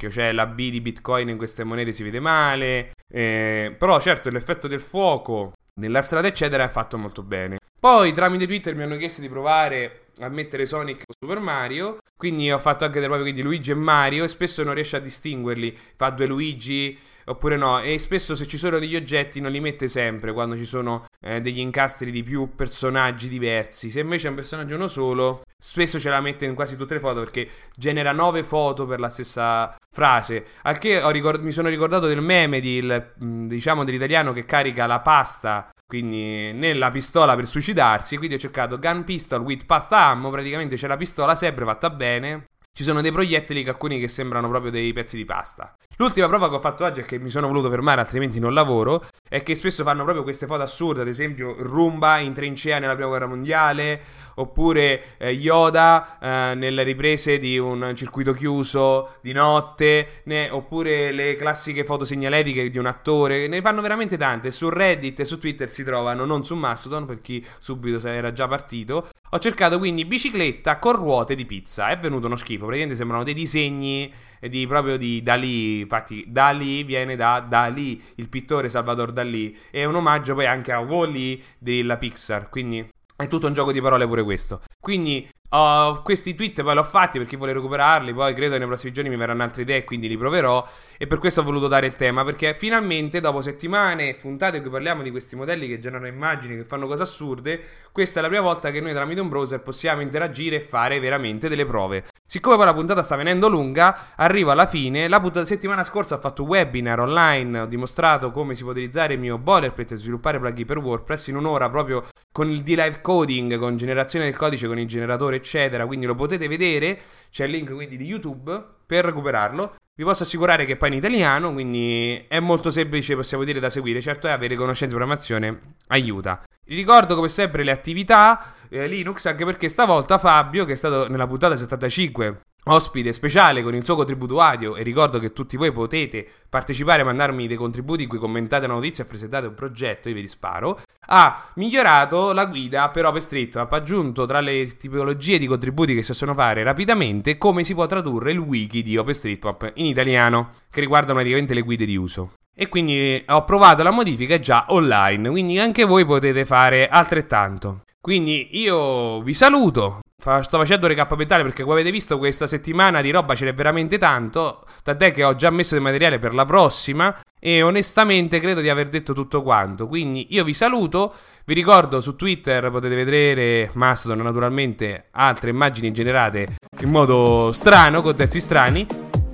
cioè 0.10 0.32
la 0.32 0.46
B 0.46 0.70
di 0.72 0.82
Bitcoin 0.82 1.30
in 1.30 1.38
queste 1.38 1.64
monete 1.64 1.94
si 1.94 2.04
vede 2.04 2.20
male, 2.20 2.94
eh, 3.08 3.74
però 3.78 4.00
certo 4.02 4.30
l'effetto 4.30 4.68
del 4.68 4.82
fuoco 4.82 5.54
nella 5.76 6.02
strada 6.02 6.28
eccetera 6.28 6.66
è 6.66 6.70
fatto 6.70 6.98
molto 6.98 7.24
bene. 7.24 7.58
Poi 7.80 8.14
tramite 8.14 8.46
Twitter 8.46 8.76
mi 8.76 8.84
hanno 8.84 8.98
chiesto 8.98 9.22
di 9.22 9.30
provare 9.30 10.03
a 10.20 10.30
mettere 10.30 10.66
Sonic 10.66 11.04
o 11.08 11.14
Super 11.20 11.40
Mario. 11.40 11.98
Quindi 12.16 12.52
ho 12.52 12.60
fatto 12.60 12.86
anche 12.86 13.00
delle 13.00 13.08
prove 13.08 13.24
quindi 13.24 13.42
Luigi 13.42 13.72
e 13.72 13.76
Mario. 13.76 14.24
E 14.24 14.28
spesso 14.28 14.64
non 14.64 14.74
riesce 14.74 14.98
a 14.98 15.00
distinguerli. 15.00 15.78
Fa 15.96 16.10
due 16.10 16.26
Luigi 16.26 16.98
oppure 17.26 17.58
no. 17.58 17.80
E 17.80 17.98
spesso 18.00 18.36
se 18.36 18.48
ci 18.48 18.58
sono 18.58 18.80
degli 18.80 18.96
oggetti 18.96 19.40
non 19.40 19.52
li 19.52 19.60
mette 19.60 19.88
sempre 19.88 20.34
quando 20.34 20.56
ci 20.58 20.66
sono 20.66 21.06
eh, 21.22 21.42
degli 21.42 21.60
incastri 21.60 22.12
di 22.12 22.24
più 22.24 22.56
personaggi 22.56 23.28
diversi. 23.28 23.90
Se 23.90 24.00
invece 24.00 24.28
è 24.28 24.30
un 24.30 24.36
personaggio 24.36 24.76
uno 24.76 24.88
solo, 24.88 25.44
spesso 25.58 26.00
ce 26.00 26.10
la 26.10 26.22
mette 26.22 26.46
in 26.46 26.56
quasi 26.56 26.76
tutte 26.76 26.94
le 26.94 27.00
foto 27.00 27.20
perché 27.20 27.48
genera 27.76 28.12
nove 28.12 28.44
foto 28.44 28.86
per 28.86 29.00
la 29.00 29.10
stessa 29.10 29.76
frase. 29.92 30.46
Al 30.64 30.78
che 30.78 31.02
ricord- 31.12 31.44
mi 31.44 31.52
sono 31.52 31.70
ricordato 31.70 32.08
del 32.08 32.22
meme 32.22 32.60
di, 32.60 32.78
il, 32.78 33.14
diciamo 33.18 33.84
dell'italiano 33.84 34.34
che 34.34 34.46
carica 34.46 34.86
la 34.86 35.00
pasta 35.00 35.73
quindi 35.94 36.52
nella 36.54 36.90
pistola 36.90 37.36
per 37.36 37.48
suicidarsi. 37.48 38.18
Quindi 38.18 38.36
ho 38.36 38.40
cercato 38.40 38.80
gun 38.80 39.04
pistol 39.04 39.42
with 39.42 39.68
pasta 39.68 40.06
ammo. 40.06 40.32
Praticamente 40.32 40.76
c'è 40.76 40.88
la 40.88 40.98
pistola 40.98 41.36
sempre 41.36 41.66
fatta 41.66 41.92
bene. 41.92 42.48
Ci 42.74 42.82
sono 42.82 43.02
dei 43.02 43.12
proiettili 43.12 43.64
alcuni 43.68 44.00
che 44.00 44.08
sembrano 44.08 44.50
proprio 44.50 44.72
dei 44.72 44.92
pezzi 44.92 45.18
di 45.18 45.26
pasta. 45.26 45.78
L'ultima 45.98 46.28
prova 46.28 46.50
che 46.50 46.56
ho 46.56 46.60
fatto 46.60 46.86
oggi 46.86 47.02
è 47.02 47.06
che 47.06 47.20
mi 47.20 47.30
sono 47.30 47.48
voluto 47.48 47.70
fermare, 47.70 48.02
altrimenti 48.02 48.40
non 48.40 48.54
lavoro. 48.54 49.06
È 49.30 49.44
che 49.44 49.54
spesso 49.54 49.84
fanno 49.84 50.04
proprio 50.04 50.24
queste 50.24 50.48
foto 50.48 50.64
assurde, 50.64 51.02
ad 51.02 51.08
esempio 51.08 51.56
Rumba 51.60 52.18
in 52.18 52.34
trincea 52.34 52.80
nella 52.80 52.94
prima 52.94 53.10
guerra 53.10 53.28
mondiale, 53.28 54.02
oppure 54.36 55.18
eh, 55.18 55.32
Yoda 55.32 56.18
eh, 56.20 56.56
nelle 56.56 56.82
riprese 56.82 57.38
di 57.38 57.60
un 57.60 57.94
circuito 57.96 58.34
chiuso 58.34 59.18
di 59.22 59.34
notte, 59.34 60.22
né, 60.24 60.50
oppure 60.50 61.12
le 61.12 61.36
classiche 61.36 61.86
foto 61.86 62.06
segnaletiche 62.06 62.72
di 62.72 62.78
un 62.80 62.88
attore. 62.88 63.48
Ne 63.48 63.62
fanno 63.62 63.82
veramente 63.82 64.18
tante. 64.18 64.50
Su 64.50 64.70
Reddit 64.70 65.20
e 65.20 65.26
su 65.26 65.38
Twitter 65.38 65.70
si 65.70 65.84
trovano, 65.84 66.26
non 66.26 66.44
su 66.44 66.56
Mastodon, 66.56 67.06
per 67.06 67.22
chi 67.22 67.46
subito 67.60 68.08
era 68.08 68.34
già 68.34 68.48
partito. 68.48 69.10
Ho 69.30 69.40
cercato 69.40 69.78
quindi 69.78 70.06
bicicletta 70.06 70.78
con 70.78 70.96
ruote 70.96 71.36
di 71.36 71.46
pizza. 71.46 71.90
È 71.90 71.98
venuto 71.98 72.26
uno 72.28 72.36
schifo. 72.36 72.66
Praticamente 72.66 72.96
sembrano 72.96 73.24
dei 73.24 73.34
disegni 73.34 74.12
di, 74.50 74.66
proprio 74.68 74.98
di 74.98 75.22
Dalì. 75.24 75.82
Infatti, 75.82 76.26
Dalì 76.28 76.84
viene 76.84 77.16
da 77.16 77.40
Dalì, 77.40 78.02
il 78.16 78.30
pittore 78.30 78.70
Salvador 78.70 79.12
Dalì. 79.12 79.58
È 79.70 79.84
un 79.86 79.96
omaggio 79.96 80.34
poi 80.34 80.46
anche 80.46 80.72
a 80.72 80.80
Wally 80.80 81.42
della 81.58 81.98
Pixar. 81.98 82.50
Quindi 82.50 82.88
è 83.16 83.28
tutto 83.28 83.48
un 83.48 83.54
gioco 83.54 83.72
di 83.72 83.82
parole 83.82 84.08
pure 84.08 84.24
questo. 84.24 84.62
Quindi 84.80 85.30
Uh, 85.54 86.02
questi 86.02 86.34
tweet 86.34 86.64
poi 86.64 86.74
l'ho 86.74 86.84
fatti 86.84 87.20
perché 87.20 87.38
vuole 87.38 87.54
recuperarli, 87.54 88.12
poi 88.12 88.34
credo 88.34 88.58
nei 88.58 88.66
prossimi 88.66 88.92
giorni 88.92 89.12
mi 89.12 89.18
verranno 89.18 89.44
altre 89.44 89.62
idee, 89.62 89.84
quindi 89.84 90.08
li 90.08 90.18
proverò. 90.18 90.68
E 90.98 91.06
per 91.06 91.20
questo 91.20 91.42
ho 91.42 91.44
voluto 91.44 91.68
dare 91.68 91.86
il 91.86 91.96
tema, 91.96 92.24
perché 92.24 92.56
finalmente 92.56 93.20
dopo 93.20 93.40
settimane 93.40 94.10
e 94.10 94.14
puntate 94.16 94.58
in 94.58 94.64
cui 94.64 94.72
parliamo 94.72 95.04
di 95.04 95.12
questi 95.12 95.36
modelli 95.36 95.68
che 95.68 95.78
generano 95.78 96.08
immagini, 96.08 96.56
che 96.56 96.64
fanno 96.64 96.88
cose 96.88 97.04
assurde, 97.04 97.62
questa 97.92 98.18
è 98.18 98.22
la 98.24 98.30
prima 98.30 98.42
volta 98.42 98.72
che 98.72 98.82
noi 98.82 98.94
tramite 98.94 99.22
un 99.22 99.30
browser 99.30 99.62
possiamo 99.62 100.02
interagire 100.02 100.56
e 100.56 100.60
fare 100.60 101.00
veramente 101.00 101.48
delle 101.48 101.68
prove. 101.68 102.06
Siccome 102.26 102.56
poi 102.56 102.66
la 102.66 102.74
puntata 102.74 103.04
sta 103.04 103.16
venendo 103.16 103.48
lunga, 103.48 104.16
arrivo 104.16 104.50
alla 104.50 104.66
fine. 104.66 105.08
La 105.08 105.22
puntata 105.22 105.46
settimana 105.46 105.84
scorsa 105.84 106.16
ho 106.16 106.20
fatto 106.20 106.42
un 106.42 106.50
webinar 106.50 107.00
online, 107.00 107.60
ho 107.60 107.66
dimostrato 107.68 108.32
come 108.32 108.56
si 108.56 108.64
può 108.64 108.72
utilizzare 108.72 109.14
il 109.14 109.20
mio 109.20 109.38
boilerplate 109.38 109.90
per 109.90 109.98
sviluppare 110.00 110.40
plugin 110.40 110.66
per 110.66 110.80
WordPress 110.80 111.28
in 111.28 111.36
un'ora 111.36 111.70
proprio 111.70 112.04
con 112.32 112.50
il 112.50 112.64
D-Live 112.64 113.02
coding, 113.02 113.60
con 113.60 113.78
generazione 113.78 114.26
del 114.26 114.36
codice, 114.36 114.66
con 114.66 114.80
il 114.80 114.88
generatore 114.88 115.40
eccetera, 115.44 115.86
quindi 115.86 116.06
lo 116.06 116.16
potete 116.16 116.48
vedere, 116.48 117.00
c'è 117.30 117.46
il 117.46 117.52
link 117.52 117.74
quindi 117.74 117.98
di 117.98 118.06
YouTube 118.06 118.64
per 118.86 119.06
recuperarlo. 119.06 119.76
Vi 119.96 120.04
posso 120.04 120.24
assicurare 120.24 120.66
che 120.66 120.76
poi 120.76 120.90
in 120.90 120.96
italiano, 120.96 121.54
quindi 121.54 122.26
è 122.28 122.40
molto 122.40 122.72
semplice, 122.72 123.16
possiamo 123.16 123.44
dire, 123.44 123.60
da 123.60 123.70
seguire. 123.70 124.02
Certo 124.02 124.28
è 124.28 124.32
avere 124.32 124.56
conoscenze 124.56 124.88
di 124.88 125.00
programmazione 125.00 125.76
aiuta. 125.88 126.42
ricordo 126.66 127.14
come 127.16 127.30
sempre 127.30 127.64
le 127.64 127.72
attività 127.72 128.56
eh, 128.70 128.88
Linux, 128.88 129.26
anche 129.26 129.46
perché 129.46 129.70
stavolta 129.70 130.18
Fabio, 130.18 130.66
che 130.66 130.74
è 130.74 130.76
stato 130.76 131.08
nella 131.08 131.28
puntata 131.28 131.56
75 131.56 132.42
ospite 132.66 133.12
speciale 133.12 133.62
con 133.62 133.76
il 133.76 133.84
suo 133.84 133.96
contributo 133.96 134.40
audio 134.40 134.76
e 134.76 134.84
ricordo 134.84 135.20
che 135.20 135.34
tutti 135.34 135.58
voi 135.58 135.72
potete 135.72 136.26
partecipare 136.50 137.04
mandarmi 137.04 137.48
dei 137.48 137.58
contributi 137.58 138.04
in 138.04 138.10
cui 138.10 138.20
commentate 138.20 138.66
una 138.66 138.76
notizia 138.76 139.04
e 139.04 139.08
presentate 139.08 139.48
un 139.48 139.54
progetto, 139.54 140.10
io 140.10 140.16
vi 140.16 140.28
sparo, 140.28 140.80
ha 141.08 141.50
migliorato 141.56 142.32
la 142.32 142.46
guida 142.46 142.90
per 142.90 143.06
OpenStreetMap, 143.06 143.72
ha 143.72 143.76
aggiunto 143.76 144.26
tra 144.26 144.40
le 144.40 144.78
tipologie 144.78 145.38
di 145.38 145.48
contributi 145.48 145.94
che 145.94 146.02
si 146.02 146.12
possono 146.12 146.34
fare 146.34 146.64
rapidamente 146.64 147.38
come 147.38 147.64
si 147.64 147.74
può 147.74 147.86
tradurre 147.86 148.32
il 148.32 148.40
wiki 148.40 148.84
di 148.84 148.98
OpenStreetMap 148.98 149.72
in 149.76 149.86
italiano, 149.86 150.52
che 150.70 150.80
riguardano 150.80 151.16
praticamente 151.16 151.54
le 151.54 151.62
guide 151.62 151.86
di 151.86 151.96
uso. 151.96 152.34
E 152.56 152.70
quindi 152.70 153.24
ho 153.28 153.44
provato 153.46 153.82
la 153.82 153.92
modifica 153.92 154.40
già 154.40 154.66
online, 154.70 155.30
quindi 155.30 155.58
anche 155.58 155.86
voi 155.86 156.06
potete 156.06 156.46
fare 156.46 156.88
altrettanto. 156.88 157.82
Quindi 158.04 158.60
io 158.60 159.22
vi 159.22 159.34
saluto, 159.34 160.02
sto 160.18 160.58
facendo 160.58 160.88
recap 160.88 161.16
mentale 161.16 161.42
perché 161.42 161.64
come 161.64 161.76
avete 161.76 161.90
visto 161.90 162.18
questa 162.18 162.48
settimana 162.48 163.00
di 163.00 163.12
roba 163.12 163.34
ce 163.34 163.46
n'è 163.46 163.54
veramente 163.54 163.98
tanto, 163.98 164.66
tant'è 164.84 165.14
che 165.14 165.24
ho 165.24 165.38
già 165.38 165.50
messo 165.50 165.76
del 165.76 165.84
materiale 165.84 166.20
per 166.20 166.34
la 166.34 166.44
prossima 166.44 167.18
e 167.40 167.62
onestamente 167.62 168.42
credo 168.42 168.60
di 168.60 168.68
aver 168.68 168.90
detto 168.90 169.14
tutto 169.14 169.42
quanto. 169.42 169.88
Quindi 169.88 170.28
io 170.32 170.44
vi 170.44 170.54
saluto, 170.54 171.14
vi 171.46 171.54
ricordo 171.54 172.02
su 172.02 172.18
Twitter 172.18 172.70
potete 172.70 172.94
vedere 172.94 173.72
Mastodon 173.76 174.20
naturalmente 174.20 175.06
altre 175.12 175.52
immagini 175.52 175.94
generate 175.94 176.58
in 176.82 176.90
modo 176.90 177.54
strano, 177.54 178.02
con 178.02 178.18
testi 178.18 178.42
strani 178.42 178.86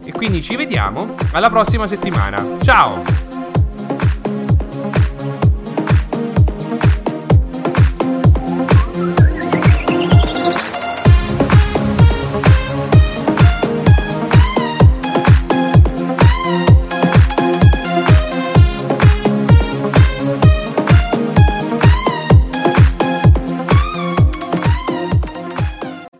e 0.05 0.11
quindi 0.11 0.43
ci 0.43 0.55
vediamo 0.55 1.15
alla 1.31 1.49
prossima 1.49 1.87
settimana. 1.87 2.45
Ciao! 2.61 3.28